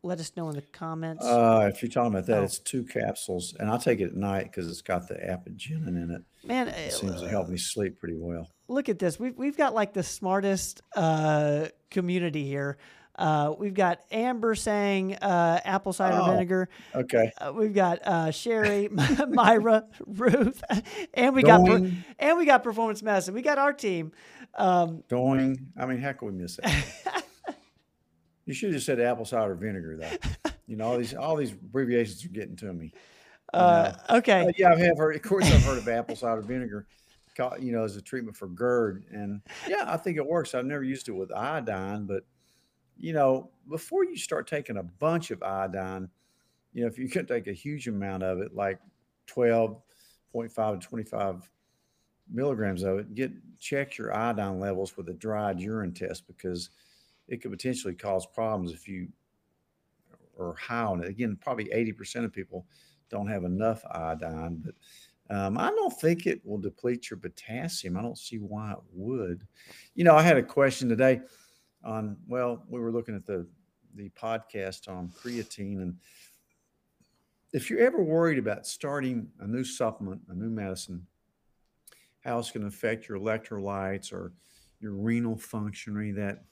Let 0.02 0.18
us 0.20 0.32
know 0.36 0.48
in 0.48 0.56
the 0.56 0.62
comments. 0.62 1.24
Uh, 1.24 1.70
if 1.72 1.82
you're 1.82 1.90
talking 1.90 2.12
about 2.12 2.26
that, 2.26 2.40
Oh. 2.40 2.44
it's 2.44 2.58
two 2.58 2.84
capsules, 2.84 3.54
and 3.58 3.70
I 3.70 3.78
take 3.78 4.00
it 4.00 4.06
at 4.06 4.14
night 4.16 4.44
because 4.44 4.68
it's 4.68 4.82
got 4.82 5.06
the 5.08 5.14
apigenin 5.14 5.88
in 6.02 6.10
it. 6.10 6.22
Man, 6.46 6.68
It 6.68 6.74
eh, 6.76 6.88
seems 6.90 7.20
to 7.20 7.28
help 7.28 7.48
me 7.48 7.56
sleep 7.56 7.98
pretty 8.00 8.16
well. 8.18 8.48
look 8.68 8.88
at 8.88 8.98
this. 8.98 9.20
We've 9.20 9.36
we've 9.36 9.56
got 9.56 9.74
like 9.74 9.92
the 9.92 10.02
smartest 10.02 10.80
uh, 10.96 11.66
community 11.90 12.44
here. 12.46 12.78
Uh, 13.14 13.54
we've 13.58 13.74
got 13.74 14.00
Amber 14.10 14.54
saying 14.54 15.14
uh, 15.16 15.60
apple 15.66 15.92
cider 15.92 16.18
Oh. 16.18 16.30
vinegar. 16.32 16.68
Okay. 16.94 17.30
Uh, 17.38 17.52
we've 17.54 17.74
got 17.74 17.98
uh, 18.06 18.30
Sherry, 18.30 18.88
Myra, 19.28 19.84
Ruth, 20.06 20.64
and 21.12 21.34
we 21.34 21.42
got 21.42 21.60
per- 21.60 21.78
Going, 21.78 22.04
and 22.18 22.38
we 22.38 22.46
got 22.46 22.64
performance 22.64 23.02
medicine. 23.02 23.34
We 23.34 23.42
got 23.42 23.58
our 23.58 23.72
team. 23.74 24.12
Um, 24.54 25.04
going. 25.08 25.72
I 25.76 25.84
mean, 25.86 25.98
how 25.98 26.12
can 26.12 26.28
we 26.28 26.34
miss 26.34 26.56
that? 26.56 27.21
you 28.46 28.54
should 28.54 28.68
have 28.68 28.74
just 28.74 28.86
said 28.86 29.00
apple 29.00 29.24
cider 29.24 29.54
vinegar, 29.54 29.96
though. 29.96 30.50
You 30.66 30.76
know, 30.76 30.86
all 30.86 30.98
these 30.98 31.14
all 31.14 31.36
these 31.36 31.52
abbreviations 31.52 32.24
are 32.24 32.28
getting 32.28 32.56
to 32.56 32.72
me. 32.72 32.92
uh, 33.52 33.92
okay. 34.10 34.46
Uh, 34.46 34.52
yeah, 34.56 34.72
I 34.72 34.78
have 34.78 34.96
heard. 34.96 35.16
Of 35.16 35.22
course, 35.22 35.44
I've 35.44 35.62
heard 35.64 35.78
of 35.78 35.88
apple 35.88 36.16
cider 36.16 36.40
vinegar. 36.40 36.86
You 37.58 37.72
know, 37.72 37.84
as 37.84 37.96
a 37.96 38.02
treatment 38.02 38.36
for 38.36 38.46
GERD, 38.46 39.04
and 39.10 39.40
yeah, 39.66 39.84
I 39.86 39.96
think 39.96 40.18
it 40.18 40.26
works. 40.26 40.54
I've 40.54 40.66
never 40.66 40.84
used 40.84 41.08
it 41.08 41.12
with 41.12 41.32
iodine, 41.32 42.04
but 42.04 42.24
you 42.98 43.12
know, 43.12 43.50
before 43.68 44.04
you 44.04 44.16
start 44.16 44.46
taking 44.46 44.76
a 44.76 44.82
bunch 44.82 45.30
of 45.30 45.42
iodine, 45.42 46.08
you 46.74 46.82
know, 46.82 46.88
if 46.88 46.98
you 46.98 47.08
can 47.08 47.26
take 47.26 47.46
a 47.46 47.52
huge 47.52 47.88
amount 47.88 48.22
of 48.22 48.40
it, 48.40 48.54
like 48.54 48.78
twelve 49.26 49.80
point 50.30 50.52
five 50.52 50.78
to 50.78 50.86
twenty 50.86 51.04
five 51.04 51.48
milligrams 52.30 52.82
of 52.82 52.98
it, 52.98 53.14
get 53.14 53.32
check 53.58 53.96
your 53.96 54.14
iodine 54.14 54.60
levels 54.60 54.96
with 54.96 55.08
a 55.08 55.14
dried 55.14 55.58
urine 55.58 55.94
test 55.94 56.26
because 56.26 56.70
it 57.28 57.42
could 57.42 57.50
potentially 57.50 57.94
cause 57.94 58.26
problems 58.26 58.72
if 58.72 58.88
you 58.88 59.08
are 60.38 60.54
high 60.54 60.84
on 60.84 61.02
it. 61.02 61.08
Again, 61.08 61.38
probably 61.40 61.70
eighty 61.72 61.92
percent 61.92 62.24
of 62.24 62.32
people 62.32 62.66
don't 63.10 63.28
have 63.28 63.44
enough 63.44 63.84
iodine, 63.90 64.62
but 64.64 64.74
um, 65.34 65.56
I 65.58 65.70
don't 65.70 66.00
think 66.00 66.26
it 66.26 66.40
will 66.44 66.58
deplete 66.58 67.10
your 67.10 67.18
potassium. 67.18 67.96
I 67.96 68.02
don't 68.02 68.18
see 68.18 68.38
why 68.38 68.72
it 68.72 68.78
would. 68.92 69.46
You 69.94 70.04
know, 70.04 70.14
I 70.14 70.22
had 70.22 70.36
a 70.36 70.42
question 70.42 70.88
today 70.88 71.20
on, 71.84 72.16
well, 72.26 72.64
we 72.68 72.80
were 72.80 72.92
looking 72.92 73.14
at 73.14 73.26
the 73.26 73.46
the 73.94 74.10
podcast 74.10 74.88
on 74.88 75.10
creatine 75.10 75.82
and 75.82 75.96
if 77.52 77.68
you're 77.68 77.80
ever 77.80 78.02
worried 78.02 78.38
about 78.38 78.66
starting 78.66 79.28
a 79.40 79.46
new 79.46 79.64
supplement, 79.64 80.22
a 80.28 80.34
new 80.34 80.48
medicine, 80.48 81.06
how 82.20 82.38
it's 82.38 82.50
going 82.50 82.62
to 82.62 82.68
affect 82.68 83.08
your 83.08 83.18
electrolytes 83.18 84.12
or 84.12 84.32
your 84.80 84.92
renal 84.92 85.36
function 85.36 85.96
or 85.96 86.12
that, 86.14 86.44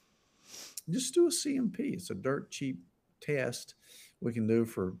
just 0.89 1.13
do 1.13 1.27
a 1.27 1.29
CMP. 1.29 1.93
It's 1.93 2.09
a 2.09 2.15
dirt 2.15 2.51
cheap 2.51 2.79
test 3.21 3.75
we 4.19 4.33
can 4.33 4.47
do 4.47 4.65
for 4.65 4.95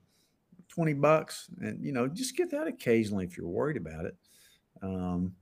20 0.69 0.93
bucks 0.93 1.49
and 1.59 1.83
you 1.83 1.91
know 1.91 2.07
just 2.07 2.37
get 2.37 2.49
that 2.51 2.67
occasionally 2.67 3.25
if 3.25 3.37
you're 3.37 3.47
worried 3.47 3.77
about 3.77 4.05
it. 4.05 4.15
Um, 4.81 5.35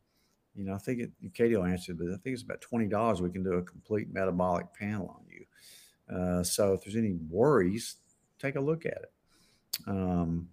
you 0.56 0.66
know 0.66 0.74
i 0.74 0.78
think 0.78 1.00
it 1.00 1.12
katie 1.34 1.56
will 1.56 1.64
answer 1.64 1.94
but 1.94 2.08
i 2.08 2.18
think 2.18 2.34
it's 2.34 2.44
about 2.44 2.62
$20 2.62 3.22
we 3.22 3.30
can 3.30 3.44
do 3.44 3.54
a 3.54 3.62
complete 3.62 4.12
metabolic 4.12 4.74
panel 4.74 5.08
on 5.08 5.24
you. 5.30 5.46
Uh, 6.14 6.44
so 6.44 6.74
if 6.74 6.84
there's 6.84 6.96
any 6.96 7.14
worries 7.30 7.98
take 8.40 8.56
a 8.56 8.62
look 8.62 8.86
at 8.86 8.94
it. 8.94 9.12
Um, 9.88 10.50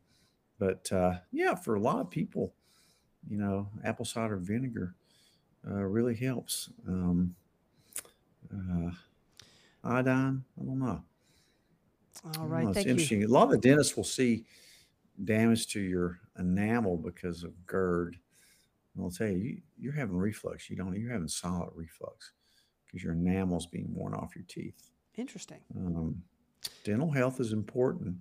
but 0.59 0.91
uh, 0.93 1.15
yeah 1.33 1.55
for 1.55 1.75
a 1.75 1.81
lot 1.81 2.01
of 2.01 2.11
people 2.11 2.55
you 3.29 3.39
know 3.39 3.69
apple 3.85 4.05
cider 4.05 4.37
vinegar 4.37 4.95
uh, 5.69 5.83
really 5.83 6.15
helps. 6.15 6.71
Um, 6.87 7.35
uh, 8.53 8.91
iodine 9.87 10.43
i 10.61 10.65
don't 10.65 10.79
know 10.79 11.03
All 12.25 12.33
don't 12.33 12.51
know, 12.51 12.69
it's 12.69 12.75
Thank 12.75 12.87
you. 12.87 12.93
interesting. 12.93 13.25
A 13.25 13.29
lot 13.29 13.45
of 13.45 13.51
the 13.51 13.59
dentists 13.59 13.97
will 13.97 14.05
see 14.05 14.45
damage 15.25 15.67
to 15.69 15.81
your 15.81 16.19
enamel 16.39 16.97
because 16.97 17.45
of 17.45 17.53
GERD. 17.67 18.17
And 18.95 19.05
they'll 19.05 19.11
tell 19.11 19.29
you, 19.29 19.37
you 19.37 19.63
you're 19.79 19.93
having 19.93 20.17
reflux. 20.17 20.69
You 20.71 20.77
don't. 20.77 20.95
You're 20.99 21.13
having 21.13 21.29
solid 21.29 21.71
reflux 21.75 22.33
because 22.87 23.05
your 23.05 23.13
enamel's 23.13 23.67
being 23.67 23.93
worn 23.95 24.15
off 24.15 24.35
your 24.35 24.45
teeth. 24.49 24.91
Interesting. 25.17 25.61
Um, 25.77 26.23
dental 26.85 27.11
health 27.11 27.39
is 27.41 27.53
important. 27.53 28.17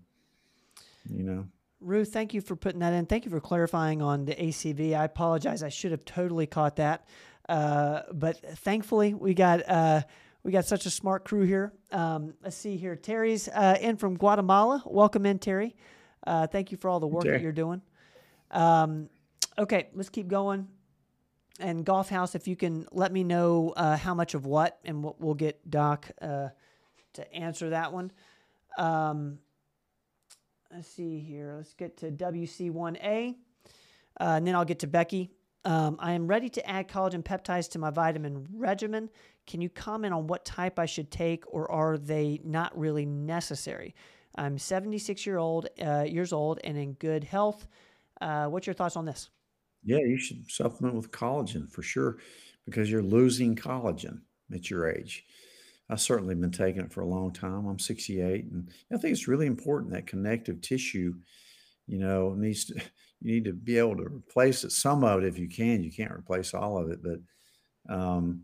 You 1.09 1.23
know. 1.23 1.47
Ruth, 1.81 2.11
thank 2.11 2.33
you 2.33 2.41
for 2.41 2.55
putting 2.55 2.79
that 2.79 2.93
in. 2.93 3.05
Thank 3.05 3.25
you 3.25 3.31
for 3.31 3.39
clarifying 3.39 4.01
on 4.01 4.25
the 4.25 4.35
ACV. 4.35 4.97
I 4.97 5.05
apologize. 5.05 5.63
I 5.63 5.69
should 5.69 5.91
have 5.91 6.03
totally 6.05 6.47
caught 6.47 6.77
that. 6.77 7.07
Uh, 7.47 8.01
but 8.11 8.37
thankfully, 8.59 9.13
we 9.13 9.33
got 9.33 9.67
uh, 9.69 10.01
we 10.45 10.51
got 10.51 10.65
such 10.65 10.85
a 10.85 10.91
smart 10.91 11.25
crew 11.25 11.41
here. 11.41 11.73
Um, 11.91 12.35
let's 12.43 12.55
see 12.55 12.77
here. 12.77 12.95
Terry's 12.95 13.47
uh, 13.47 13.79
in 13.81 13.97
from 13.97 14.15
Guatemala. 14.15 14.83
Welcome 14.85 15.25
in, 15.25 15.39
Terry. 15.39 15.75
Uh, 16.25 16.45
thank 16.45 16.71
you 16.71 16.77
for 16.77 16.87
all 16.87 16.99
the 16.99 17.07
work 17.07 17.23
that 17.23 17.41
you're 17.41 17.51
doing. 17.51 17.81
Um, 18.51 19.09
okay, 19.57 19.87
let's 19.95 20.09
keep 20.09 20.27
going. 20.27 20.67
And 21.59 21.83
Golf 21.83 22.09
House, 22.09 22.35
if 22.35 22.47
you 22.47 22.55
can 22.55 22.85
let 22.91 23.11
me 23.11 23.23
know 23.23 23.73
uh, 23.75 23.97
how 23.97 24.13
much 24.13 24.35
of 24.35 24.45
what, 24.45 24.77
and 24.85 25.03
we'll, 25.03 25.15
we'll 25.17 25.33
get 25.33 25.67
Doc 25.67 26.11
uh, 26.21 26.49
to 27.13 27.33
answer 27.33 27.71
that 27.71 27.91
one. 27.91 28.11
Um, 28.77 29.39
let's 30.71 30.87
see 30.87 31.17
here. 31.17 31.55
Let's 31.57 31.73
get 31.73 31.97
to 31.97 32.11
WC1A, 32.11 33.33
uh, 34.19 34.23
and 34.23 34.45
then 34.45 34.53
I'll 34.53 34.63
get 34.63 34.77
to 34.79 34.87
Becky. 34.87 35.31
Um, 35.63 35.95
I 35.99 36.13
am 36.13 36.27
ready 36.27 36.49
to 36.49 36.69
add 36.69 36.87
collagen 36.87 37.23
peptides 37.23 37.71
to 37.71 37.79
my 37.79 37.89
vitamin 37.89 38.47
regimen. 38.53 39.09
Can 39.47 39.61
you 39.61 39.69
comment 39.69 40.13
on 40.13 40.27
what 40.27 40.45
type 40.45 40.79
I 40.79 40.85
should 40.85 41.11
take, 41.11 41.43
or 41.47 41.71
are 41.71 41.97
they 41.97 42.41
not 42.43 42.77
really 42.77 43.05
necessary? 43.05 43.95
I'm 44.35 44.57
76 44.57 45.25
year 45.25 45.37
old, 45.37 45.67
uh, 45.81 46.05
years 46.07 46.33
old, 46.33 46.59
and 46.63 46.77
in 46.77 46.93
good 46.93 47.23
health. 47.23 47.67
Uh, 48.19 48.47
what's 48.47 48.67
your 48.67 48.73
thoughts 48.73 48.95
on 48.95 49.05
this? 49.05 49.29
Yeah, 49.83 49.99
you 49.99 50.17
should 50.17 50.49
supplement 50.49 50.95
with 50.95 51.11
collagen 51.11 51.71
for 51.71 51.83
sure 51.83 52.17
because 52.65 52.89
you're 52.89 53.03
losing 53.03 53.55
collagen 53.55 54.21
at 54.53 54.69
your 54.69 54.89
age. 54.89 55.25
I've 55.89 56.01
certainly 56.01 56.33
been 56.33 56.51
taking 56.51 56.81
it 56.81 56.91
for 56.91 57.01
a 57.01 57.07
long 57.07 57.31
time. 57.31 57.67
I'm 57.67 57.77
68, 57.77 58.45
and 58.45 58.69
I 58.91 58.97
think 58.97 59.13
it's 59.13 59.27
really 59.27 59.45
important 59.45 59.93
that 59.93 60.07
connective 60.07 60.61
tissue, 60.61 61.13
you 61.87 61.99
know, 61.99 62.33
needs 62.33 62.65
to. 62.65 62.75
You 63.21 63.31
need 63.31 63.45
to 63.45 63.53
be 63.53 63.79
able 63.79 63.95
to 63.95 64.03
replace 64.03 64.65
it. 64.65 64.71
Some 64.71 65.03
of 65.03 65.23
it, 65.23 65.25
if 65.25 65.39
you 65.39 65.47
can. 65.47 65.81
You 65.81 65.91
can't 65.91 66.11
replace 66.11 66.53
all 66.53 66.77
of 66.77 66.91
it, 66.91 66.99
but 67.01 67.19
um, 67.91 68.43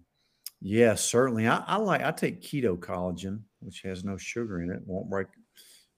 yes, 0.62 1.04
certainly. 1.04 1.48
I, 1.48 1.64
I 1.68 1.78
like. 1.78 2.04
I 2.04 2.12
take 2.12 2.42
keto 2.42 2.78
collagen, 2.78 3.42
which 3.60 3.82
has 3.82 4.04
no 4.04 4.18
sugar 4.18 4.62
in 4.62 4.72
it. 4.72 4.82
Won't 4.86 5.10
break 5.10 5.28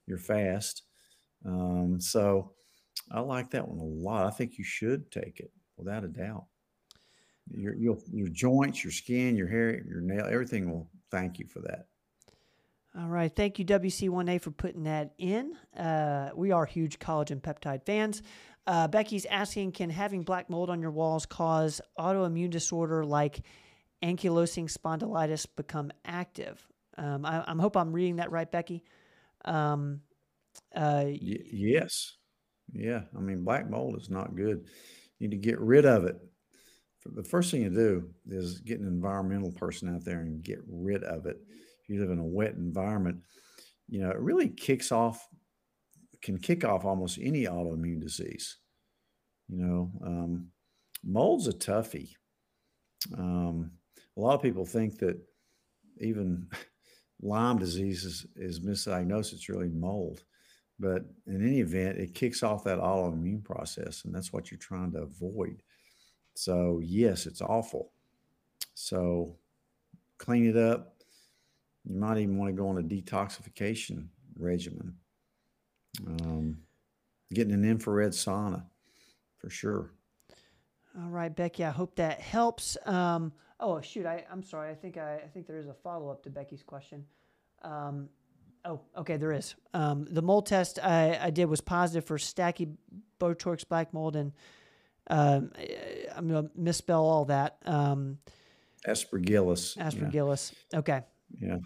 your 0.06 0.18
fast. 0.18 0.82
Um, 1.44 2.00
so 2.00 2.52
I 3.10 3.20
like 3.20 3.50
that 3.50 3.68
one 3.68 3.78
a 3.78 3.84
lot. 3.84 4.26
I 4.26 4.30
think 4.30 4.58
you 4.58 4.64
should 4.64 5.10
take 5.10 5.40
it 5.40 5.50
without 5.76 6.04
a 6.04 6.08
doubt. 6.08 6.44
Your 7.50 7.74
your 7.74 7.98
your 8.12 8.28
joints, 8.28 8.82
your 8.82 8.92
skin, 8.92 9.36
your 9.36 9.48
hair, 9.48 9.82
your 9.86 10.00
nail, 10.00 10.26
everything 10.30 10.70
will 10.70 10.88
thank 11.10 11.38
you 11.38 11.46
for 11.46 11.60
that. 11.60 11.86
All 12.96 13.08
right. 13.08 13.34
Thank 13.34 13.58
you, 13.58 13.64
WC1A, 13.64 14.40
for 14.40 14.52
putting 14.52 14.84
that 14.84 15.14
in. 15.18 15.56
Uh, 15.76 16.30
we 16.36 16.52
are 16.52 16.64
huge 16.64 17.00
collagen 17.00 17.40
peptide 17.40 17.84
fans. 17.84 18.22
Uh, 18.66 18.88
Becky's 18.88 19.26
asking 19.26 19.72
Can 19.72 19.90
having 19.90 20.22
black 20.22 20.48
mold 20.48 20.70
on 20.70 20.80
your 20.80 20.92
walls 20.92 21.26
cause 21.26 21.80
autoimmune 21.98 22.50
disorder 22.50 23.04
like 23.04 23.42
ankylosing 24.04 24.70
spondylitis 24.70 25.46
become 25.56 25.90
active? 26.04 26.66
Um, 26.98 27.24
I, 27.24 27.44
I 27.46 27.54
hope 27.54 27.76
I'm 27.76 27.92
reading 27.92 28.16
that 28.16 28.30
right, 28.30 28.50
Becky. 28.50 28.84
Um, 29.44 30.00
uh, 30.74 31.04
Y- 31.06 31.48
yes, 31.52 32.16
yeah. 32.72 33.02
I 33.16 33.20
mean, 33.20 33.44
black 33.44 33.68
mold 33.68 33.96
is 34.00 34.10
not 34.10 34.36
good. 34.36 34.66
You 35.18 35.28
need 35.28 35.42
to 35.42 35.48
get 35.48 35.58
rid 35.60 35.86
of 35.86 36.04
it. 36.04 36.16
The 37.06 37.24
first 37.24 37.50
thing 37.50 37.62
you 37.62 37.70
do 37.70 38.08
is 38.28 38.60
get 38.60 38.80
an 38.80 38.86
environmental 38.86 39.52
person 39.52 39.94
out 39.94 40.04
there 40.04 40.20
and 40.20 40.42
get 40.42 40.60
rid 40.66 41.04
of 41.04 41.26
it. 41.26 41.36
If 41.82 41.88
you 41.88 42.00
live 42.00 42.10
in 42.10 42.18
a 42.18 42.24
wet 42.24 42.54
environment, 42.54 43.18
you 43.88 44.00
know 44.00 44.10
it 44.10 44.18
really 44.18 44.48
kicks 44.48 44.90
off, 44.90 45.28
can 46.22 46.38
kick 46.38 46.64
off 46.64 46.86
almost 46.86 47.18
any 47.20 47.44
autoimmune 47.44 48.00
disease. 48.00 48.56
You 49.48 49.58
know, 49.58 49.92
um, 50.02 50.48
mold's 51.04 51.46
a 51.46 51.52
toughie. 51.52 52.12
Um, 53.18 53.72
a 54.16 54.20
lot 54.20 54.34
of 54.34 54.42
people 54.42 54.64
think 54.64 54.98
that 54.98 55.18
even 55.98 56.48
Lyme 57.20 57.58
disease 57.58 58.04
is, 58.04 58.26
is 58.36 58.60
misdiagnosed. 58.60 59.32
It's 59.32 59.48
really 59.48 59.68
mold. 59.68 60.22
But 60.78 61.04
in 61.26 61.46
any 61.46 61.60
event, 61.60 61.98
it 61.98 62.14
kicks 62.14 62.42
off 62.42 62.64
that 62.64 62.78
autoimmune 62.78 63.44
process, 63.44 64.04
and 64.04 64.14
that's 64.14 64.32
what 64.32 64.50
you're 64.50 64.58
trying 64.58 64.92
to 64.92 65.02
avoid. 65.02 65.62
So, 66.34 66.80
yes, 66.82 67.26
it's 67.26 67.40
awful. 67.40 67.92
So, 68.74 69.36
clean 70.18 70.48
it 70.48 70.56
up. 70.56 70.96
You 71.84 71.96
might 71.96 72.18
even 72.18 72.38
want 72.38 72.48
to 72.48 72.60
go 72.60 72.68
on 72.68 72.78
a 72.78 72.82
detoxification 72.82 74.06
regimen. 74.36 74.96
Um, 76.06 76.58
getting 77.32 77.54
an 77.54 77.64
infrared 77.64 78.12
sauna 78.12 78.64
for 79.38 79.48
sure. 79.48 79.92
all 81.00 81.10
right, 81.10 81.34
Becky. 81.34 81.64
I 81.64 81.70
hope 81.70 81.94
that 81.96 82.20
helps. 82.20 82.76
Um, 82.84 83.32
oh 83.64 83.80
shoot, 83.80 84.04
I, 84.06 84.24
I'm 84.30 84.42
sorry. 84.42 84.70
I 84.70 84.74
think 84.74 84.96
I, 84.98 85.16
I 85.16 85.28
think 85.32 85.46
there 85.46 85.56
is 85.58 85.66
a 85.66 85.74
follow 85.74 86.10
up 86.10 86.22
to 86.24 86.30
Becky's 86.30 86.62
question. 86.62 87.04
Um, 87.62 88.08
Oh, 88.66 88.80
okay, 88.96 89.18
there 89.18 89.32
is. 89.32 89.54
Um, 89.74 90.06
the 90.08 90.22
mold 90.22 90.46
test 90.46 90.78
I, 90.82 91.18
I 91.20 91.28
did 91.28 91.44
was 91.50 91.60
positive 91.60 92.06
for 92.06 92.16
Stachybotrys 92.16 93.68
black 93.68 93.92
mold, 93.92 94.16
and 94.16 94.32
um, 95.08 95.50
I- 95.58 96.06
I'm 96.16 96.26
gonna 96.28 96.48
misspell 96.56 97.04
all 97.04 97.26
that. 97.26 97.58
Um, 97.66 98.16
Aspergillus. 98.88 99.76
yeah, 99.76 99.90
aspergillus. 99.90 100.52
Okay, 100.72 101.02
Yeah. 101.38 101.58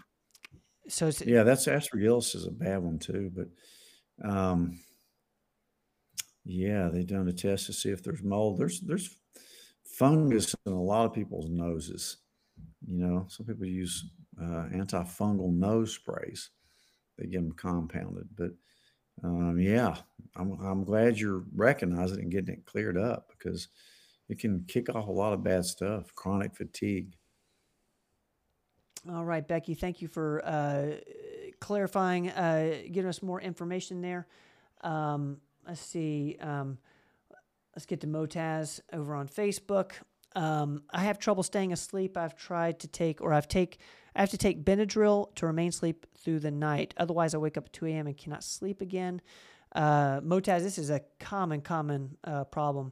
so 0.89 1.07
it's, 1.07 1.21
Yeah, 1.21 1.43
that's 1.43 1.67
aspergillus 1.67 2.35
is 2.35 2.45
a 2.45 2.51
bad 2.51 2.79
one 2.83 2.99
too, 2.99 3.31
but 3.33 3.47
um 4.29 4.79
yeah, 6.43 6.89
they 6.91 7.03
done 7.03 7.27
a 7.29 7.33
test 7.33 7.67
to 7.67 7.73
see 7.73 7.89
if 7.91 8.03
there's 8.03 8.23
mold. 8.23 8.57
There's 8.57 8.81
there's 8.81 9.15
fungus 9.99 10.55
in 10.65 10.71
a 10.71 10.81
lot 10.81 11.05
of 11.05 11.13
people's 11.13 11.49
noses. 11.49 12.17
You 12.87 12.97
know, 12.97 13.25
some 13.27 13.45
people 13.45 13.65
use 13.65 14.05
uh, 14.41 14.65
antifungal 14.73 15.53
nose 15.53 15.93
sprays. 15.93 16.49
They 17.17 17.27
get 17.27 17.41
them 17.41 17.51
compounded, 17.51 18.29
but 18.37 18.51
um, 19.23 19.59
yeah, 19.59 19.97
I'm 20.37 20.53
I'm 20.65 20.85
glad 20.85 21.19
you're 21.19 21.43
recognizing 21.53 22.19
and 22.19 22.31
getting 22.31 22.53
it 22.55 22.65
cleared 22.65 22.97
up 22.97 23.33
because 23.37 23.67
it 24.29 24.39
can 24.39 24.63
kick 24.67 24.87
off 24.95 25.07
a 25.07 25.11
lot 25.11 25.33
of 25.33 25.43
bad 25.43 25.65
stuff, 25.65 26.15
chronic 26.15 26.55
fatigue. 26.55 27.13
all 29.11 29.25
right, 29.25 29.45
Becky. 29.45 29.73
Thank 29.73 30.01
you 30.01 30.07
for 30.07 30.41
uh, 30.45 30.95
clarifying, 31.59 32.29
uh, 32.29 32.83
giving 32.89 33.09
us 33.09 33.21
more 33.21 33.41
information 33.41 34.01
there. 34.01 34.27
Um, 34.81 35.41
let's 35.67 35.81
see. 35.81 36.37
Um, 36.39 36.77
let's 37.79 37.85
get 37.85 38.01
to 38.01 38.07
Motaz 38.07 38.81
over 38.91 39.15
on 39.15 39.29
Facebook. 39.29 39.93
Um, 40.35 40.83
I 40.89 40.99
have 41.05 41.17
trouble 41.17 41.43
staying 41.43 41.71
asleep. 41.71 42.17
I've 42.17 42.35
tried 42.35 42.79
to 42.81 42.89
take, 42.89 43.21
or 43.21 43.31
I've 43.31 43.47
take, 43.47 43.77
I 44.13 44.19
have 44.19 44.31
to 44.31 44.37
take 44.37 44.65
Benadryl 44.65 45.33
to 45.35 45.45
remain 45.45 45.69
asleep 45.69 46.05
through 46.17 46.41
the 46.41 46.51
night. 46.51 46.93
Otherwise, 46.97 47.33
I 47.33 47.37
wake 47.37 47.55
up 47.55 47.67
at 47.67 47.71
2 47.73 47.85
a.m. 47.85 48.07
and 48.07 48.17
cannot 48.17 48.43
sleep 48.43 48.81
again. 48.81 49.21
Uh, 49.73 50.19
Motaz, 50.19 50.59
this 50.59 50.77
is 50.77 50.89
a 50.89 50.99
common, 51.21 51.61
common 51.61 52.17
uh, 52.25 52.43
problem. 52.43 52.91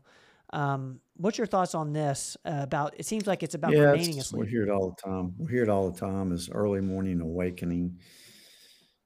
Um, 0.53 1.01
what's 1.17 1.37
your 1.37 1.47
thoughts 1.47 1.75
on 1.75 1.91
this? 1.91 2.37
Uh, 2.45 2.59
about 2.61 2.93
it 2.97 3.05
seems 3.05 3.27
like 3.27 3.43
it's 3.43 3.55
about 3.55 3.73
Yeah, 3.73 3.91
remaining 3.91 4.11
it's- 4.19 4.31
we 4.31 4.47
hear 4.47 4.63
it 4.63 4.69
all 4.69 4.95
the 4.95 5.01
time. 5.11 5.33
We 5.37 5.51
hear 5.51 5.63
it 5.63 5.69
all 5.69 5.91
the 5.91 5.99
time 5.99 6.31
is 6.31 6.49
early 6.49 6.79
morning 6.79 7.19
awakening. 7.19 7.97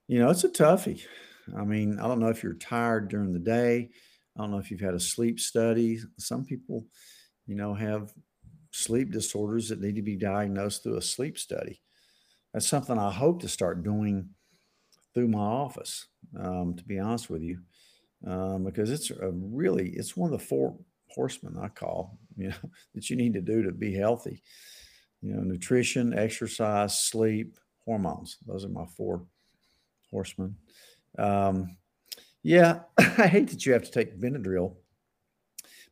You 0.05 0.19
know, 0.19 0.29
it's 0.29 0.43
a 0.43 0.49
toughie. 0.49 1.01
I 1.57 1.63
mean, 1.63 1.99
I 1.99 2.07
don't 2.07 2.19
know 2.19 2.29
if 2.29 2.43
you're 2.43 2.53
tired 2.53 3.07
during 3.07 3.33
the 3.33 3.39
day. 3.39 3.89
I 4.35 4.41
don't 4.41 4.51
know 4.51 4.59
if 4.59 4.71
you've 4.71 4.79
had 4.79 4.93
a 4.93 4.99
sleep 4.99 5.39
study. 5.39 5.99
Some 6.17 6.45
people, 6.45 6.85
you 7.45 7.55
know, 7.55 7.73
have 7.73 8.13
sleep 8.71 9.11
disorders 9.11 9.69
that 9.69 9.81
need 9.81 9.95
to 9.95 10.01
be 10.01 10.15
diagnosed 10.15 10.83
through 10.83 10.97
a 10.97 11.01
sleep 11.01 11.37
study. 11.37 11.81
That's 12.53 12.67
something 12.67 12.97
I 12.97 13.11
hope 13.11 13.41
to 13.41 13.47
start 13.47 13.83
doing 13.83 14.29
through 15.13 15.27
my 15.27 15.39
office, 15.39 16.07
um, 16.39 16.75
to 16.75 16.83
be 16.83 16.99
honest 16.99 17.29
with 17.29 17.41
you, 17.41 17.59
um, 18.25 18.63
because 18.63 18.89
it's 18.89 19.11
a 19.11 19.31
really, 19.31 19.89
it's 19.89 20.15
one 20.15 20.31
of 20.31 20.39
the 20.39 20.45
four 20.45 20.77
horsemen 21.09 21.57
I 21.61 21.67
call, 21.67 22.17
you 22.37 22.49
know, 22.49 22.69
that 22.95 23.09
you 23.09 23.15
need 23.15 23.33
to 23.33 23.41
do 23.41 23.63
to 23.63 23.71
be 23.71 23.93
healthy 23.93 24.41
you 25.21 25.33
know, 25.33 25.41
nutrition, 25.41 26.17
exercise, 26.17 26.99
sleep, 26.99 27.57
hormones. 27.85 28.37
Those 28.45 28.65
are 28.65 28.69
my 28.69 28.85
four 28.97 29.23
horsemen. 30.09 30.55
Um, 31.17 31.77
yeah, 32.43 32.81
I 32.97 33.27
hate 33.27 33.49
that 33.49 33.65
you 33.65 33.73
have 33.73 33.83
to 33.83 33.91
take 33.91 34.19
Benadryl 34.19 34.75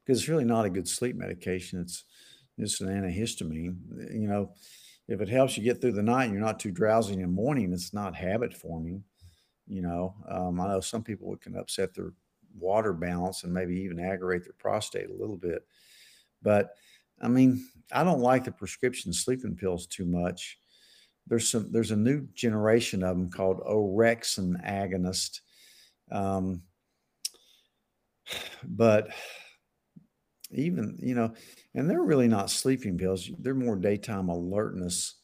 because 0.06 0.20
it's 0.20 0.30
really 0.30 0.46
not 0.46 0.66
a 0.66 0.70
good 0.70 0.88
sleep 0.88 1.16
medication. 1.16 1.80
It's 1.80 2.04
it's 2.58 2.82
an 2.82 2.88
antihistamine. 2.88 3.78
You 4.14 4.28
know, 4.28 4.54
if 5.08 5.22
it 5.22 5.30
helps 5.30 5.58
you 5.58 5.64
get 5.64 5.80
through 5.80 5.94
the 5.94 6.04
night 6.04 6.26
and 6.26 6.34
you're 6.34 6.44
not 6.44 6.60
too 6.60 6.72
drowsy 6.72 7.14
in 7.14 7.22
the 7.22 7.28
morning, 7.28 7.72
it's 7.72 7.94
not 7.94 8.16
habit 8.16 8.54
forming. 8.54 9.04
You 9.68 9.82
know, 9.82 10.16
um, 10.28 10.60
I 10.60 10.68
know 10.68 10.80
some 10.82 11.04
people 11.04 11.34
it 11.34 11.42
can 11.42 11.56
upset 11.56 11.94
their 11.94 12.14
water 12.58 12.94
balance 12.94 13.44
and 13.44 13.54
maybe 13.54 13.80
even 13.82 14.00
aggravate 14.00 14.44
their 14.44 14.54
prostate 14.58 15.10
a 15.10 15.14
little 15.14 15.38
bit. 15.38 15.66
But 16.42 16.72
I 17.22 17.28
mean, 17.28 17.66
I 17.92 18.04
don't 18.04 18.20
like 18.22 18.46
the 18.46 18.52
prescription 18.52 19.14
sleeping 19.14 19.56
pills 19.56 19.88
too 19.88 20.06
much. 20.06 20.58
There's 21.28 21.50
some 21.50 21.72
there's 21.72 21.92
a 21.92 21.96
new 21.96 22.28
generation 22.34 23.04
of 23.04 23.16
them 23.18 23.30
called 23.30 23.62
orexin 23.62 24.66
agonist. 24.68 25.42
Um, 26.12 26.62
but 28.64 29.10
even 30.52 30.98
you 31.02 31.16
know, 31.16 31.34
and 31.76 31.90
they're 31.90 32.02
really 32.02 32.28
not 32.28 32.50
sleeping 32.50 32.98
pills. 32.98 33.30
They're 33.40 33.54
more 33.54 33.76
daytime 33.76 34.30
alertness 34.30 35.16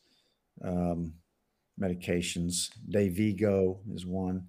um, 0.64 1.14
medications. 1.82 2.70
Dayvigo 2.90 3.80
is 3.94 4.06
one. 4.06 4.46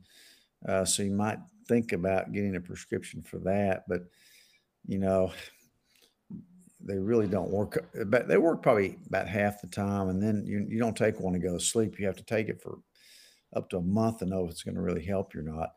Uh, 0.66 0.84
so 0.84 1.02
you 1.02 1.12
might 1.12 1.38
think 1.68 1.92
about 1.92 2.32
getting 2.32 2.56
a 2.56 2.60
prescription 2.60 3.22
for 3.22 3.38
that, 3.38 3.84
but 3.88 4.02
you 4.86 4.98
know, 4.98 5.32
they 6.80 6.98
really 6.98 7.26
don't 7.26 7.50
work. 7.50 7.88
But 8.06 8.28
they 8.28 8.36
work 8.36 8.62
probably 8.62 8.98
about 9.06 9.28
half 9.28 9.60
the 9.60 9.68
time, 9.68 10.08
and 10.08 10.22
then 10.22 10.44
you 10.46 10.66
you 10.68 10.78
don't 10.78 10.96
take 10.96 11.20
one 11.20 11.32
to 11.32 11.38
go 11.38 11.54
to 11.54 11.64
sleep. 11.64 11.98
You 11.98 12.06
have 12.06 12.16
to 12.16 12.24
take 12.24 12.48
it 12.48 12.60
for 12.62 12.78
up 13.54 13.70
to 13.70 13.78
a 13.78 13.82
month 13.82 14.18
to 14.18 14.26
know 14.26 14.44
if 14.44 14.50
it's 14.50 14.62
going 14.62 14.74
to 14.74 14.80
really 14.80 15.04
help 15.04 15.34
you 15.34 15.40
or 15.40 15.44
not. 15.44 15.75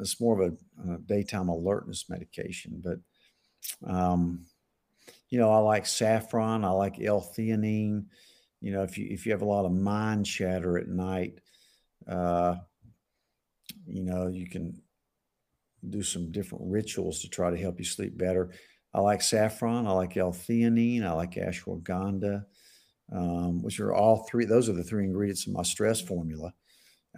It's 0.00 0.20
more 0.20 0.40
of 0.40 0.52
a, 0.52 0.92
a 0.92 0.98
daytime 0.98 1.48
alertness 1.48 2.08
medication, 2.08 2.82
but 2.84 2.98
um, 3.90 4.46
you 5.30 5.38
know, 5.38 5.50
I 5.50 5.58
like 5.58 5.86
saffron. 5.86 6.64
I 6.64 6.70
like 6.70 7.00
L-theanine. 7.00 8.06
You 8.60 8.72
know, 8.72 8.82
if 8.82 8.98
you 8.98 9.06
if 9.10 9.26
you 9.26 9.32
have 9.32 9.42
a 9.42 9.46
lot 9.46 9.64
of 9.64 9.72
mind 9.72 10.26
chatter 10.26 10.78
at 10.78 10.88
night, 10.88 11.40
uh, 12.08 12.56
you 13.86 14.02
know, 14.02 14.28
you 14.28 14.48
can 14.48 14.80
do 15.88 16.02
some 16.02 16.32
different 16.32 16.64
rituals 16.66 17.20
to 17.20 17.28
try 17.28 17.50
to 17.50 17.56
help 17.56 17.78
you 17.78 17.84
sleep 17.84 18.16
better. 18.16 18.50
I 18.92 19.00
like 19.00 19.22
saffron. 19.22 19.86
I 19.86 19.92
like 19.92 20.16
L-theanine. 20.16 21.04
I 21.04 21.12
like 21.12 21.32
ashwagandha, 21.32 22.44
um, 23.12 23.62
which 23.62 23.80
are 23.80 23.94
all 23.94 24.26
three. 24.28 24.44
Those 24.44 24.68
are 24.68 24.72
the 24.72 24.82
three 24.82 25.04
ingredients 25.04 25.46
in 25.46 25.52
my 25.52 25.62
stress 25.62 26.00
formula. 26.00 26.52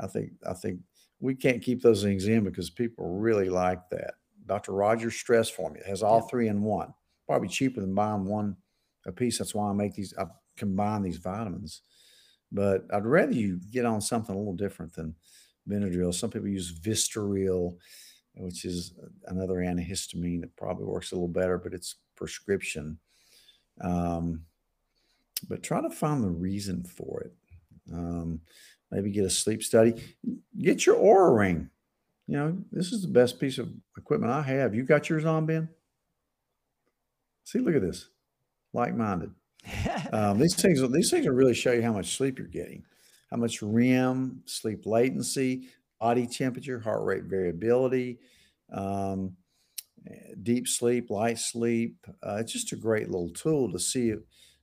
I 0.01 0.07
think 0.09 0.33
I 0.47 0.55
think 0.55 0.81
we 1.21 1.35
can't 1.35 1.63
keep 1.63 1.83
those 1.83 2.03
things 2.03 2.27
in 2.27 2.45
because 2.45 2.71
people 2.71 3.19
really 3.19 3.49
like 3.49 3.89
that. 3.91 4.15
Dr. 4.47 4.73
Rogers 4.73 5.15
stress 5.15 5.49
formula 5.49 5.87
has 5.87 6.03
all 6.03 6.23
three 6.23 6.49
in 6.49 6.63
one. 6.63 6.93
Probably 7.29 7.49
cheaper 7.49 7.81
than 7.81 7.95
buying 7.95 8.25
one 8.25 8.57
a 9.07 9.13
piece. 9.13 9.39
That's 9.39 9.55
why 9.55 9.69
I 9.71 9.73
make 9.73 9.95
these. 9.95 10.15
I 10.19 10.25
combine 10.57 11.03
these 11.03 11.19
vitamins. 11.19 11.83
But 12.51 12.83
I'd 12.93 13.07
rather 13.07 13.33
you 13.33 13.61
get 13.71 13.85
on 13.85 14.01
something 14.01 14.35
a 14.35 14.39
little 14.39 14.57
different 14.57 14.93
than 14.95 15.15
Benadryl. 15.69 16.13
Some 16.13 16.31
people 16.31 16.49
use 16.49 16.81
Vistaril, 16.81 17.77
which 18.35 18.65
is 18.65 18.95
another 19.27 19.57
antihistamine 19.57 20.41
that 20.41 20.57
probably 20.57 20.87
works 20.87 21.13
a 21.13 21.15
little 21.15 21.29
better, 21.29 21.59
but 21.59 21.73
it's 21.73 21.97
prescription. 22.17 22.99
Um, 23.81 24.43
but 25.49 25.63
try 25.63 25.81
to 25.81 25.91
find 25.91 26.23
the 26.23 26.31
reason 26.31 26.83
for 26.83 27.23
it. 27.23 27.33
Um, 27.93 28.41
maybe 28.91 29.11
get 29.11 29.25
a 29.25 29.31
sleep 29.31 29.63
study. 29.63 29.95
Get 30.59 30.87
your 30.87 30.97
Oura 30.97 31.37
ring. 31.37 31.71
You 32.27 32.37
know, 32.37 32.59
this 32.71 32.93
is 32.93 33.03
the 33.03 33.09
best 33.09 33.41
piece 33.41 33.59
of 33.59 33.69
equipment 33.97 34.33
I 34.33 34.43
have. 34.43 34.75
You 34.75 34.85
got 34.85 35.09
yours 35.09 35.25
on, 35.25 35.47
Ben? 35.47 35.69
See, 37.45 37.59
look 37.59 37.75
at 37.75 37.83
this. 37.83 38.09
Like-minded. 38.73 39.33
Um, 40.13 40.41
these 40.41 40.57
things, 40.57 40.81
these 40.91 41.11
things 41.11 41.27
will 41.27 41.35
really 41.35 41.55
show 41.55 41.71
you 41.71 41.83
how 41.83 41.93
much 41.93 42.17
sleep 42.17 42.39
you're 42.39 42.49
getting, 42.49 42.83
how 43.31 43.37
much 43.37 43.63
REM, 43.63 44.43
sleep 44.45 44.85
latency, 44.85 45.69
body 46.01 46.27
temperature, 46.27 46.81
heart 46.81 47.05
rate 47.05 47.25
variability, 47.25 48.19
um, 48.73 49.37
deep 50.43 50.67
sleep, 50.67 51.11
light 51.11 51.39
sleep. 51.39 52.07
Uh, 52.27 52.39
it's 52.41 52.53
just 52.53 52.73
a 52.73 52.77
great 52.77 53.09
little 53.09 53.31
tool 53.31 53.71
to 53.71 53.79
see 53.79 54.15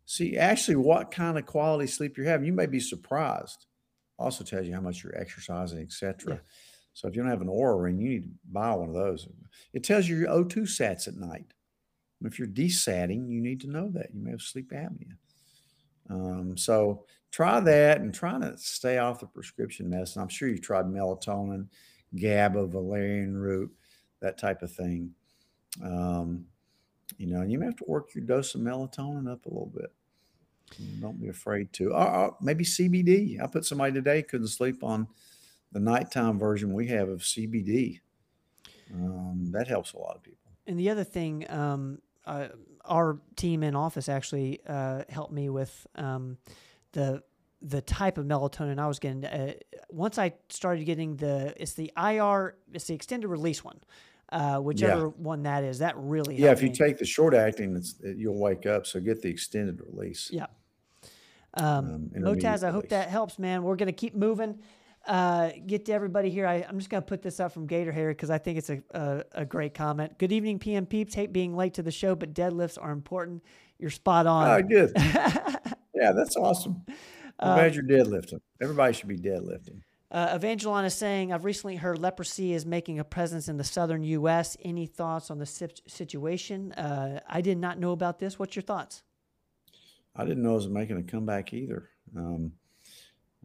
see 0.06 0.38
actually 0.38 0.76
what 0.76 1.12
kind 1.12 1.38
of 1.38 1.46
quality 1.46 1.88
sleep 1.88 2.18
you're 2.18 2.26
having. 2.26 2.46
You 2.46 2.54
may 2.54 2.66
be 2.66 2.80
surprised. 2.80 3.66
Also 4.20 4.44
tells 4.44 4.68
you 4.68 4.74
how 4.74 4.82
much 4.82 5.04
you're 5.04 5.18
exercising, 5.18 5.80
etc. 5.80 6.34
Yeah. 6.34 6.40
So 6.94 7.08
if 7.08 7.16
you 7.16 7.22
don't 7.22 7.30
have 7.30 7.42
an 7.42 7.48
Oura 7.48 7.82
ring, 7.82 8.00
you 8.00 8.10
need 8.10 8.24
to 8.24 8.30
buy 8.52 8.74
one 8.74 8.90
of 8.90 8.96
those. 8.96 9.28
It 9.74 9.84
tells 9.84 10.08
you 10.08 10.18
your 10.18 10.30
O2 10.30 10.64
sats 10.64 11.08
at 11.08 11.16
night. 11.16 11.54
If 12.24 12.40
you're 12.40 12.48
desatting, 12.48 13.30
you 13.30 13.40
need 13.40 13.62
to 13.62 13.70
know 13.70 13.90
that 13.90 14.14
you 14.14 14.20
may 14.20 14.32
have 14.32 14.42
sleep 14.42 14.72
apnea. 14.72 15.18
Um, 16.10 16.58
so 16.58 17.06
try 17.32 17.60
that 17.60 18.02
and 18.02 18.14
try 18.14 18.40
to 18.40 18.58
stay 18.58 18.98
off 18.98 19.20
the 19.20 19.28
prescription 19.28 19.90
medicine. 19.90 20.22
I'm 20.22 20.28
sure 20.30 20.48
you've 20.48 20.62
tried 20.62 20.86
melatonin, 20.86 21.68
GABA, 22.20 22.68
valerian 22.68 23.38
root, 23.38 23.72
that 24.22 24.38
type 24.38 24.64
of 24.64 24.72
thing. 24.72 25.12
Um, 25.84 26.46
you 27.18 27.28
know, 27.28 27.42
and 27.42 27.52
you 27.52 27.60
may 27.60 27.66
have 27.66 27.76
to 27.78 27.86
work 27.88 28.16
your 28.16 28.24
dose 28.24 28.56
of 28.56 28.62
melatonin 28.62 29.32
up 29.32 29.46
a 29.46 29.50
little 29.50 29.72
bit. 29.74 29.94
Don't 31.00 31.20
be 31.20 31.30
afraid 31.30 31.72
to. 31.74 31.94
Or, 31.94 32.08
or 32.08 32.38
maybe 32.42 32.64
CBD. 32.64 33.42
I 33.42 33.48
put 33.48 33.66
somebody 33.66 33.94
today 33.94 34.22
couldn't 34.22 34.48
sleep 34.48 34.84
on 34.84 35.08
the 35.72 35.80
nighttime 35.80 36.40
version 36.40 36.74
we 36.74 36.88
have 36.88 37.10
of 37.10 37.22
CBD. 37.22 38.00
Um, 38.94 39.50
that 39.52 39.68
helps 39.68 39.94
a 39.94 39.98
lot 39.98 40.16
of 40.16 40.24
people. 40.24 40.52
And 40.66 40.80
the 40.80 40.90
other 40.90 41.04
thing, 41.04 41.50
um, 41.50 42.00
uh, 42.26 42.50
our 42.86 43.20
team 43.36 43.64
in 43.64 43.76
office 43.76 44.10
actually 44.10 44.62
uh, 44.68 45.04
helped 45.10 45.34
me 45.34 45.50
with 45.50 45.88
um, 45.96 46.38
the 46.94 47.22
the 47.62 47.82
type 47.82 48.18
of 48.18 48.26
melatonin 48.26 48.80
I 48.80 48.88
was 48.88 49.00
getting. 49.00 49.26
Uh, 49.26 49.54
once 49.90 50.18
I 50.18 50.34
started 50.50 50.86
getting 50.86 51.16
the, 51.16 51.54
it's 51.58 51.74
the 51.74 51.92
IR, 51.98 52.56
it's 52.72 52.86
the 52.86 52.94
extended 52.94 53.28
release 53.28 53.64
one, 53.64 53.80
uh, 54.32 54.58
whichever 54.58 55.06
yeah. 55.06 55.12
one 55.18 55.44
that 55.44 55.64
is. 55.64 55.80
That 55.80 55.96
really 55.98 56.36
yeah. 56.36 56.52
If 56.52 56.62
you 56.62 56.70
me. 56.70 56.76
take 56.76 57.00
the 57.00 57.06
short 57.06 57.34
acting, 57.34 57.76
it's, 57.76 57.96
you'll 58.04 58.40
wake 58.40 58.66
up. 58.66 58.86
So 58.86 59.00
get 59.00 59.22
the 59.22 59.30
extended 59.30 59.82
release. 59.92 60.30
Yeah. 60.32 60.46
Um, 61.54 61.66
um, 61.66 62.12
Motaz, 62.16 62.64
I 62.64 62.72
hope 62.72 62.90
that 62.90 63.10
helps, 63.10 63.40
man. 63.40 63.64
We're 63.64 63.76
gonna 63.76 63.92
keep 63.92 64.16
moving. 64.16 64.60
Uh, 65.06 65.52
get 65.66 65.86
to 65.86 65.94
everybody 65.94 66.30
here. 66.30 66.46
I, 66.46 66.66
am 66.68 66.78
just 66.78 66.90
gonna 66.90 67.02
put 67.02 67.22
this 67.22 67.40
up 67.40 67.54
from 67.54 67.66
Gator 67.66 67.92
Hair 67.94 68.10
because 68.10 68.30
I 68.30 68.38
think 68.38 68.58
it's 68.58 68.70
a, 68.70 68.84
a, 68.92 69.24
a 69.32 69.46
great 69.46 69.74
comment. 69.74 70.18
Good 70.18 70.32
evening, 70.32 70.60
PM 70.60 70.86
peeps. 70.86 71.14
Hate 71.14 71.32
being 71.32 71.56
late 71.56 71.76
to 71.76 71.84
the 71.84 71.92
show, 71.92 72.14
but 72.14 72.34
deadlifts 72.34 72.78
are 72.80 72.92
important. 72.92 73.44
You're 73.80 73.90
spot 73.90 74.28
on. 74.28 74.48
Oh, 74.48 74.62
good. 74.62 74.92
yeah, 75.94 76.12
that's 76.12 76.36
awesome. 76.36 76.84
I'm 77.40 77.56
glad 77.56 77.76
you're 77.76 77.84
deadlifting. 77.84 78.40
Everybody 78.62 78.94
should 78.94 79.08
be 79.08 79.18
deadlifting. 79.18 79.82
Uh, 80.10 80.38
Evangelon 80.38 80.86
is 80.86 80.94
saying, 80.94 81.34
I've 81.34 81.44
recently 81.44 81.76
heard 81.76 82.00
leprosy 82.00 82.54
is 82.54 82.66
making 82.66 83.00
a 83.00 83.04
presence 83.04 83.50
in 83.50 83.58
the 83.58 83.64
southern 83.64 84.04
U.S. 84.04 84.56
Any 84.64 84.86
thoughts 84.86 85.30
on 85.30 85.38
the 85.38 85.46
situation? 85.46 86.72
Uh, 86.74 87.20
I 87.28 87.42
did 87.42 87.58
not 87.58 87.78
know 87.78 87.92
about 87.92 88.18
this. 88.20 88.40
What's 88.40 88.56
your 88.56 88.64
thoughts? 88.64 89.04
I 90.18 90.26
didn't 90.26 90.44
know 90.44 90.54
it 90.54 90.56
was 90.56 90.68
making 90.68 90.98
a 90.98 91.04
comeback 91.04 91.54
either. 91.54 91.90
Um, 92.16 92.52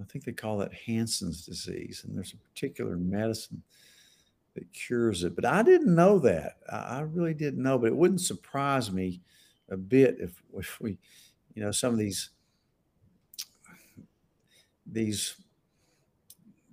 I 0.00 0.04
think 0.04 0.24
they 0.24 0.32
call 0.32 0.58
that 0.58 0.72
Hansen's 0.72 1.44
disease, 1.44 2.04
and 2.04 2.16
there's 2.16 2.32
a 2.32 2.38
particular 2.38 2.96
medicine 2.96 3.62
that 4.54 4.72
cures 4.72 5.22
it. 5.22 5.36
But 5.36 5.44
I 5.44 5.62
didn't 5.62 5.94
know 5.94 6.18
that. 6.20 6.56
I, 6.70 6.76
I 6.76 7.00
really 7.00 7.34
didn't 7.34 7.62
know. 7.62 7.78
But 7.78 7.88
it 7.88 7.96
wouldn't 7.96 8.20
surprise 8.20 8.90
me 8.90 9.20
a 9.70 9.76
bit 9.76 10.16
if 10.18 10.42
if 10.56 10.80
we, 10.80 10.98
you 11.54 11.62
know, 11.62 11.72
some 11.72 11.92
of 11.92 11.98
these 11.98 12.30
these 14.86 15.36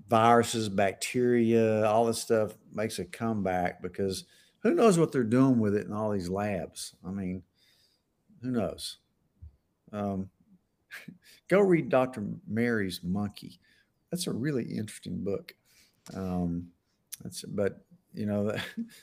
viruses, 0.08 0.70
bacteria, 0.70 1.86
all 1.86 2.06
this 2.06 2.20
stuff 2.20 2.56
makes 2.74 3.00
a 3.00 3.06
comeback 3.06 3.82
because 3.82 4.26
who 4.60 4.74
knows 4.74 4.97
what 4.97 5.12
they're 5.12 5.24
doing 5.24 5.60
with 5.60 5.76
it 5.76 5.86
in 5.86 5.93
all 5.93 6.12
these 6.12 6.30
labs? 6.30 6.95
I 7.06 7.12
mean, 7.12 7.43
who 8.41 8.52
knows? 8.52 8.97
Um, 9.92 10.30
go 11.48 11.60
read 11.60 11.90
Dr. 11.90 12.26
Mary's 12.48 13.02
Monkey. 13.04 13.60
That's 14.12 14.28
a 14.28 14.34
really 14.34 14.64
interesting 14.64 15.24
book. 15.24 15.54
Um, 16.14 16.70
that's 17.24 17.44
but 17.44 17.86
you 18.14 18.26
know 18.26 18.56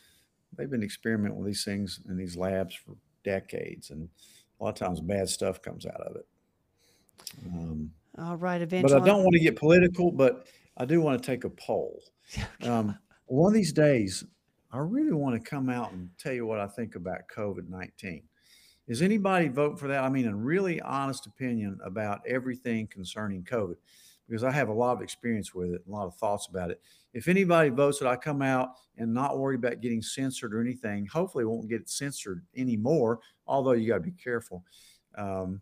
they've 0.57 0.70
been 0.70 0.82
experimenting 0.82 1.39
with 1.39 1.47
these 1.47 1.64
things 1.64 2.01
in 2.09 2.16
these 2.16 2.37
labs 2.37 2.74
for 2.74 2.97
decades, 3.24 3.91
and 3.91 4.09
a 4.61 4.64
lot 4.64 4.80
of 4.80 4.87
times 4.87 5.01
bad 5.01 5.28
stuff 5.28 5.62
comes 5.62 5.87
out 5.87 6.01
of 6.01 6.16
it. 6.16 6.26
Um, 7.47 7.93
all 8.18 8.37
right, 8.37 8.61
eventually. 8.61 8.93
But 8.93 9.03
I 9.03 9.07
don't 9.07 9.22
want 9.22 9.34
to 9.34 9.41
get 9.41 9.57
political, 9.57 10.11
but 10.11 10.47
I 10.76 10.84
do 10.84 11.01
want 11.01 11.22
to 11.22 11.26
take 11.26 11.45
a 11.45 11.51
poll. 11.51 12.03
Um, 12.62 12.99
one 13.26 13.53
of 13.53 13.55
these 13.55 13.72
days, 13.72 14.24
I 14.72 14.78
really 14.78 15.12
want 15.12 15.41
to 15.41 15.51
come 15.51 15.68
out 15.68 15.93
and 15.93 16.11
tell 16.18 16.32
you 16.32 16.45
what 16.45 16.59
I 16.59 16.66
think 16.66 16.97
about 16.97 17.20
COVID 17.34 17.68
19. 17.68 18.22
Is 18.89 19.03
anybody 19.03 19.49
vote 19.49 19.78
for 19.78 19.89
that? 19.89 20.05
I 20.05 20.09
mean, 20.09 20.28
a 20.28 20.34
really 20.34 20.80
honest 20.80 21.26
opinion 21.26 21.78
about 21.84 22.20
everything 22.26 22.87
concerning 22.87 23.43
COVID, 23.43 23.76
because 24.28 24.45
I 24.45 24.53
have 24.53 24.68
a 24.68 24.72
lot 24.72 24.97
of 24.97 25.03
experience 25.03 25.55
with 25.55 25.72
it, 25.72 25.82
a 25.87 25.91
lot 25.91 26.07
of 26.07 26.14
thoughts 26.16 26.47
about 26.47 26.70
it. 26.70 26.80
If 27.12 27.26
anybody 27.28 27.70
votes 27.70 27.99
that 27.99 28.09
I 28.09 28.16
come 28.16 28.43
out 28.43 28.70
and 28.97 29.12
not 29.12 29.39
worry 29.39 29.57
about 29.57 29.80
getting 29.80 30.03
censored 30.03 30.55
or 30.55 30.61
anything, 30.61 31.07
hopefully 31.07 31.45
won't 31.45 31.68
get 31.68 31.89
censored 31.89 32.45
anymore, 32.57 33.20
although 33.47 33.72
you 33.72 33.89
got 33.89 33.95
to 33.95 34.01
be 34.01 34.12
careful. 34.12 34.64
Um, 35.16 35.61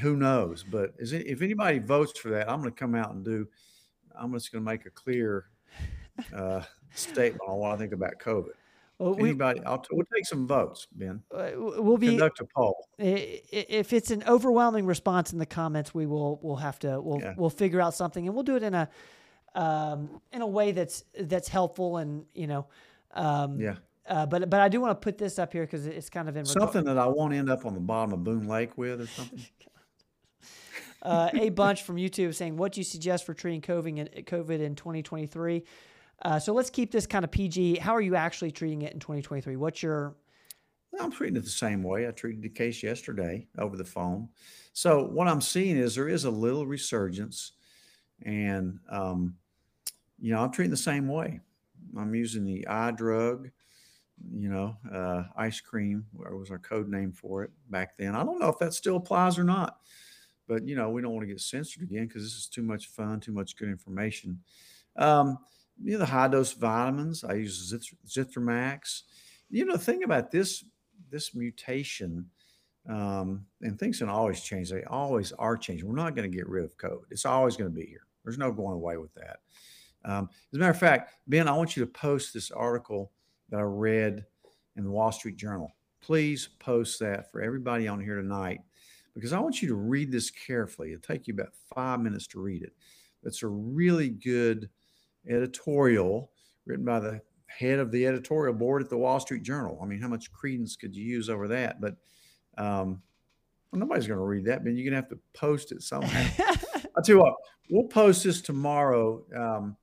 who 0.00 0.16
knows? 0.16 0.64
But 0.64 0.94
it, 0.98 1.12
if 1.12 1.42
anybody 1.42 1.78
votes 1.78 2.18
for 2.18 2.30
that, 2.30 2.50
I'm 2.50 2.60
going 2.60 2.72
to 2.72 2.78
come 2.78 2.94
out 2.94 3.12
and 3.12 3.24
do. 3.24 3.46
I'm 4.18 4.32
just 4.32 4.50
going 4.50 4.64
to 4.64 4.68
make 4.68 4.86
a 4.86 4.90
clear 4.90 5.46
uh, 6.34 6.62
statement 6.94 7.42
on 7.46 7.58
what 7.58 7.72
I 7.72 7.76
think 7.76 7.92
about 7.92 8.18
COVID. 8.18 8.54
Well, 8.98 9.14
we, 9.14 9.30
anybody, 9.30 9.60
I'll 9.64 9.78
t- 9.78 9.88
we'll 9.92 10.06
take 10.12 10.26
some 10.26 10.46
votes, 10.46 10.88
Ben. 10.92 11.22
Uh, 11.32 11.50
we'll 11.54 11.98
be 11.98 12.08
conduct 12.08 12.40
a 12.40 12.44
poll. 12.44 12.88
If 12.98 13.92
it's 13.92 14.10
an 14.10 14.24
overwhelming 14.26 14.86
response 14.86 15.32
in 15.32 15.38
the 15.38 15.46
comments, 15.46 15.94
we 15.94 16.06
will 16.06 16.40
we'll 16.42 16.56
have 16.56 16.78
to 16.80 17.00
we'll 17.00 17.20
yeah. 17.20 17.34
we'll 17.36 17.50
figure 17.50 17.80
out 17.80 17.94
something, 17.94 18.26
and 18.26 18.34
we'll 18.34 18.44
do 18.44 18.56
it 18.56 18.62
in 18.64 18.74
a 18.74 18.88
um, 19.54 20.20
in 20.32 20.42
a 20.42 20.46
way 20.46 20.72
that's 20.72 21.04
that's 21.20 21.48
helpful 21.48 21.98
and 21.98 22.24
you 22.34 22.48
know 22.48 22.66
um, 23.14 23.60
yeah 23.60 23.76
uh, 24.08 24.26
but 24.26 24.48
but 24.48 24.60
I 24.60 24.68
do 24.68 24.80
want 24.80 24.90
to 24.90 25.04
put 25.04 25.18
this 25.18 25.38
up 25.38 25.52
here 25.52 25.64
because 25.64 25.86
it's 25.86 26.08
kind 26.08 26.28
of 26.28 26.36
in 26.36 26.44
something 26.44 26.80
regard- 26.80 26.96
that 26.96 26.98
I 26.98 27.06
won't 27.06 27.34
end 27.34 27.50
up 27.50 27.66
on 27.66 27.74
the 27.74 27.80
bottom 27.80 28.14
of 28.14 28.24
Boone 28.24 28.48
Lake 28.48 28.76
with 28.78 29.02
or 29.02 29.06
something. 29.06 29.44
uh, 31.02 31.30
a 31.34 31.50
bunch 31.50 31.82
from 31.82 31.96
YouTube 31.96 32.34
saying, 32.34 32.56
"What 32.56 32.72
do 32.72 32.80
you 32.80 32.84
suggest 32.84 33.26
for 33.26 33.34
treating 33.34 33.60
COVID 33.60 33.98
in, 33.98 34.24
COVID 34.24 34.60
in 34.60 34.74
2023?" 34.74 35.64
Uh, 36.22 36.38
so 36.38 36.52
let's 36.52 36.70
keep 36.70 36.90
this 36.90 37.06
kind 37.06 37.24
of 37.24 37.30
PG. 37.30 37.78
How 37.78 37.94
are 37.94 38.00
you 38.00 38.16
actually 38.16 38.50
treating 38.50 38.82
it 38.82 38.92
in 38.92 39.00
2023? 39.00 39.56
What's 39.56 39.82
your 39.82 40.16
I'm 40.98 41.12
treating 41.12 41.36
it 41.36 41.44
the 41.44 41.50
same 41.50 41.82
way. 41.82 42.08
I 42.08 42.10
treated 42.10 42.42
the 42.42 42.48
case 42.48 42.82
yesterday 42.82 43.46
over 43.58 43.76
the 43.76 43.84
phone. 43.84 44.28
So 44.72 45.04
what 45.04 45.28
I'm 45.28 45.40
seeing 45.40 45.76
is 45.76 45.94
there 45.94 46.08
is 46.08 46.24
a 46.24 46.30
little 46.30 46.66
resurgence, 46.66 47.52
and 48.22 48.80
um, 48.90 49.36
you 50.18 50.32
know 50.32 50.40
I'm 50.40 50.50
treating 50.50 50.72
the 50.72 50.76
same 50.76 51.06
way. 51.06 51.40
I'm 51.96 52.14
using 52.14 52.44
the 52.44 52.66
eye 52.66 52.90
drug 52.90 53.50
you 54.32 54.48
know, 54.48 54.76
uh, 54.92 55.24
ice 55.36 55.60
cream, 55.60 56.04
or 56.18 56.36
was 56.36 56.50
our 56.50 56.58
code 56.58 56.88
name 56.88 57.12
for 57.12 57.44
it 57.44 57.50
back 57.70 57.96
then. 57.96 58.14
I 58.14 58.24
don't 58.24 58.38
know 58.38 58.48
if 58.48 58.58
that 58.58 58.74
still 58.74 58.96
applies 58.96 59.38
or 59.38 59.44
not, 59.44 59.78
but 60.46 60.66
you 60.66 60.76
know, 60.76 60.90
we 60.90 61.02
don't 61.02 61.12
want 61.12 61.22
to 61.22 61.32
get 61.32 61.40
censored 61.40 61.82
again 61.82 62.06
because 62.06 62.22
this 62.22 62.34
is 62.34 62.46
too 62.46 62.62
much 62.62 62.86
fun, 62.88 63.20
too 63.20 63.32
much 63.32 63.56
good 63.56 63.68
information. 63.68 64.40
Um, 64.96 65.38
you 65.82 65.92
know, 65.92 65.98
the 65.98 66.06
high 66.06 66.28
dose 66.28 66.52
vitamins, 66.52 67.24
I 67.24 67.34
use 67.34 67.72
Zithromax. 68.06 69.02
You 69.50 69.64
know, 69.64 69.74
the 69.74 69.78
thing 69.78 70.04
about 70.04 70.30
this 70.30 70.64
this 71.10 71.34
mutation, 71.34 72.26
um, 72.88 73.46
and 73.62 73.78
things 73.78 73.98
can 73.98 74.08
always 74.08 74.40
change. 74.40 74.70
They 74.70 74.84
always 74.84 75.32
are 75.32 75.56
changing. 75.56 75.88
We're 75.88 75.96
not 75.96 76.14
going 76.14 76.30
to 76.30 76.36
get 76.36 76.48
rid 76.48 76.64
of 76.64 76.76
COVID. 76.76 77.04
It's 77.10 77.24
always 77.24 77.56
going 77.56 77.70
to 77.70 77.74
be 77.74 77.86
here. 77.86 78.02
There's 78.24 78.38
no 78.38 78.52
going 78.52 78.74
away 78.74 78.96
with 78.96 79.14
that. 79.14 79.38
Um, 80.04 80.28
as 80.52 80.56
a 80.56 80.58
matter 80.58 80.70
of 80.70 80.78
fact, 80.78 81.14
Ben, 81.26 81.48
I 81.48 81.56
want 81.56 81.76
you 81.76 81.84
to 81.84 81.90
post 81.90 82.34
this 82.34 82.50
article 82.50 83.12
that 83.50 83.58
I 83.58 83.62
read 83.62 84.24
in 84.76 84.84
the 84.84 84.90
Wall 84.90 85.12
Street 85.12 85.36
Journal. 85.36 85.72
Please 86.00 86.48
post 86.58 87.00
that 87.00 87.30
for 87.30 87.40
everybody 87.40 87.88
on 87.88 88.00
here 88.00 88.16
tonight 88.16 88.60
because 89.14 89.32
I 89.32 89.40
want 89.40 89.60
you 89.60 89.68
to 89.68 89.74
read 89.74 90.12
this 90.12 90.30
carefully. 90.30 90.92
It'll 90.92 91.02
take 91.02 91.26
you 91.26 91.34
about 91.34 91.52
five 91.74 92.00
minutes 92.00 92.26
to 92.28 92.40
read 92.40 92.62
it. 92.62 92.72
It's 93.24 93.42
a 93.42 93.48
really 93.48 94.10
good 94.10 94.68
editorial 95.28 96.30
written 96.66 96.84
by 96.84 97.00
the 97.00 97.20
head 97.46 97.78
of 97.78 97.90
the 97.90 98.06
editorial 98.06 98.54
board 98.54 98.82
at 98.82 98.90
the 98.90 98.98
Wall 98.98 99.18
Street 99.20 99.42
Journal. 99.42 99.78
I 99.82 99.86
mean, 99.86 100.00
how 100.00 100.08
much 100.08 100.30
credence 100.32 100.76
could 100.76 100.94
you 100.94 101.04
use 101.04 101.28
over 101.28 101.48
that? 101.48 101.80
But 101.80 101.96
um, 102.56 103.02
well, 103.72 103.80
nobody's 103.80 104.06
going 104.06 104.18
to 104.18 104.24
read 104.24 104.44
that, 104.46 104.64
but 104.64 104.72
you're 104.72 104.90
going 104.90 105.02
to 105.02 105.08
have 105.08 105.08
to 105.10 105.18
post 105.34 105.72
it 105.72 105.82
somehow. 105.82 106.26
I'll 106.96 107.02
tell 107.02 107.16
you 107.16 107.20
what, 107.20 107.34
we'll 107.70 107.88
post 107.88 108.24
this 108.24 108.40
tomorrow. 108.40 109.24
Um, 109.34 109.76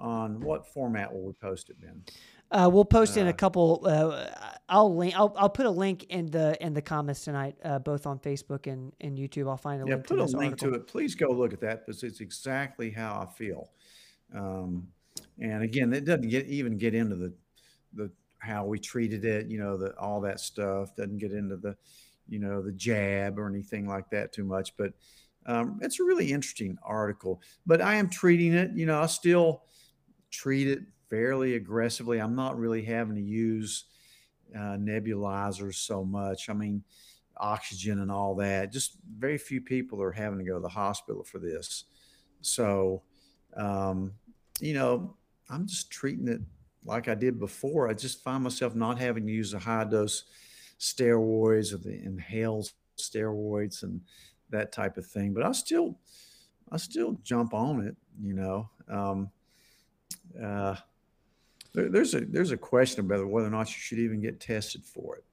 on 0.00 0.40
what 0.40 0.66
format 0.66 1.12
will 1.12 1.26
we 1.26 1.32
post 1.34 1.70
it, 1.70 1.80
Ben? 1.80 2.02
Uh, 2.50 2.68
we'll 2.72 2.84
post 2.84 3.16
uh, 3.16 3.20
in 3.20 3.26
a 3.26 3.30
uh. 3.30 3.34
couple. 3.34 3.82
Uh, 3.84 4.26
I'll 4.68 4.94
link. 4.94 5.14
I'll, 5.16 5.34
I'll 5.36 5.50
put 5.50 5.66
a 5.66 5.70
link 5.70 6.04
in 6.04 6.26
the 6.26 6.56
in 6.64 6.74
the 6.74 6.82
comments 6.82 7.24
tonight, 7.24 7.56
uh, 7.64 7.78
both 7.78 8.06
on 8.06 8.18
Facebook 8.18 8.66
and, 8.66 8.92
and 9.00 9.16
YouTube. 9.16 9.48
I'll 9.48 9.56
find 9.56 9.82
a 9.82 9.86
yeah, 9.86 9.94
link. 9.94 10.06
put 10.06 10.16
to 10.16 10.22
a 10.22 10.24
link 10.24 10.52
article. 10.52 10.70
to 10.70 10.74
it. 10.76 10.86
Please 10.86 11.14
go 11.14 11.28
look 11.28 11.52
at 11.52 11.60
that 11.60 11.86
because 11.86 12.02
it's 12.02 12.20
exactly 12.20 12.90
how 12.90 13.20
I 13.20 13.32
feel. 13.36 13.70
Um, 14.34 14.88
and 15.40 15.62
again, 15.62 15.92
it 15.92 16.04
doesn't 16.04 16.28
get 16.28 16.46
even 16.46 16.78
get 16.78 16.94
into 16.94 17.16
the 17.16 17.32
the 17.94 18.10
how 18.38 18.64
we 18.64 18.78
treated 18.78 19.24
it. 19.24 19.46
You 19.46 19.58
know, 19.58 19.76
the 19.76 19.96
all 19.98 20.20
that 20.22 20.40
stuff 20.40 20.94
doesn't 20.96 21.18
get 21.18 21.32
into 21.32 21.56
the 21.56 21.76
you 22.28 22.38
know 22.38 22.62
the 22.62 22.72
jab 22.72 23.38
or 23.38 23.48
anything 23.48 23.86
like 23.86 24.10
that 24.10 24.32
too 24.32 24.44
much. 24.44 24.76
But 24.76 24.92
um, 25.46 25.78
it's 25.82 26.00
a 26.00 26.04
really 26.04 26.32
interesting 26.32 26.78
article. 26.82 27.40
But 27.66 27.80
I 27.80 27.96
am 27.96 28.08
treating 28.08 28.52
it. 28.54 28.70
You 28.74 28.86
know, 28.86 29.00
I 29.00 29.06
still 29.06 29.62
treat 30.30 30.68
it 30.68 30.80
fairly 31.08 31.56
aggressively. 31.56 32.18
I'm 32.18 32.36
not 32.36 32.58
really 32.58 32.82
having 32.82 33.16
to 33.16 33.22
use 33.22 33.84
uh, 34.54 34.76
nebulizers 34.76 35.74
so 35.74 36.04
much. 36.04 36.48
I 36.48 36.52
mean, 36.52 36.84
oxygen 37.36 38.00
and 38.00 38.10
all 38.10 38.34
that. 38.36 38.72
Just 38.72 38.96
very 39.18 39.38
few 39.38 39.60
people 39.60 40.00
are 40.02 40.12
having 40.12 40.38
to 40.38 40.44
go 40.44 40.54
to 40.54 40.60
the 40.60 40.68
hospital 40.68 41.24
for 41.24 41.38
this. 41.38 41.84
So, 42.42 43.02
um, 43.56 44.12
you 44.60 44.74
know, 44.74 45.16
I'm 45.48 45.66
just 45.66 45.90
treating 45.90 46.28
it 46.28 46.40
like 46.84 47.08
I 47.08 47.14
did 47.14 47.38
before. 47.38 47.88
I 47.88 47.94
just 47.94 48.22
find 48.22 48.42
myself 48.44 48.74
not 48.74 48.98
having 48.98 49.26
to 49.26 49.32
use 49.32 49.52
the 49.52 49.58
high 49.58 49.84
dose 49.84 50.24
steroids 50.78 51.72
or 51.72 51.78
the 51.78 52.00
inhaled 52.04 52.70
steroids 52.98 53.82
and 53.82 54.00
that 54.50 54.72
type 54.72 54.96
of 54.96 55.06
thing. 55.06 55.32
But 55.32 55.44
I 55.44 55.52
still, 55.52 55.98
I 56.70 56.76
still 56.76 57.18
jump 57.22 57.54
on 57.54 57.86
it. 57.86 57.96
You 58.22 58.34
know, 58.34 58.70
um, 58.88 59.30
uh, 60.42 60.76
there, 61.72 61.88
there's 61.88 62.14
a 62.14 62.20
there's 62.20 62.50
a 62.50 62.56
question 62.56 63.04
about 63.04 63.26
whether 63.28 63.46
or 63.46 63.50
not 63.50 63.68
you 63.68 63.78
should 63.78 63.98
even 63.98 64.20
get 64.20 64.40
tested 64.40 64.84
for 64.84 65.16
it. 65.16 65.24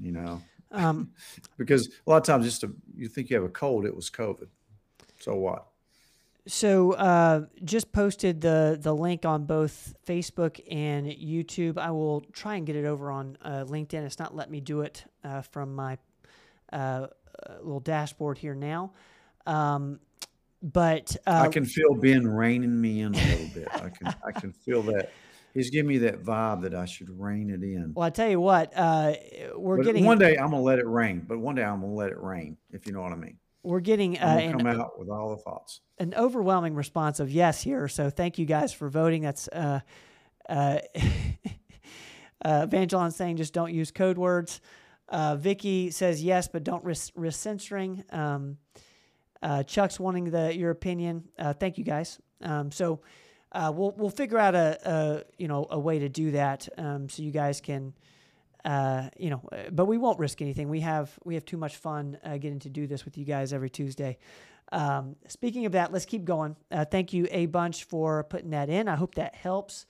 You 0.00 0.12
know, 0.12 0.42
um, 0.70 1.10
because 1.58 1.88
a 2.06 2.10
lot 2.10 2.18
of 2.18 2.24
times 2.24 2.46
just 2.46 2.64
a, 2.64 2.70
you 2.96 3.08
think 3.08 3.30
you 3.30 3.36
have 3.36 3.44
a 3.44 3.50
cold, 3.50 3.86
it 3.86 3.94
was 3.94 4.10
COVID. 4.10 4.48
So 5.20 5.36
what? 5.36 5.66
So 6.46 6.92
uh, 6.92 7.42
just 7.64 7.92
posted 7.92 8.40
the 8.40 8.76
the 8.80 8.92
link 8.92 9.24
on 9.24 9.44
both 9.44 9.94
Facebook 10.06 10.60
and 10.70 11.06
YouTube. 11.06 11.78
I 11.78 11.92
will 11.92 12.22
try 12.32 12.56
and 12.56 12.66
get 12.66 12.74
it 12.74 12.84
over 12.84 13.12
on 13.12 13.38
uh, 13.42 13.64
LinkedIn. 13.64 14.04
It's 14.04 14.18
not 14.18 14.34
letting 14.34 14.52
me 14.52 14.60
do 14.60 14.80
it 14.80 15.04
uh, 15.22 15.42
from 15.42 15.74
my 15.74 15.98
uh, 16.72 17.06
little 17.60 17.80
dashboard 17.80 18.38
here 18.38 18.56
now. 18.56 18.92
Um, 19.46 20.00
but 20.62 21.16
I 21.26 21.48
can 21.48 21.64
feel 21.64 21.94
Ben 21.94 22.26
reining 22.26 22.80
me 22.80 23.02
in 23.02 23.14
a 23.14 23.18
little 23.18 23.48
bit. 23.54 23.68
I 23.72 23.88
can 23.88 24.14
I 24.26 24.32
can 24.32 24.52
feel 24.52 24.82
that. 24.82 25.10
He's 25.54 25.68
giving 25.68 25.88
me 25.88 25.98
that 25.98 26.22
vibe 26.22 26.62
that 26.62 26.74
I 26.74 26.86
should 26.86 27.10
rein 27.20 27.50
it 27.50 27.62
in. 27.62 27.92
Well, 27.94 28.06
I 28.06 28.10
tell 28.10 28.28
you 28.28 28.40
what, 28.40 28.72
uh, 28.74 29.12
we're 29.54 29.76
but 29.76 29.84
getting 29.84 30.04
one 30.06 30.18
day 30.18 30.36
I'm 30.36 30.50
gonna 30.50 30.62
let 30.62 30.78
it 30.78 30.86
rain, 30.86 31.24
but 31.28 31.38
one 31.38 31.54
day 31.54 31.62
I'm 31.62 31.82
gonna 31.82 31.92
let 31.92 32.10
it 32.10 32.18
rain, 32.18 32.56
if 32.70 32.86
you 32.86 32.92
know 32.92 33.02
what 33.02 33.12
I 33.12 33.16
mean. 33.16 33.36
We're 33.62 33.80
getting 33.80 34.18
uh, 34.18 34.26
I'm 34.26 34.58
come 34.58 34.66
out 34.66 34.98
with 34.98 35.08
all 35.08 35.30
the 35.30 35.36
thoughts. 35.36 35.80
An 35.98 36.14
overwhelming 36.14 36.74
response 36.74 37.20
of 37.20 37.30
yes 37.30 37.62
here. 37.62 37.86
So 37.88 38.10
thank 38.10 38.38
you 38.38 38.46
guys 38.46 38.72
for 38.72 38.88
voting. 38.88 39.22
That's 39.22 39.48
uh, 39.48 39.80
uh, 40.48 40.78
uh, 42.44 42.66
Evangeline 42.66 43.12
saying 43.12 43.36
just 43.36 43.54
don't 43.54 43.72
use 43.72 43.90
code 43.90 44.18
words. 44.18 44.60
Uh, 45.08 45.36
Vicky 45.36 45.90
says 45.90 46.22
yes, 46.22 46.48
but 46.48 46.64
don't 46.64 46.82
risk, 46.84 47.12
risk 47.14 47.40
censoring. 47.40 48.02
Um, 48.10 48.56
uh, 49.42 49.62
Chuck's 49.62 50.00
wanting 50.00 50.24
the 50.24 50.56
your 50.56 50.70
opinion. 50.70 51.28
Uh, 51.38 51.52
thank 51.52 51.78
you 51.78 51.84
guys. 51.84 52.18
Um, 52.42 52.70
so 52.70 53.00
uh, 53.52 53.72
we'll 53.74 53.92
we'll 53.96 54.10
figure 54.10 54.38
out 54.38 54.54
a, 54.54 54.78
a, 54.84 55.22
you 55.38 55.48
know 55.48 55.66
a 55.70 55.78
way 55.78 55.98
to 55.98 56.08
do 56.08 56.32
that 56.32 56.68
um, 56.78 57.08
so 57.08 57.22
you 57.22 57.30
guys 57.30 57.60
can 57.60 57.92
uh, 58.64 59.08
you 59.18 59.30
know 59.30 59.42
uh, 59.52 59.70
but 59.70 59.86
we 59.86 59.98
won't 59.98 60.18
risk 60.18 60.42
anything. 60.42 60.68
We 60.68 60.80
have 60.80 61.10
we 61.24 61.34
have 61.34 61.44
too 61.44 61.56
much 61.56 61.76
fun 61.76 62.18
uh, 62.24 62.38
getting 62.38 62.60
to 62.60 62.68
do 62.68 62.86
this 62.86 63.04
with 63.04 63.18
you 63.18 63.24
guys 63.24 63.52
every 63.52 63.70
Tuesday. 63.70 64.18
Um, 64.70 65.16
speaking 65.28 65.66
of 65.66 65.72
that, 65.72 65.92
let's 65.92 66.06
keep 66.06 66.24
going. 66.24 66.56
Uh, 66.70 66.84
thank 66.84 67.12
you 67.12 67.28
a 67.30 67.46
bunch 67.46 67.84
for 67.84 68.24
putting 68.24 68.50
that 68.50 68.70
in. 68.70 68.88
I 68.88 68.96
hope 68.96 69.16
that 69.16 69.34
helps. 69.34 69.86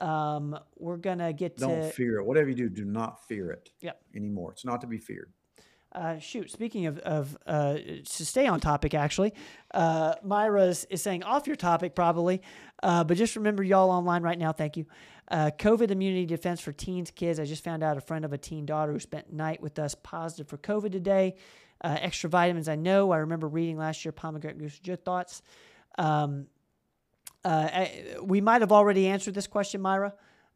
Um, 0.00 0.58
we're 0.78 0.96
gonna 0.96 1.32
get 1.32 1.56
to 1.58 1.66
Don't 1.66 1.82
to 1.82 1.90
fear 1.90 2.18
it. 2.18 2.26
Whatever 2.26 2.48
you 2.48 2.54
do, 2.54 2.68
do 2.68 2.84
not 2.84 3.26
fear 3.26 3.50
it. 3.50 3.70
Yep. 3.80 4.00
Anymore. 4.14 4.52
It's 4.52 4.64
not 4.64 4.80
to 4.82 4.86
be 4.86 4.98
feared. 4.98 5.32
Uh, 5.92 6.18
shoot, 6.20 6.48
speaking 6.50 6.86
of, 6.86 6.98
of 7.00 7.36
uh, 7.46 7.74
to 7.74 8.24
stay 8.24 8.46
on 8.46 8.60
topic, 8.60 8.94
actually, 8.94 9.34
uh, 9.74 10.14
Myra's 10.22 10.84
is 10.88 11.02
saying 11.02 11.24
off 11.24 11.48
your 11.48 11.56
topic 11.56 11.96
probably, 11.96 12.42
uh, 12.84 13.02
but 13.02 13.16
just 13.16 13.34
remember 13.34 13.64
y'all 13.64 13.90
online 13.90 14.22
right 14.22 14.38
now. 14.38 14.52
Thank 14.52 14.76
you. 14.76 14.86
Uh, 15.30 15.50
COVID 15.56 15.90
immunity 15.90 16.26
defense 16.26 16.60
for 16.60 16.72
teens, 16.72 17.10
kids. 17.10 17.38
I 17.38 17.44
just 17.44 17.62
found 17.62 17.82
out 17.82 17.96
a 17.96 18.00
friend 18.00 18.24
of 18.24 18.32
a 18.32 18.38
teen 18.38 18.66
daughter 18.66 18.92
who 18.92 18.98
spent 18.98 19.32
night 19.32 19.62
with 19.62 19.78
us 19.78 19.94
positive 19.94 20.48
for 20.48 20.58
COVID 20.58 20.90
today. 20.90 21.36
Uh, 21.82 21.96
extra 22.00 22.28
vitamins, 22.28 22.68
I 22.68 22.74
know. 22.74 23.12
I 23.12 23.18
remember 23.18 23.48
reading 23.48 23.78
last 23.78 24.04
year 24.04 24.12
pomegranate 24.12 24.58
goose. 24.58 24.80
Thoughts? 25.04 25.42
Um, 25.98 26.46
I, 27.44 28.16
we 28.22 28.40
might 28.40 28.60
have 28.60 28.72
already 28.72 29.06
answered 29.06 29.34
this 29.34 29.46
question, 29.46 29.80
Myra. 29.80 30.12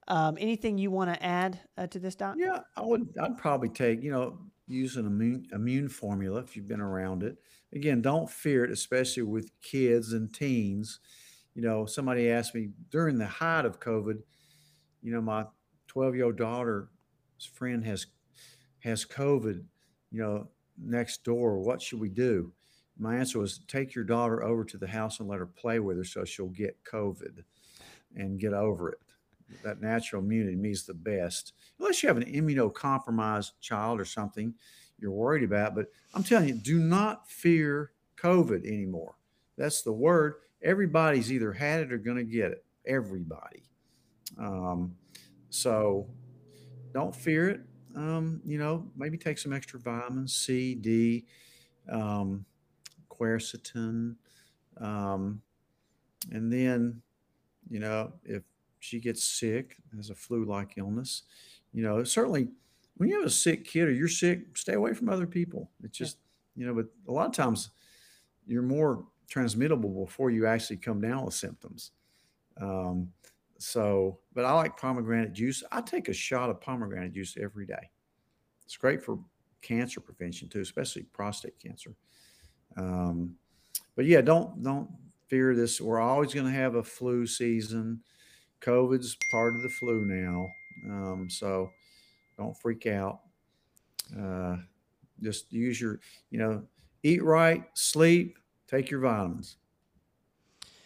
Um, 0.06 0.36
anything 0.38 0.76
you 0.76 0.90
want 0.90 1.14
to 1.14 1.24
add 1.24 1.60
to 1.90 1.98
this, 1.98 2.14
Doc? 2.14 2.36
Yeah, 2.38 2.58
I 2.76 2.82
would. 2.82 3.14
I'd 3.20 3.38
probably 3.38 3.70
take. 3.70 4.02
You 4.02 4.10
know, 4.10 4.38
use 4.66 4.96
an 4.96 5.06
immune, 5.06 5.46
immune 5.52 5.88
formula 5.88 6.40
if 6.40 6.56
you've 6.56 6.68
been 6.68 6.80
around 6.80 7.22
it. 7.22 7.36
Again, 7.72 8.02
don't 8.02 8.30
fear 8.30 8.64
it, 8.64 8.70
especially 8.70 9.22
with 9.22 9.50
kids 9.62 10.12
and 10.12 10.32
teens. 10.32 11.00
You 11.54 11.62
know, 11.62 11.86
somebody 11.86 12.30
asked 12.30 12.54
me 12.54 12.70
during 12.90 13.18
the 13.18 13.26
height 13.26 13.64
of 13.64 13.80
COVID, 13.80 14.22
you 15.04 15.12
know, 15.12 15.20
my 15.20 15.46
12 15.86 16.16
year 16.16 16.24
old 16.24 16.36
daughter's 16.36 16.88
friend 17.52 17.84
has 17.84 18.06
has 18.80 19.04
COVID, 19.04 19.62
you 20.10 20.20
know, 20.20 20.48
next 20.76 21.22
door. 21.22 21.58
What 21.58 21.80
should 21.80 22.00
we 22.00 22.08
do? 22.08 22.52
My 22.98 23.16
answer 23.16 23.38
was 23.38 23.60
take 23.68 23.94
your 23.94 24.04
daughter 24.04 24.42
over 24.42 24.64
to 24.64 24.76
the 24.76 24.88
house 24.88 25.20
and 25.20 25.28
let 25.28 25.38
her 25.38 25.46
play 25.46 25.78
with 25.78 25.96
her 25.96 26.04
so 26.04 26.24
she'll 26.24 26.48
get 26.48 26.76
COVID 26.84 27.44
and 28.16 28.40
get 28.40 28.52
over 28.52 28.90
it 28.90 28.98
that 29.62 29.80
natural 29.80 30.22
immunity 30.22 30.56
means 30.56 30.84
the 30.84 30.94
best. 30.94 31.52
Unless 31.78 32.02
you 32.02 32.08
have 32.08 32.16
an 32.16 32.24
immunocompromised 32.24 33.52
child 33.60 34.00
or 34.00 34.04
something 34.04 34.54
you're 34.98 35.12
worried 35.12 35.44
about. 35.44 35.74
But 35.74 35.86
I'm 36.14 36.22
telling 36.22 36.48
you, 36.48 36.54
do 36.54 36.78
not 36.78 37.28
fear 37.28 37.92
COVID 38.16 38.66
anymore. 38.66 39.16
That's 39.56 39.82
the 39.82 39.92
word. 39.92 40.34
Everybody's 40.62 41.32
either 41.32 41.52
had 41.52 41.80
it 41.80 41.92
or 41.92 41.98
going 41.98 42.16
to 42.16 42.24
get 42.24 42.52
it. 42.52 42.64
Everybody. 42.86 43.64
Um, 44.38 44.96
so 45.50 46.06
don't 46.92 47.14
fear 47.14 47.48
it. 47.48 47.60
Um, 47.96 48.40
you 48.44 48.58
know, 48.58 48.90
maybe 48.96 49.16
take 49.16 49.38
some 49.38 49.52
extra 49.52 49.78
vitamins, 49.78 50.34
C, 50.34 50.74
D, 50.74 51.24
um, 51.88 52.44
quercetin. 53.08 54.16
Um, 54.80 55.42
and 56.32 56.52
then, 56.52 57.02
you 57.68 57.78
know, 57.78 58.12
if 58.24 58.42
she 58.80 58.98
gets 59.00 59.22
sick, 59.22 59.76
has 59.96 60.10
a 60.10 60.14
flu-like 60.14 60.74
illness, 60.76 61.22
you 61.72 61.82
know, 61.82 62.04
certainly 62.04 62.48
when 62.96 63.08
you 63.08 63.16
have 63.16 63.26
a 63.26 63.30
sick 63.30 63.64
kid 63.64 63.88
or 63.88 63.92
you're 63.92 64.08
sick, 64.08 64.56
stay 64.56 64.74
away 64.74 64.94
from 64.94 65.08
other 65.08 65.26
people. 65.26 65.70
It's 65.82 65.96
just, 65.96 66.18
you 66.56 66.66
know, 66.66 66.74
but 66.74 66.86
a 67.08 67.12
lot 67.12 67.26
of 67.26 67.32
times 67.32 67.70
you're 68.46 68.62
more 68.62 69.04
transmittable 69.28 70.04
before 70.04 70.30
you 70.30 70.46
actually 70.46 70.76
come 70.76 71.00
down 71.00 71.24
with 71.24 71.34
symptoms. 71.34 71.92
Um, 72.60 73.12
so, 73.58 74.18
but 74.34 74.44
I 74.44 74.52
like 74.52 74.76
pomegranate 74.76 75.32
juice. 75.32 75.62
I 75.72 75.80
take 75.80 76.08
a 76.08 76.12
shot 76.12 76.50
of 76.50 76.60
pomegranate 76.60 77.12
juice 77.12 77.36
every 77.40 77.66
day. 77.66 77.90
It's 78.64 78.76
great 78.76 79.02
for 79.02 79.18
cancer 79.62 80.00
prevention 80.00 80.48
too, 80.48 80.60
especially 80.60 81.02
prostate 81.02 81.58
cancer. 81.58 81.94
Um, 82.76 83.36
but 83.96 84.06
yeah, 84.06 84.20
don't 84.20 84.62
don't 84.62 84.88
fear 85.28 85.54
this. 85.54 85.80
We're 85.80 86.00
always 86.00 86.34
going 86.34 86.46
to 86.46 86.52
have 86.52 86.74
a 86.74 86.82
flu 86.82 87.26
season. 87.26 88.00
COVID's 88.60 89.16
part 89.30 89.54
of 89.54 89.62
the 89.62 89.68
flu 89.68 90.04
now. 90.04 90.46
Um, 90.86 91.28
so 91.30 91.70
don't 92.36 92.56
freak 92.60 92.86
out. 92.86 93.20
Uh, 94.18 94.56
just 95.22 95.52
use 95.52 95.80
your, 95.80 96.00
you 96.30 96.38
know, 96.38 96.62
eat 97.02 97.22
right, 97.22 97.64
sleep, 97.74 98.38
take 98.68 98.90
your 98.90 99.00
vitamins, 99.00 99.56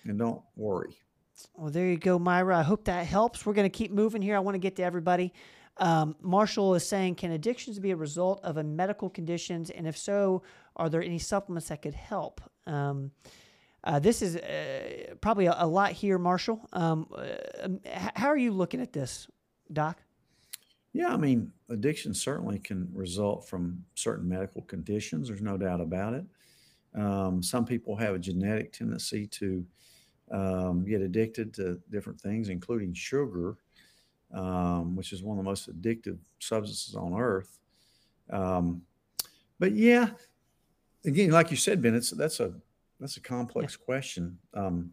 and 0.04 0.18
don't 0.18 0.42
worry. 0.56 0.96
Well, 1.54 1.70
there 1.70 1.86
you 1.86 1.96
go, 1.96 2.18
Myra. 2.18 2.58
I 2.58 2.62
hope 2.62 2.84
that 2.84 3.06
helps. 3.06 3.46
We're 3.46 3.52
going 3.52 3.70
to 3.70 3.76
keep 3.76 3.90
moving 3.90 4.22
here. 4.22 4.36
I 4.36 4.40
want 4.40 4.54
to 4.54 4.58
get 4.58 4.76
to 4.76 4.82
everybody. 4.82 5.32
Um, 5.76 6.16
Marshall 6.20 6.74
is 6.74 6.86
saying, 6.86 7.14
can 7.16 7.32
addictions 7.32 7.78
be 7.78 7.92
a 7.92 7.96
result 7.96 8.40
of 8.42 8.56
a 8.56 8.64
medical 8.64 9.08
conditions? 9.08 9.70
And 9.70 9.86
if 9.86 9.96
so, 9.96 10.42
are 10.76 10.88
there 10.88 11.02
any 11.02 11.18
supplements 11.18 11.68
that 11.68 11.82
could 11.82 11.94
help? 11.94 12.40
Um, 12.66 13.12
uh, 13.84 13.98
this 14.00 14.22
is 14.22 14.36
uh, 14.36 15.14
probably 15.20 15.46
a, 15.46 15.54
a, 15.58 15.66
lot 15.66 15.92
here, 15.92 16.18
Marshall. 16.18 16.60
Um, 16.72 17.06
uh, 17.16 17.68
how 18.16 18.28
are 18.28 18.36
you 18.36 18.50
looking 18.50 18.80
at 18.80 18.92
this, 18.92 19.28
Doc? 19.72 20.02
Yeah, 20.92 21.08
I 21.08 21.16
mean, 21.16 21.52
addiction 21.68 22.12
certainly 22.12 22.58
can 22.58 22.88
result 22.92 23.48
from 23.48 23.84
certain 23.94 24.28
medical 24.28 24.62
conditions. 24.62 25.28
There's 25.28 25.42
no 25.42 25.56
doubt 25.56 25.80
about 25.80 26.14
it. 26.14 26.24
Um, 26.94 27.42
some 27.42 27.64
people 27.64 27.94
have 27.96 28.14
a 28.14 28.18
genetic 28.18 28.72
tendency 28.72 29.26
to 29.26 29.64
um, 30.30 30.84
get 30.84 31.00
addicted 31.00 31.54
to 31.54 31.80
different 31.90 32.20
things, 32.20 32.48
including 32.48 32.92
sugar, 32.94 33.56
um, 34.34 34.96
which 34.96 35.12
is 35.12 35.22
one 35.22 35.38
of 35.38 35.44
the 35.44 35.48
most 35.48 35.70
addictive 35.70 36.18
substances 36.38 36.94
on 36.94 37.14
earth. 37.14 37.58
Um, 38.30 38.82
but 39.58 39.72
yeah, 39.72 40.10
again, 41.04 41.30
like 41.30 41.50
you 41.50 41.56
said, 41.56 41.82
Ben, 41.82 41.94
it's, 41.94 42.10
that's 42.10 42.40
a 42.40 42.52
that's 43.00 43.16
a 43.16 43.20
complex 43.20 43.76
yeah. 43.78 43.84
question. 43.84 44.38
Um, 44.54 44.92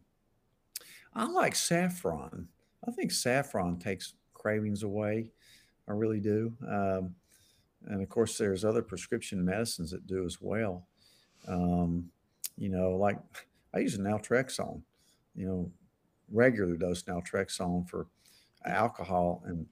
I 1.14 1.26
like 1.26 1.56
saffron. 1.56 2.48
I 2.88 2.92
think 2.92 3.12
saffron 3.12 3.78
takes 3.78 4.14
cravings 4.34 4.84
away. 4.84 5.32
I 5.88 5.94
really 5.94 6.20
do. 6.20 6.54
Um, 6.68 7.16
and 7.88 8.02
of 8.02 8.10
course, 8.10 8.38
there's 8.38 8.66
other 8.66 8.82
prescription 8.82 9.44
medicines 9.44 9.92
that 9.92 10.08
do 10.08 10.26
as 10.26 10.40
well. 10.42 10.88
Um, 11.48 12.10
you 12.58 12.70
know, 12.70 12.92
like 12.92 13.18
I 13.74 13.80
use 13.80 13.96
an 13.96 14.06
naltrexone. 14.06 14.82
You 15.36 15.48
know, 15.48 15.72
regular 16.32 16.76
dose 16.76 17.04
naltrexone 17.04 17.88
for 17.88 18.08
alcohol 18.66 19.44
and 19.46 19.66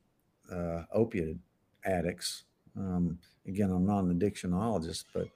uh, 0.51 0.84
opiate 0.93 1.38
addicts. 1.86 2.43
Um, 2.78 3.18
again, 3.47 3.72
I'm 3.72 3.86
not 3.86 4.03
an 4.03 4.20
addictionologist, 4.20 5.05
but 5.14 5.28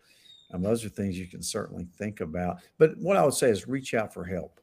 um, 0.54 0.62
those 0.62 0.86
are 0.86 0.90
things 0.90 1.18
you 1.18 1.28
can 1.28 1.42
certainly 1.42 1.88
think 1.98 2.22
about. 2.22 2.58
But 2.78 2.98
what 2.98 3.18
I 3.18 3.24
would 3.24 3.34
say 3.34 3.50
is 3.50 3.68
reach 3.68 3.94
out 3.94 4.14
for 4.14 4.24
help. 4.24 4.60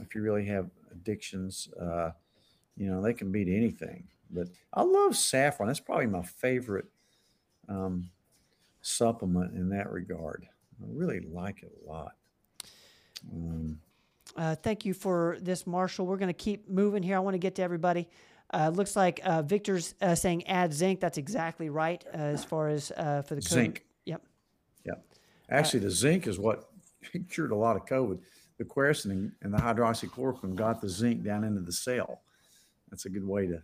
If 0.00 0.14
you 0.14 0.22
really 0.22 0.46
have 0.46 0.70
addictions, 0.90 1.68
uh, 1.80 2.10
you 2.76 2.90
know, 2.90 3.02
they 3.02 3.12
can 3.12 3.30
beat 3.30 3.48
anything. 3.48 4.04
But 4.30 4.48
I 4.72 4.82
love 4.82 5.16
saffron. 5.16 5.66
That's 5.66 5.80
probably 5.80 6.06
my 6.06 6.22
favorite 6.22 6.86
um, 7.68 8.08
supplement 8.80 9.54
in 9.54 9.68
that 9.70 9.90
regard. 9.90 10.46
I 10.80 10.86
really 10.88 11.20
like 11.20 11.62
it 11.62 11.72
a 11.84 11.88
lot. 11.88 12.12
Um, 13.30 13.78
uh, 14.36 14.54
thank 14.56 14.84
you 14.84 14.94
for 14.94 15.38
this, 15.40 15.66
Marshall. 15.66 16.06
We're 16.06 16.16
going 16.16 16.28
to 16.28 16.32
keep 16.32 16.68
moving 16.68 17.02
here. 17.02 17.16
I 17.16 17.20
want 17.20 17.34
to 17.34 17.38
get 17.38 17.54
to 17.56 17.62
everybody. 17.62 18.08
Uh, 18.52 18.68
looks 18.68 18.96
like 18.96 19.20
uh, 19.24 19.42
Victor's 19.42 19.94
uh, 20.02 20.14
saying 20.14 20.46
add 20.46 20.72
zinc. 20.72 21.00
That's 21.00 21.18
exactly 21.18 21.70
right 21.70 22.04
uh, 22.12 22.18
as 22.18 22.44
far 22.44 22.68
as 22.68 22.92
uh, 22.96 23.22
for 23.22 23.34
the 23.34 23.40
code. 23.40 23.50
zinc. 23.50 23.84
Yep. 24.04 24.22
Yep. 24.84 25.04
Actually, 25.50 25.80
the 25.80 25.90
zinc 25.90 26.26
is 26.26 26.38
what 26.38 26.70
cured 27.30 27.50
a 27.50 27.56
lot 27.56 27.76
of 27.76 27.86
COVID. 27.86 28.20
The 28.58 28.64
quercetin 28.64 29.32
and 29.40 29.52
the 29.52 29.58
hydroxychloroquine 29.58 30.54
got 30.54 30.80
the 30.80 30.88
zinc 30.88 31.24
down 31.24 31.44
into 31.44 31.60
the 31.60 31.72
cell. 31.72 32.20
That's 32.90 33.06
a 33.06 33.10
good 33.10 33.26
way 33.26 33.46
to. 33.46 33.62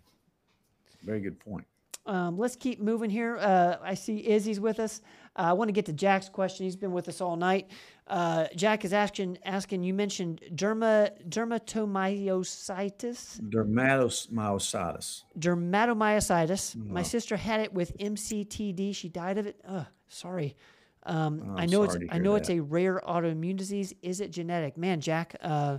Very 1.04 1.20
good 1.20 1.38
point. 1.38 1.64
Um, 2.08 2.36
let's 2.38 2.56
keep 2.56 2.80
moving 2.80 3.10
here. 3.10 3.36
Uh, 3.38 3.76
I 3.82 3.94
see 3.94 4.26
Izzy's 4.26 4.58
with 4.58 4.80
us. 4.80 5.00
Uh, 5.36 5.42
I 5.42 5.52
want 5.52 5.68
to 5.68 5.72
get 5.72 5.86
to 5.86 5.92
Jack's 5.92 6.28
question. 6.28 6.64
He's 6.64 6.74
been 6.74 6.90
with 6.92 7.08
us 7.08 7.20
all 7.20 7.36
night. 7.36 7.70
Uh, 8.06 8.46
Jack 8.56 8.84
is 8.84 8.92
asking, 8.92 9.38
asking. 9.44 9.84
You 9.84 9.94
mentioned 9.94 10.40
derma 10.54 11.10
dermatomyositis. 11.28 13.40
Dermatomyositis. 13.50 15.24
Dermatomyositis. 15.38 16.76
My 16.76 17.02
sister 17.02 17.36
had 17.36 17.60
it 17.60 17.72
with 17.72 17.96
MCTD. 17.98 18.94
She 18.94 19.08
died 19.08 19.38
of 19.38 19.46
it. 19.46 19.60
Ugh, 19.66 19.86
sorry. 20.08 20.56
Um, 21.04 21.42
Oh, 21.46 21.54
I 21.56 21.66
know 21.66 21.84
it's 21.84 21.96
I 22.10 22.18
know 22.18 22.32
hear 22.32 22.38
it's 22.38 22.50
a 22.50 22.60
rare 22.60 23.00
autoimmune 23.06 23.56
disease. 23.56 23.94
Is 24.02 24.20
it 24.20 24.30
genetic? 24.30 24.76
Man, 24.76 25.00
Jack, 25.00 25.36
uh, 25.40 25.78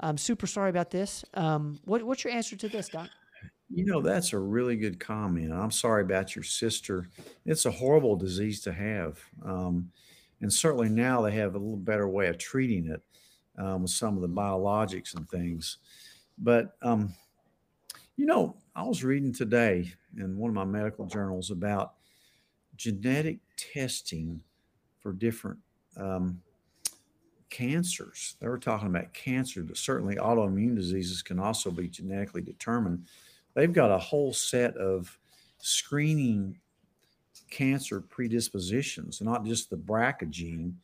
I'm 0.00 0.18
super 0.18 0.46
sorry 0.46 0.70
about 0.70 0.90
this. 0.90 1.24
Um, 1.34 1.80
what, 1.84 2.02
what's 2.04 2.22
your 2.22 2.32
answer 2.32 2.54
to 2.56 2.68
this, 2.68 2.88
Doc? 2.88 3.08
You 3.70 3.84
know, 3.84 4.00
that's 4.00 4.32
a 4.32 4.38
really 4.38 4.76
good 4.76 4.98
comment. 4.98 5.52
I'm 5.52 5.70
sorry 5.70 6.02
about 6.02 6.34
your 6.34 6.42
sister. 6.42 7.08
It's 7.44 7.66
a 7.66 7.70
horrible 7.70 8.16
disease 8.16 8.60
to 8.62 8.72
have. 8.72 9.20
Um, 9.44 9.90
and 10.40 10.52
certainly 10.52 10.88
now 10.88 11.20
they 11.20 11.32
have 11.32 11.54
a 11.54 11.58
little 11.58 11.76
better 11.76 12.08
way 12.08 12.28
of 12.28 12.38
treating 12.38 12.86
it 12.86 13.02
um, 13.58 13.82
with 13.82 13.90
some 13.90 14.16
of 14.16 14.22
the 14.22 14.28
biologics 14.28 15.14
and 15.14 15.28
things. 15.28 15.78
But, 16.38 16.76
um, 16.82 17.12
you 18.16 18.24
know, 18.24 18.56
I 18.74 18.84
was 18.84 19.04
reading 19.04 19.32
today 19.32 19.92
in 20.16 20.36
one 20.38 20.48
of 20.50 20.54
my 20.54 20.64
medical 20.64 21.06
journals 21.06 21.50
about 21.50 21.94
genetic 22.76 23.38
testing 23.56 24.40
for 25.00 25.12
different 25.12 25.58
um, 25.96 26.40
cancers. 27.50 28.36
They 28.40 28.48
were 28.48 28.58
talking 28.58 28.88
about 28.88 29.12
cancer, 29.12 29.62
but 29.62 29.76
certainly 29.76 30.16
autoimmune 30.16 30.74
diseases 30.74 31.22
can 31.22 31.38
also 31.38 31.70
be 31.70 31.88
genetically 31.88 32.40
determined 32.42 33.04
they've 33.54 33.72
got 33.72 33.90
a 33.90 33.98
whole 33.98 34.32
set 34.32 34.76
of 34.76 35.18
screening 35.58 36.58
cancer 37.50 38.00
predispositions, 38.00 39.20
not 39.20 39.44
just 39.44 39.70
the 39.70 39.76
BRCA 39.76 40.30
gene, 40.30 40.76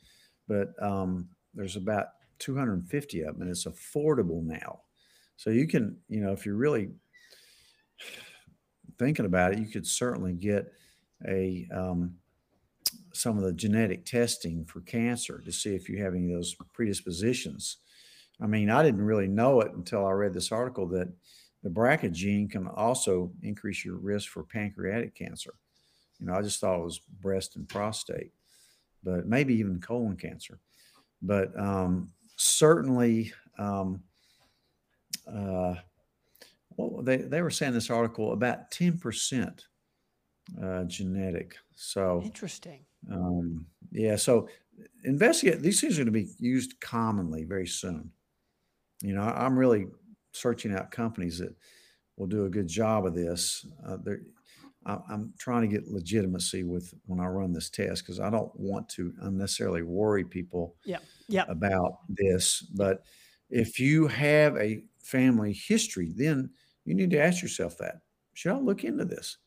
but 0.48 0.70
um, 0.82 1.28
there's 1.54 1.76
about 1.76 2.08
250 2.38 3.20
of 3.20 3.34
them, 3.34 3.42
and 3.42 3.50
it's 3.50 3.64
affordable 3.64 4.42
now. 4.42 4.80
So 5.36 5.50
you 5.50 5.66
can, 5.66 5.96
you 6.08 6.20
know, 6.20 6.32
if 6.32 6.46
you're 6.46 6.54
really 6.54 6.90
thinking 8.98 9.26
about 9.26 9.52
it, 9.52 9.58
you 9.58 9.66
could 9.66 9.86
certainly 9.86 10.32
get 10.32 10.72
a 11.26 11.66
um, 11.72 12.16
some 13.12 13.38
of 13.38 13.44
the 13.44 13.52
genetic 13.52 14.04
testing 14.04 14.64
for 14.64 14.80
cancer 14.80 15.40
to 15.44 15.52
see 15.52 15.74
if 15.74 15.88
you 15.88 16.02
have 16.02 16.14
any 16.14 16.32
of 16.32 16.38
those 16.38 16.56
predispositions. 16.72 17.78
I 18.40 18.46
mean, 18.46 18.70
I 18.70 18.82
didn't 18.82 19.02
really 19.02 19.28
know 19.28 19.60
it 19.60 19.72
until 19.72 20.04
I 20.04 20.10
read 20.10 20.34
this 20.34 20.50
article 20.50 20.86
that 20.88 21.08
the 21.64 21.70
BRCA 21.70 22.12
gene 22.12 22.46
can 22.46 22.68
also 22.68 23.32
increase 23.42 23.84
your 23.84 23.96
risk 23.96 24.28
for 24.28 24.44
pancreatic 24.44 25.14
cancer. 25.14 25.54
You 26.20 26.26
know, 26.26 26.34
I 26.34 26.42
just 26.42 26.60
thought 26.60 26.78
it 26.78 26.84
was 26.84 27.00
breast 27.20 27.56
and 27.56 27.66
prostate, 27.66 28.32
but 29.02 29.26
maybe 29.26 29.54
even 29.54 29.80
colon 29.80 30.16
cancer. 30.16 30.60
But 31.22 31.58
um, 31.58 32.12
certainly, 32.36 33.32
um, 33.58 34.02
uh, 35.26 35.76
well, 36.76 37.02
they, 37.02 37.16
they 37.16 37.40
were 37.40 37.50
saying 37.50 37.72
this 37.72 37.90
article 37.90 38.34
about 38.34 38.70
10% 38.70 39.60
uh, 40.62 40.84
genetic. 40.84 41.56
So, 41.74 42.20
Interesting. 42.22 42.84
um, 43.10 43.64
yeah, 43.90 44.16
so 44.16 44.48
investigate. 45.04 45.62
These 45.62 45.80
things 45.80 45.94
are 45.98 46.04
going 46.04 46.12
to 46.12 46.12
be 46.12 46.28
used 46.38 46.78
commonly 46.80 47.44
very 47.44 47.66
soon. 47.66 48.10
You 49.00 49.14
know, 49.14 49.22
I'm 49.22 49.58
really 49.58 49.86
searching 50.34 50.72
out 50.74 50.90
companies 50.90 51.38
that 51.38 51.56
will 52.16 52.26
do 52.28 52.44
a 52.46 52.50
good 52.50 52.68
job 52.68 53.06
of 53.06 53.14
this. 53.14 53.66
Uh, 53.84 53.98
I- 54.86 55.02
I'm 55.08 55.34
trying 55.38 55.62
to 55.62 55.68
get 55.68 55.88
legitimacy 55.88 56.64
with 56.64 56.94
when 57.06 57.20
I 57.20 57.26
run 57.26 57.52
this 57.52 57.70
test 57.70 58.02
because 58.02 58.20
I 58.20 58.30
don't 58.30 58.54
want 58.58 58.88
to 58.90 59.14
unnecessarily 59.20 59.82
worry 59.82 60.24
people 60.24 60.76
Yep. 60.84 61.08
about 61.48 62.00
this. 62.08 62.62
But 62.62 63.04
if 63.50 63.80
you 63.80 64.08
have 64.08 64.56
a 64.56 64.84
family 64.98 65.52
history, 65.52 66.12
then 66.12 66.52
you 66.84 66.94
need 66.94 67.10
to 67.10 67.20
ask 67.20 67.42
yourself 67.42 67.78
that 67.78 68.02
should 68.34 68.52
I 68.52 68.58
look 68.58 68.84
into 68.84 69.04
this? 69.04 69.38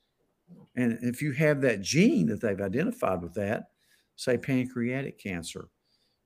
And 0.75 0.99
if 1.01 1.21
you 1.21 1.31
have 1.33 1.61
that 1.61 1.81
gene 1.81 2.27
that 2.27 2.41
they've 2.41 2.61
identified 2.61 3.21
with 3.21 3.33
that, 3.35 3.71
say 4.15 4.37
pancreatic 4.37 5.17
cancer, 5.17 5.69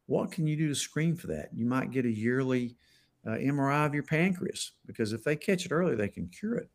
what 0.08 0.32
can 0.32 0.48
you 0.48 0.58
do 0.58 0.70
to 0.70 0.76
screen 0.76 1.16
for 1.16 1.28
that? 1.28 1.50
You 1.54 1.66
might 1.66 1.92
get 1.92 2.06
a 2.06 2.12
yearly 2.12 2.78
uh, 3.26 3.32
MRI 3.32 3.86
of 3.86 3.94
your 3.94 4.04
pancreas 4.04 4.74
because 4.86 5.14
if 5.14 5.24
they 5.24 5.36
catch 5.36 5.66
it 5.66 5.72
early, 5.72 5.96
they 5.96 6.08
can 6.08 6.28
cure 6.28 6.56
it. 6.56 6.70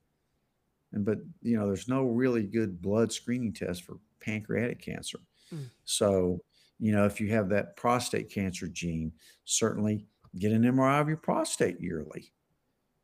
And 0.93 1.05
but 1.05 1.19
you 1.43 1.59
know, 1.59 1.67
there's 1.67 1.89
no 1.89 2.05
really 2.05 2.45
good 2.45 2.81
blood 2.81 3.13
screening 3.13 3.53
test 3.53 3.85
for 3.85 3.99
pancreatic 4.21 4.81
cancer. 4.81 5.19
Mm. 5.53 5.71
So 5.85 6.41
you 6.79 6.93
know, 6.93 7.07
if 7.07 7.21
you 7.21 7.29
have 7.31 7.49
that 7.49 7.77
prostate 7.77 8.31
cancer 8.31 8.69
gene, 8.69 9.13
certainly 9.45 10.07
get 10.39 10.53
an 10.53 10.63
MRI 10.63 11.01
of 11.01 11.09
your 11.09 11.17
prostate 11.17 11.81
yearly. 11.81 12.33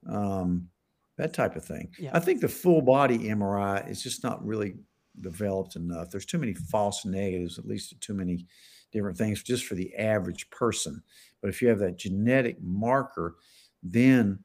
Um, 0.08 0.68
that 1.16 1.32
type 1.32 1.56
of 1.56 1.64
thing. 1.64 1.90
Yeah. 1.98 2.10
I 2.12 2.20
think 2.20 2.40
the 2.40 2.48
full 2.48 2.82
body 2.82 3.18
MRI 3.18 3.88
is 3.88 4.02
just 4.02 4.24
not 4.24 4.44
really 4.44 4.74
developed 5.20 5.76
enough. 5.76 6.10
There's 6.10 6.26
too 6.26 6.38
many 6.38 6.54
false 6.54 7.04
negatives, 7.04 7.58
at 7.58 7.66
least 7.66 8.00
too 8.00 8.14
many 8.14 8.46
different 8.92 9.16
things 9.16 9.42
just 9.42 9.66
for 9.66 9.74
the 9.74 9.94
average 9.96 10.48
person. 10.50 11.02
But 11.42 11.50
if 11.50 11.60
you 11.60 11.68
have 11.68 11.80
that 11.80 11.98
genetic 11.98 12.56
marker, 12.62 13.36
then 13.82 14.38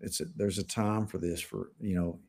it's 0.00 0.20
a, 0.20 0.26
there's 0.36 0.58
a 0.58 0.64
time 0.64 1.06
for 1.06 1.18
this 1.18 1.40
for 1.40 1.72
you 1.80 1.96
know 1.96 2.20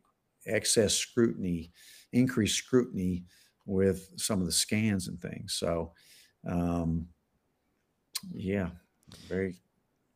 excess 0.48 0.96
scrutiny, 0.96 1.72
increased 2.14 2.58
scrutiny 2.58 3.26
with 3.66 4.10
some 4.16 4.40
of 4.40 4.46
the 4.46 4.52
scans 4.52 5.08
and 5.08 5.22
things. 5.22 5.54
So, 5.54 5.92
um, 6.48 7.08
yeah, 8.34 8.70
very 9.28 9.56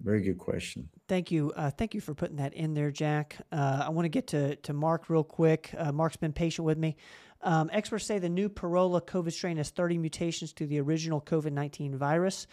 very 0.02 0.22
good 0.22 0.38
question. 0.38 0.90
Thank 1.08 1.32
you. 1.32 1.52
Uh, 1.56 1.72
thank 1.72 1.96
you 1.96 2.02
for 2.02 2.14
putting 2.14 2.36
that 2.38 2.54
in 2.54 2.74
there, 2.74 2.92
Jack. 2.92 3.38
Uh, 3.52 3.84
I 3.86 3.90
want 3.90 4.06
to 4.06 4.10
get 4.10 4.28
to, 4.28 4.56
to 4.58 4.74
Mark 4.74 5.10
real 5.10 5.24
quick. 5.24 5.74
Uh, 5.78 5.92
Mark's 5.92 6.18
been 6.18 6.34
patient 6.34 6.66
with 6.66 6.78
me. 6.78 6.96
Um, 7.42 7.70
experts 7.74 8.06
say 8.06 8.20
the 8.20 8.30
new 8.30 8.50
Pirola 8.50 9.02
COVID 9.02 9.32
strain 9.32 9.58
has 9.58 9.70
30 9.70 9.98
mutations 9.98 10.54
to 10.54 10.68
the 10.68 10.80
original 10.80 11.22
COVID 11.22 11.52
19 11.52 11.98
virus. 11.98 12.48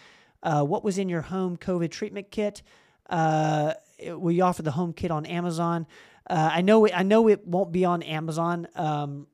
Uh, 0.45 0.62
what 0.62 0.84
was 0.84 0.99
in 0.99 1.09
your 1.09 1.22
home 1.22 1.57
COVID 1.57 1.90
treatment 1.90 2.30
kit? 2.30 2.62
Uh, 3.11 3.74
it- 3.99 4.20
we 4.20 4.40
offer 4.40 4.62
the 4.62 4.70
home 4.70 4.92
kit 4.92 5.11
on 5.11 5.26
Amazon. 5.26 5.87
Uh, 6.29 6.50
I 6.53 6.61
know 6.61 6.84
it, 6.84 6.92
I 6.96 7.03
know 7.03 7.29
it 7.29 7.46
won't 7.46 7.72
be 7.72 7.84
on 7.84 8.03
Amazon. 8.03 8.68
Um, 8.76 9.26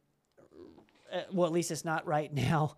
uh, 1.13 1.23
well, 1.33 1.47
at 1.47 1.53
least 1.53 1.71
it's 1.73 1.85
not 1.85 2.07
right 2.07 2.33
now. 2.53 2.77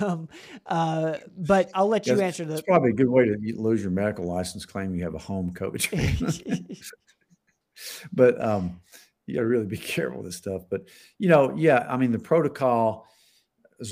Um, 0.00 0.28
uh, 0.66 1.18
but 1.36 1.70
I'll 1.74 1.88
let 1.88 2.06
you 2.06 2.20
answer 2.20 2.44
the. 2.44 2.54
It's 2.54 2.62
probably 2.62 2.90
a 2.90 2.94
good 2.94 3.08
way 3.08 3.26
to 3.26 3.38
lose 3.56 3.82
your 3.82 3.90
medical 3.90 4.24
license, 4.24 4.64
claim 4.64 4.94
you 4.94 5.04
have 5.04 5.14
a 5.14 5.18
home 5.18 5.52
COVID 5.52 5.80
treatment. 6.42 6.80
but 8.12 8.42
um, 8.42 8.80
you 9.26 9.34
got 9.34 9.40
to 9.40 9.46
really 9.46 9.66
be 9.66 9.76
careful 9.76 10.18
with 10.18 10.26
this 10.26 10.36
stuff. 10.36 10.62
But 10.70 10.88
you 11.18 11.28
know, 11.28 11.54
yeah, 11.56 11.86
I 11.88 11.96
mean, 11.96 12.12
the 12.12 12.18
protocols 12.18 13.06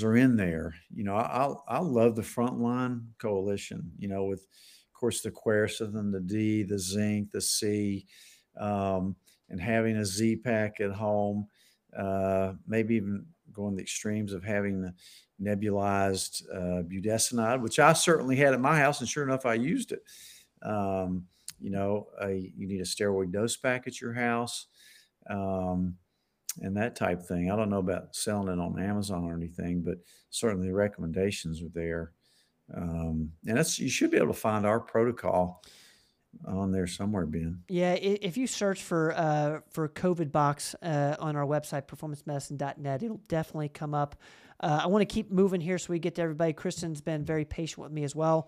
are 0.03 0.15
in 0.15 0.35
there. 0.35 0.75
You 0.93 1.03
know, 1.03 1.15
I 1.15 1.53
I 1.67 1.79
love 1.79 2.15
the 2.15 2.21
frontline 2.21 3.05
coalition. 3.19 3.91
You 3.97 4.07
know, 4.07 4.25
with 4.25 4.41
of 4.41 4.99
course 4.99 5.21
the 5.21 5.31
quercetin, 5.31 6.11
the 6.11 6.21
D, 6.21 6.63
the 6.63 6.79
zinc, 6.79 7.31
the 7.31 7.41
C, 7.41 8.05
um, 8.59 9.15
and 9.49 9.61
having 9.61 9.97
a 9.97 10.05
Z 10.05 10.37
pack 10.37 10.79
at 10.79 10.91
home. 10.91 11.47
Uh, 11.97 12.53
maybe 12.65 12.95
even 12.95 13.25
going 13.51 13.75
the 13.75 13.81
extremes 13.81 14.33
of 14.33 14.43
having 14.43 14.81
the 14.81 14.93
nebulized 15.41 16.43
uh, 16.51 16.81
budesonide, 16.83 17.61
which 17.61 17.79
I 17.79 17.93
certainly 17.93 18.35
had 18.35 18.53
at 18.53 18.61
my 18.61 18.77
house, 18.77 18.99
and 18.99 19.09
sure 19.09 19.23
enough, 19.23 19.45
I 19.45 19.53
used 19.55 19.91
it. 19.91 20.03
Um, 20.61 21.27
you 21.59 21.69
know, 21.69 22.07
a, 22.21 22.51
you 22.55 22.67
need 22.67 22.81
a 22.81 22.85
steroid 22.85 23.31
dose 23.31 23.55
pack 23.55 23.87
at 23.87 24.01
your 24.01 24.13
house, 24.13 24.67
um, 25.29 25.97
and 26.61 26.77
that 26.77 26.95
type 26.95 27.21
thing. 27.21 27.51
I 27.51 27.55
don't 27.55 27.69
know 27.69 27.79
about 27.79 28.15
selling 28.15 28.47
it 28.47 28.59
on 28.59 28.81
Amazon 28.81 29.25
or 29.25 29.35
anything, 29.35 29.81
but 29.81 29.97
certainly 30.29 30.67
the 30.67 30.73
recommendations 30.73 31.61
are 31.61 31.71
there. 31.73 32.11
Um, 32.75 33.31
and 33.45 33.57
that's 33.57 33.79
you 33.79 33.89
should 33.89 34.11
be 34.11 34.17
able 34.17 34.27
to 34.27 34.33
find 34.33 34.65
our 34.65 34.79
protocol 34.79 35.63
on 36.47 36.71
there 36.71 36.87
somewhere, 36.87 37.25
Ben. 37.25 37.61
Yeah, 37.69 37.93
if 37.93 38.37
you 38.37 38.47
search 38.47 38.81
for 38.81 39.13
uh, 39.15 39.59
for 39.69 39.87
COVID 39.87 40.31
box 40.31 40.75
uh, 40.81 41.15
on 41.19 41.35
our 41.35 41.45
website, 41.45 41.83
performancemedicine.net, 41.87 43.03
it'll 43.03 43.21
definitely 43.27 43.69
come 43.69 43.93
up. 43.93 44.15
Uh, 44.59 44.81
I 44.83 44.87
want 44.87 45.01
to 45.01 45.13
keep 45.13 45.31
moving 45.31 45.61
here 45.61 45.77
so 45.77 45.91
we 45.91 45.99
get 45.99 46.15
to 46.15 46.21
everybody. 46.21 46.53
Kristen's 46.53 47.01
been 47.01 47.25
very 47.25 47.45
patient 47.45 47.79
with 47.79 47.91
me 47.91 48.03
as 48.03 48.15
well. 48.15 48.47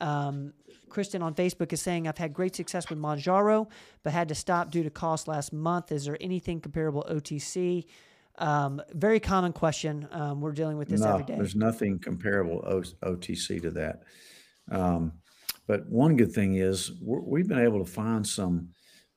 Um, 0.00 0.52
Kristen 0.88 1.22
on 1.22 1.34
Facebook 1.34 1.72
is 1.72 1.82
saying, 1.82 2.06
I've 2.08 2.18
had 2.18 2.32
great 2.32 2.54
success 2.54 2.88
with 2.88 2.98
Mounjaro, 2.98 3.68
but 4.02 4.12
had 4.12 4.28
to 4.28 4.34
stop 4.34 4.70
due 4.70 4.82
to 4.82 4.90
cost 4.90 5.28
last 5.28 5.52
month. 5.52 5.92
Is 5.92 6.04
there 6.04 6.16
anything 6.20 6.60
comparable 6.60 7.04
OTC? 7.10 7.84
Um, 8.38 8.82
very 8.92 9.18
common 9.20 9.52
question. 9.52 10.06
Um, 10.10 10.40
we're 10.40 10.52
dealing 10.52 10.76
with 10.76 10.88
this 10.88 11.00
no, 11.00 11.14
every 11.14 11.24
day. 11.24 11.36
there's 11.36 11.56
nothing 11.56 11.98
comparable 11.98 12.62
O- 12.66 13.10
OTC 13.10 13.62
to 13.62 13.70
that. 13.72 14.02
Um, 14.70 15.12
But 15.66 15.86
one 15.88 16.16
good 16.16 16.32
thing 16.32 16.56
is 16.56 16.92
we 17.02 17.40
have 17.40 17.48
been 17.48 17.58
able 17.58 17.84
to 17.84 17.90
find 17.90 18.26
some 18.26 18.68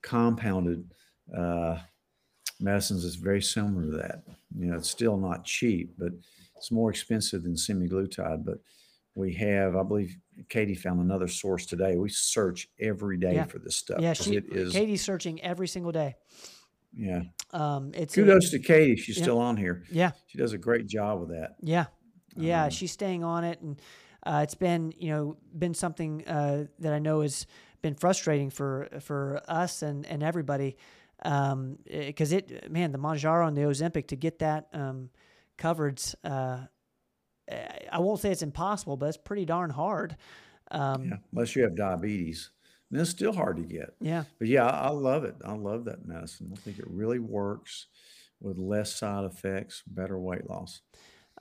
compounded 0.02 0.90
uh, 1.36 1.78
medicines 2.60 3.04
that's 3.04 3.16
very 3.16 3.42
similar 3.42 3.92
to 3.92 3.98
that. 3.98 4.24
You 4.58 4.68
know, 4.72 4.78
it's 4.78 4.90
still 4.90 5.18
not 5.18 5.46
cheap, 5.46 5.94
but 5.98 6.12
it's 6.56 6.72
more 6.72 6.90
expensive 6.90 7.44
than 7.44 7.54
semaglutide. 7.54 8.44
But 8.44 8.60
we 9.16 9.34
have, 9.34 9.76
I 9.76 9.84
believe, 9.84 10.16
Katie 10.48 10.76
found 10.76 11.02
another 11.02 11.28
source 11.28 11.66
today. 11.66 11.98
We 11.98 12.10
search 12.10 12.68
every 12.80 13.18
day 13.18 13.36
yeah. 13.36 13.46
for 13.46 13.60
this 13.60 13.76
stuff. 13.76 14.00
Yeah, 14.00 14.14
she, 14.14 14.38
it 14.38 14.46
is, 14.52 14.74
Katie's 14.74 15.04
searching 15.04 15.42
every 15.42 15.68
single 15.68 15.92
day. 15.92 16.16
Yeah. 16.94 17.24
Um, 17.52 17.92
it's 17.94 18.16
kudos 18.16 18.54
a, 18.54 18.58
to 18.58 18.60
Katie. 18.60 18.96
She's 18.96 19.18
yeah. 19.18 19.24
still 19.24 19.40
on 19.40 19.58
here. 19.58 19.84
Yeah. 19.92 20.12
She 20.28 20.38
does 20.38 20.54
a 20.54 20.58
great 20.58 20.88
job 20.88 21.20
with 21.20 21.30
that. 21.30 21.56
Yeah. 21.62 21.86
Yeah. 22.36 22.66
Um, 22.66 22.70
she's 22.70 22.92
staying 22.92 23.24
on 23.24 23.44
it. 23.44 23.60
And 23.62 23.82
uh, 24.24 24.42
it's 24.44 24.56
been, 24.56 24.94
you 24.98 25.10
know, 25.10 25.38
been 25.58 25.74
something 25.74 26.26
uh, 26.28 26.66
that 26.80 26.94
I 26.94 27.00
know 27.00 27.22
has 27.22 27.46
been 27.82 27.96
frustrating 27.96 28.50
for, 28.50 28.88
for 29.02 29.42
us 29.48 29.82
and, 29.82 30.06
and 30.06 30.24
everybody. 30.24 30.78
Um, 31.24 31.78
because 31.86 32.32
it, 32.32 32.72
man, 32.72 32.92
the 32.92 32.98
Mounjaro 32.98 33.48
and 33.48 33.58
the 33.58 33.64
Ozempic 33.64 34.08
to 34.08 34.16
get 34.16 34.40
that, 34.40 34.68
um, 34.74 35.10
coverage, 35.58 36.16
uh, 36.24 36.60
I 37.92 38.00
won't 38.00 38.20
say 38.20 38.32
it's 38.32 38.42
impossible, 38.42 38.98
but 38.98 39.08
it's 39.08 39.18
pretty 39.18 39.46
darn 39.46 39.70
hard. 39.70 40.16
Um, 40.72 41.06
yeah, 41.06 41.18
unless 41.32 41.56
you 41.56 41.64
have 41.64 41.76
diabetes. 41.76 42.52
And 42.92 43.00
it's 43.00 43.10
still 43.10 43.34
hard 43.34 43.58
to 43.58 43.64
get. 43.64 43.94
Yeah. 44.02 44.24
But 44.40 44.48
yeah, 44.48 44.66
I, 44.66 44.88
I 44.88 44.90
love 44.90 45.24
it. 45.24 45.36
I 45.46 45.54
love 45.54 45.86
that 45.86 46.08
medicine. 46.08 46.52
I 46.52 46.56
think 46.58 46.80
it 46.80 46.86
really 46.88 47.20
works 47.20 47.88
with 48.42 48.58
less 48.58 48.96
side 48.96 49.26
effects, 49.26 49.84
better 49.86 50.18
weight 50.18 50.50
loss. 50.50 50.82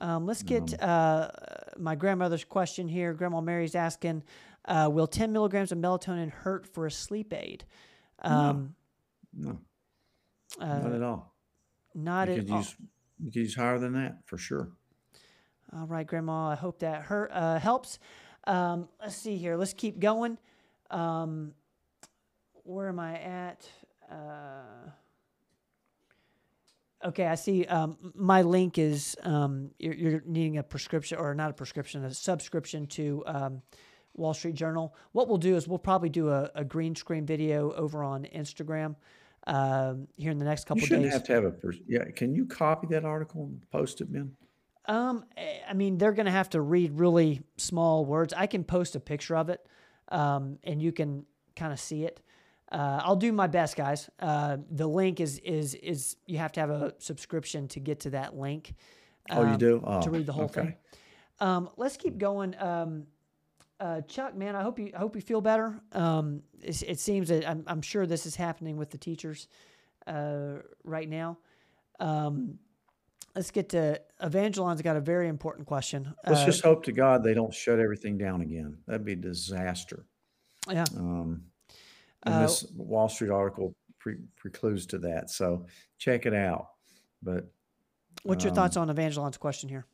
Um, 0.01 0.25
let's 0.25 0.43
get 0.43 0.73
um, 0.81 0.89
uh, 0.89 1.27
my 1.77 1.95
grandmother's 1.95 2.43
question 2.43 2.87
here. 2.87 3.13
Grandma 3.13 3.41
Mary's 3.41 3.75
asking, 3.75 4.23
uh, 4.65 4.89
"Will 4.91 5.07
10 5.07 5.33
milligrams 5.33 5.71
of 5.71 5.77
melatonin 5.77 6.29
hurt 6.29 6.65
for 6.65 6.85
a 6.85 6.91
sleep 6.91 7.33
aid?" 7.33 7.65
Um, 8.21 8.75
no, 9.33 9.51
no. 9.51 10.65
Uh, 10.65 10.79
not 10.79 10.93
at 10.93 11.03
all. 11.03 11.35
Not 11.93 12.27
you 12.29 12.35
at 12.35 12.49
all. 12.49 12.57
Use, 12.59 12.75
you 13.19 13.25
could 13.25 13.35
use 13.35 13.55
higher 13.55 13.77
than 13.77 13.93
that 13.93 14.19
for 14.25 14.37
sure. 14.37 14.71
All 15.75 15.85
right, 15.85 16.05
Grandma. 16.05 16.49
I 16.49 16.55
hope 16.55 16.79
that 16.79 17.03
her 17.03 17.29
uh, 17.31 17.59
helps. 17.59 17.99
Um, 18.47 18.87
let's 18.99 19.15
see 19.15 19.37
here. 19.37 19.55
Let's 19.55 19.73
keep 19.73 19.99
going. 19.99 20.37
Um, 20.89 21.53
where 22.63 22.89
am 22.89 22.99
I 22.99 23.19
at? 23.19 23.69
Uh, 24.11 24.89
okay, 27.05 27.27
I 27.27 27.35
see. 27.35 27.65
Um, 27.65 27.97
my 28.15 28.41
link 28.41 28.79
is 28.79 29.15
um, 29.23 29.71
you're, 29.77 29.93
you're, 29.93 30.23
needing 30.25 30.57
a 30.57 30.63
prescription 30.63 31.19
or 31.19 31.35
not 31.35 31.51
a 31.51 31.53
prescription, 31.53 32.03
a 32.03 32.13
subscription 32.13 32.87
to 32.87 33.23
um, 33.27 33.61
Wall 34.15 34.33
Street 34.33 34.55
Journal. 34.55 34.95
What 35.11 35.27
we'll 35.27 35.37
do 35.37 35.55
is 35.55 35.67
we'll 35.67 35.77
probably 35.77 36.09
do 36.09 36.29
a, 36.29 36.49
a 36.55 36.63
green 36.63 36.95
screen 36.95 37.25
video 37.25 37.71
over 37.73 38.03
on 38.03 38.25
Instagram 38.35 38.95
um, 39.45 40.07
here 40.17 40.31
in 40.31 40.39
the 40.39 40.45
next 40.45 40.65
couple 40.65 40.81
you 40.81 40.87
shouldn't 40.87 41.05
days. 41.05 41.13
have 41.13 41.23
to 41.25 41.33
have 41.33 41.45
a 41.45 41.53
yeah. 41.87 42.05
Can 42.15 42.33
you 42.33 42.45
copy 42.45 42.87
that 42.87 43.05
article 43.05 43.43
and 43.43 43.61
post 43.71 44.01
it, 44.01 44.11
Ben? 44.11 44.35
Um, 44.85 45.25
eh, 45.37 45.59
I 45.69 45.73
mean, 45.73 45.97
they're 45.97 46.13
going 46.13 46.25
to 46.25 46.31
have 46.31 46.49
to 46.51 46.61
read 46.61 46.93
really 46.93 47.41
small 47.57 48.05
words. 48.05 48.33
I 48.35 48.47
can 48.47 48.63
post 48.63 48.95
a 48.95 48.99
picture 48.99 49.35
of 49.35 49.49
it, 49.49 49.65
um, 50.09 50.59
and 50.63 50.81
you 50.81 50.91
can 50.91 51.25
kind 51.55 51.71
of 51.71 51.79
see 51.79 52.03
it. 52.03 52.21
Uh, 52.71 53.01
I'll 53.03 53.15
do 53.15 53.31
my 53.31 53.47
best, 53.47 53.75
guys. 53.75 54.09
Uh, 54.19 54.57
the 54.69 54.87
link 54.87 55.19
is 55.19 55.39
is 55.39 55.73
is 55.75 56.15
you 56.27 56.37
have 56.37 56.51
to 56.53 56.59
have 56.59 56.69
a 56.69 56.93
subscription 56.99 57.67
to 57.69 57.79
get 57.79 58.01
to 58.01 58.11
that 58.11 58.37
link. 58.37 58.73
Um, 59.29 59.37
oh, 59.37 59.51
you 59.51 59.57
do 59.57 59.83
oh, 59.83 60.01
to 60.01 60.09
read 60.09 60.25
the 60.25 60.33
whole 60.33 60.45
okay. 60.45 60.61
thing. 60.61 60.75
Um, 61.39 61.69
let's 61.77 61.97
keep 61.97 62.17
going. 62.17 62.55
Um, 62.59 63.07
uh, 63.79 64.01
Chuck, 64.01 64.35
man, 64.35 64.55
I 64.55 64.61
hope 64.61 64.77
you 64.77 64.91
I 64.93 64.99
hope 64.99 65.15
you 65.15 65.21
feel 65.21 65.41
better. 65.41 65.79
Um, 65.93 66.43
it, 66.61 66.83
it, 66.83 66.99
seems 66.99 67.29
that 67.29 67.49
I'm, 67.49 67.63
I'm, 67.65 67.81
sure 67.81 68.05
this 68.05 68.25
is 68.25 68.35
happening 68.35 68.75
with 68.75 68.89
the 68.89 68.97
teachers 68.97 69.47
uh, 70.05 70.55
right 70.83 71.07
now. 71.07 71.37
Um, 71.99 72.59
let's 73.39 73.51
get 73.51 73.69
to 73.69 73.97
Evangeline's 74.21 74.81
got 74.81 74.97
a 74.97 74.99
very 74.99 75.29
important 75.29 75.65
question. 75.65 76.13
Let's 76.27 76.41
uh, 76.41 76.45
just 76.45 76.61
hope 76.61 76.83
to 76.83 76.91
God 76.91 77.23
they 77.23 77.33
don't 77.33 77.53
shut 77.53 77.79
everything 77.79 78.17
down 78.17 78.41
again. 78.41 78.77
That'd 78.85 79.05
be 79.05 79.13
a 79.13 79.15
disaster. 79.15 80.05
Yeah. 80.69 80.83
Um, 80.97 81.43
and 82.23 82.35
uh, 82.35 82.41
this 82.41 82.65
Wall 82.75 83.07
Street 83.07 83.31
article 83.31 83.73
pre- 83.97 84.19
precludes 84.35 84.85
to 84.87 84.97
that. 84.97 85.29
So 85.29 85.67
check 85.97 86.25
it 86.25 86.33
out. 86.33 86.67
But 87.23 87.49
what's 88.23 88.43
your 88.43 88.51
um, 88.51 88.55
thoughts 88.57 88.75
on 88.75 88.89
Evangeline's 88.89 89.37
question 89.37 89.69
here? 89.69 89.85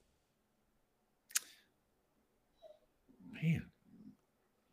Man. 3.31 3.63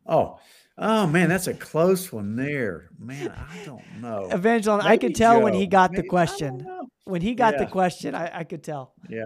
Oh, 0.07 0.39
oh 0.79 1.05
man, 1.05 1.29
that's 1.29 1.45
a 1.45 1.53
close 1.53 2.11
one 2.11 2.35
there. 2.35 2.89
Man, 2.97 3.29
I 3.29 3.65
don't 3.65 3.83
know. 4.01 4.29
Evangeline, 4.31 4.79
Maybe 4.79 4.89
I 4.89 4.97
could 4.97 5.15
tell 5.15 5.35
Joe. 5.35 5.43
when 5.43 5.53
he 5.53 5.67
got 5.67 5.91
Maybe, 5.91 6.01
the 6.01 6.07
question 6.07 6.65
when 7.05 7.21
he 7.21 7.35
got 7.35 7.53
yeah. 7.53 7.65
the 7.65 7.71
question, 7.71 8.15
I, 8.15 8.39
I 8.39 8.43
could 8.43 8.63
tell. 8.63 8.93
Yeah. 9.09 9.25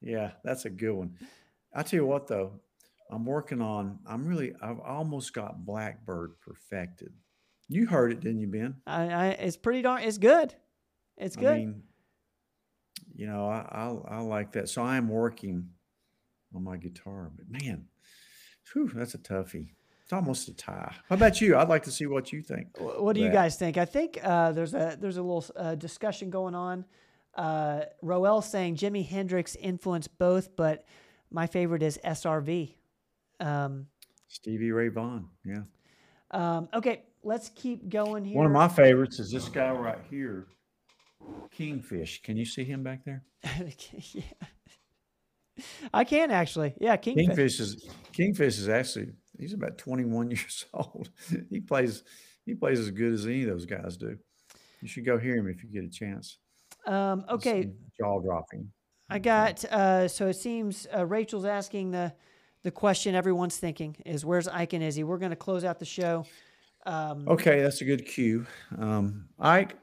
Yeah, 0.00 0.32
that's 0.44 0.64
a 0.64 0.70
good 0.70 0.92
one. 0.92 1.16
I 1.74 1.82
tell 1.82 1.98
you 1.98 2.06
what 2.06 2.26
though, 2.26 2.60
I'm 3.10 3.24
working 3.24 3.60
on 3.60 4.00
I'm 4.06 4.26
really 4.26 4.54
I've 4.60 4.80
almost 4.80 5.32
got 5.32 5.64
Blackbird 5.64 6.40
perfected. 6.40 7.12
You 7.68 7.86
heard 7.86 8.12
it, 8.12 8.20
didn't 8.20 8.40
you, 8.40 8.48
Ben? 8.48 8.76
I, 8.86 9.08
I 9.08 9.26
it's 9.28 9.56
pretty 9.56 9.82
darn 9.82 10.02
it's 10.02 10.18
good. 10.18 10.54
It's 11.16 11.36
good. 11.36 11.52
I 11.52 11.58
mean, 11.58 11.82
you 13.14 13.26
know, 13.26 13.46
I, 13.46 13.66
I 13.70 14.16
I 14.16 14.20
like 14.20 14.52
that. 14.52 14.68
So 14.68 14.82
I 14.82 14.96
am 14.96 15.08
working 15.08 15.68
on 16.54 16.64
my 16.64 16.76
guitar, 16.76 17.30
but 17.34 17.48
man, 17.48 17.86
whew, 18.72 18.90
that's 18.92 19.14
a 19.14 19.18
toughie. 19.18 19.70
It's 20.12 20.18
almost 20.18 20.46
a 20.48 20.54
tie. 20.54 20.94
How 21.08 21.14
about 21.14 21.40
you? 21.40 21.56
I'd 21.56 21.70
like 21.70 21.84
to 21.84 21.90
see 21.90 22.04
what 22.04 22.34
you 22.34 22.42
think. 22.42 22.66
What 22.78 23.14
do 23.14 23.22
you 23.22 23.30
guys 23.30 23.56
think? 23.56 23.78
I 23.78 23.86
think 23.86 24.18
uh, 24.22 24.52
there's 24.52 24.74
a 24.74 24.94
there's 25.00 25.16
a 25.16 25.22
little 25.22 25.46
uh, 25.56 25.74
discussion 25.74 26.28
going 26.28 26.54
on. 26.54 26.84
Uh, 27.34 27.84
Roel 28.02 28.42
saying 28.42 28.76
Jimi 28.76 29.08
Hendrix 29.08 29.56
influenced 29.56 30.18
both, 30.18 30.54
but 30.54 30.84
my 31.30 31.46
favorite 31.46 31.82
is 31.82 31.98
SRV. 32.04 32.74
Um, 33.40 33.86
Stevie 34.28 34.70
Ray 34.70 34.88
Vaughan. 34.88 35.30
Yeah. 35.46 35.62
Um, 36.30 36.68
okay, 36.74 37.04
let's 37.22 37.48
keep 37.48 37.88
going 37.88 38.26
here. 38.26 38.36
One 38.36 38.44
of 38.44 38.52
my 38.52 38.68
favorites 38.68 39.18
is 39.18 39.30
this 39.30 39.48
guy 39.48 39.70
right 39.70 40.00
here, 40.10 40.48
Kingfish. 41.56 42.20
Can 42.22 42.36
you 42.36 42.44
see 42.44 42.64
him 42.64 42.82
back 42.82 43.02
there? 43.06 43.24
yeah. 44.12 44.22
I 45.94 46.04
can 46.04 46.30
actually. 46.30 46.74
Yeah, 46.78 46.98
Kingfish. 46.98 47.26
Kingfish 47.28 47.60
is 47.60 47.88
Kingfish 48.12 48.58
is 48.58 48.68
actually 48.68 49.12
he's 49.42 49.52
about 49.52 49.76
21 49.76 50.30
years 50.30 50.66
old. 50.72 51.10
he 51.50 51.60
plays 51.60 52.04
he 52.46 52.54
plays 52.54 52.78
as 52.78 52.90
good 52.90 53.12
as 53.12 53.26
any 53.26 53.42
of 53.42 53.50
those 53.50 53.66
guys 53.66 53.96
do. 53.96 54.16
You 54.80 54.88
should 54.88 55.04
go 55.04 55.18
hear 55.18 55.36
him 55.36 55.48
if 55.48 55.62
you 55.62 55.68
get 55.68 55.84
a 55.84 55.90
chance. 55.90 56.38
Um, 56.86 57.24
okay. 57.28 57.70
Jaw 58.00 58.20
dropping. 58.20 58.72
I 59.08 59.18
got 59.18 59.64
uh, 59.66 60.08
so 60.08 60.28
it 60.28 60.34
seems 60.34 60.86
uh, 60.96 61.04
Rachel's 61.06 61.44
asking 61.44 61.90
the 61.90 62.12
the 62.62 62.70
question 62.70 63.14
everyone's 63.14 63.56
thinking 63.56 63.96
is 64.06 64.24
where's 64.24 64.48
Ike 64.48 64.72
and 64.72 64.82
Izzy? 64.82 65.04
We're 65.04 65.18
going 65.18 65.30
to 65.30 65.36
close 65.36 65.64
out 65.64 65.78
the 65.78 65.84
show. 65.84 66.24
Um, 66.86 67.28
okay, 67.28 67.60
that's 67.60 67.80
a 67.80 67.84
good 67.84 68.06
cue. 68.06 68.46
Um, 68.78 69.28
Ike. 69.38 69.76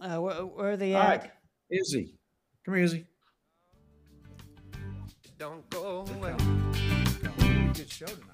Uh, 0.00 0.18
where, 0.18 0.34
where, 0.34 0.70
are 0.72 0.76
they 0.76 0.94
at? 0.94 1.24
Ike, 1.24 1.32
Izzy, 1.70 2.14
come 2.64 2.74
here, 2.74 2.84
Izzy. 2.84 3.06
Don't 5.38 5.68
go 5.70 6.04
away. 6.16 6.34
Good 7.74 7.90
show 7.90 8.06
tonight. 8.06 8.33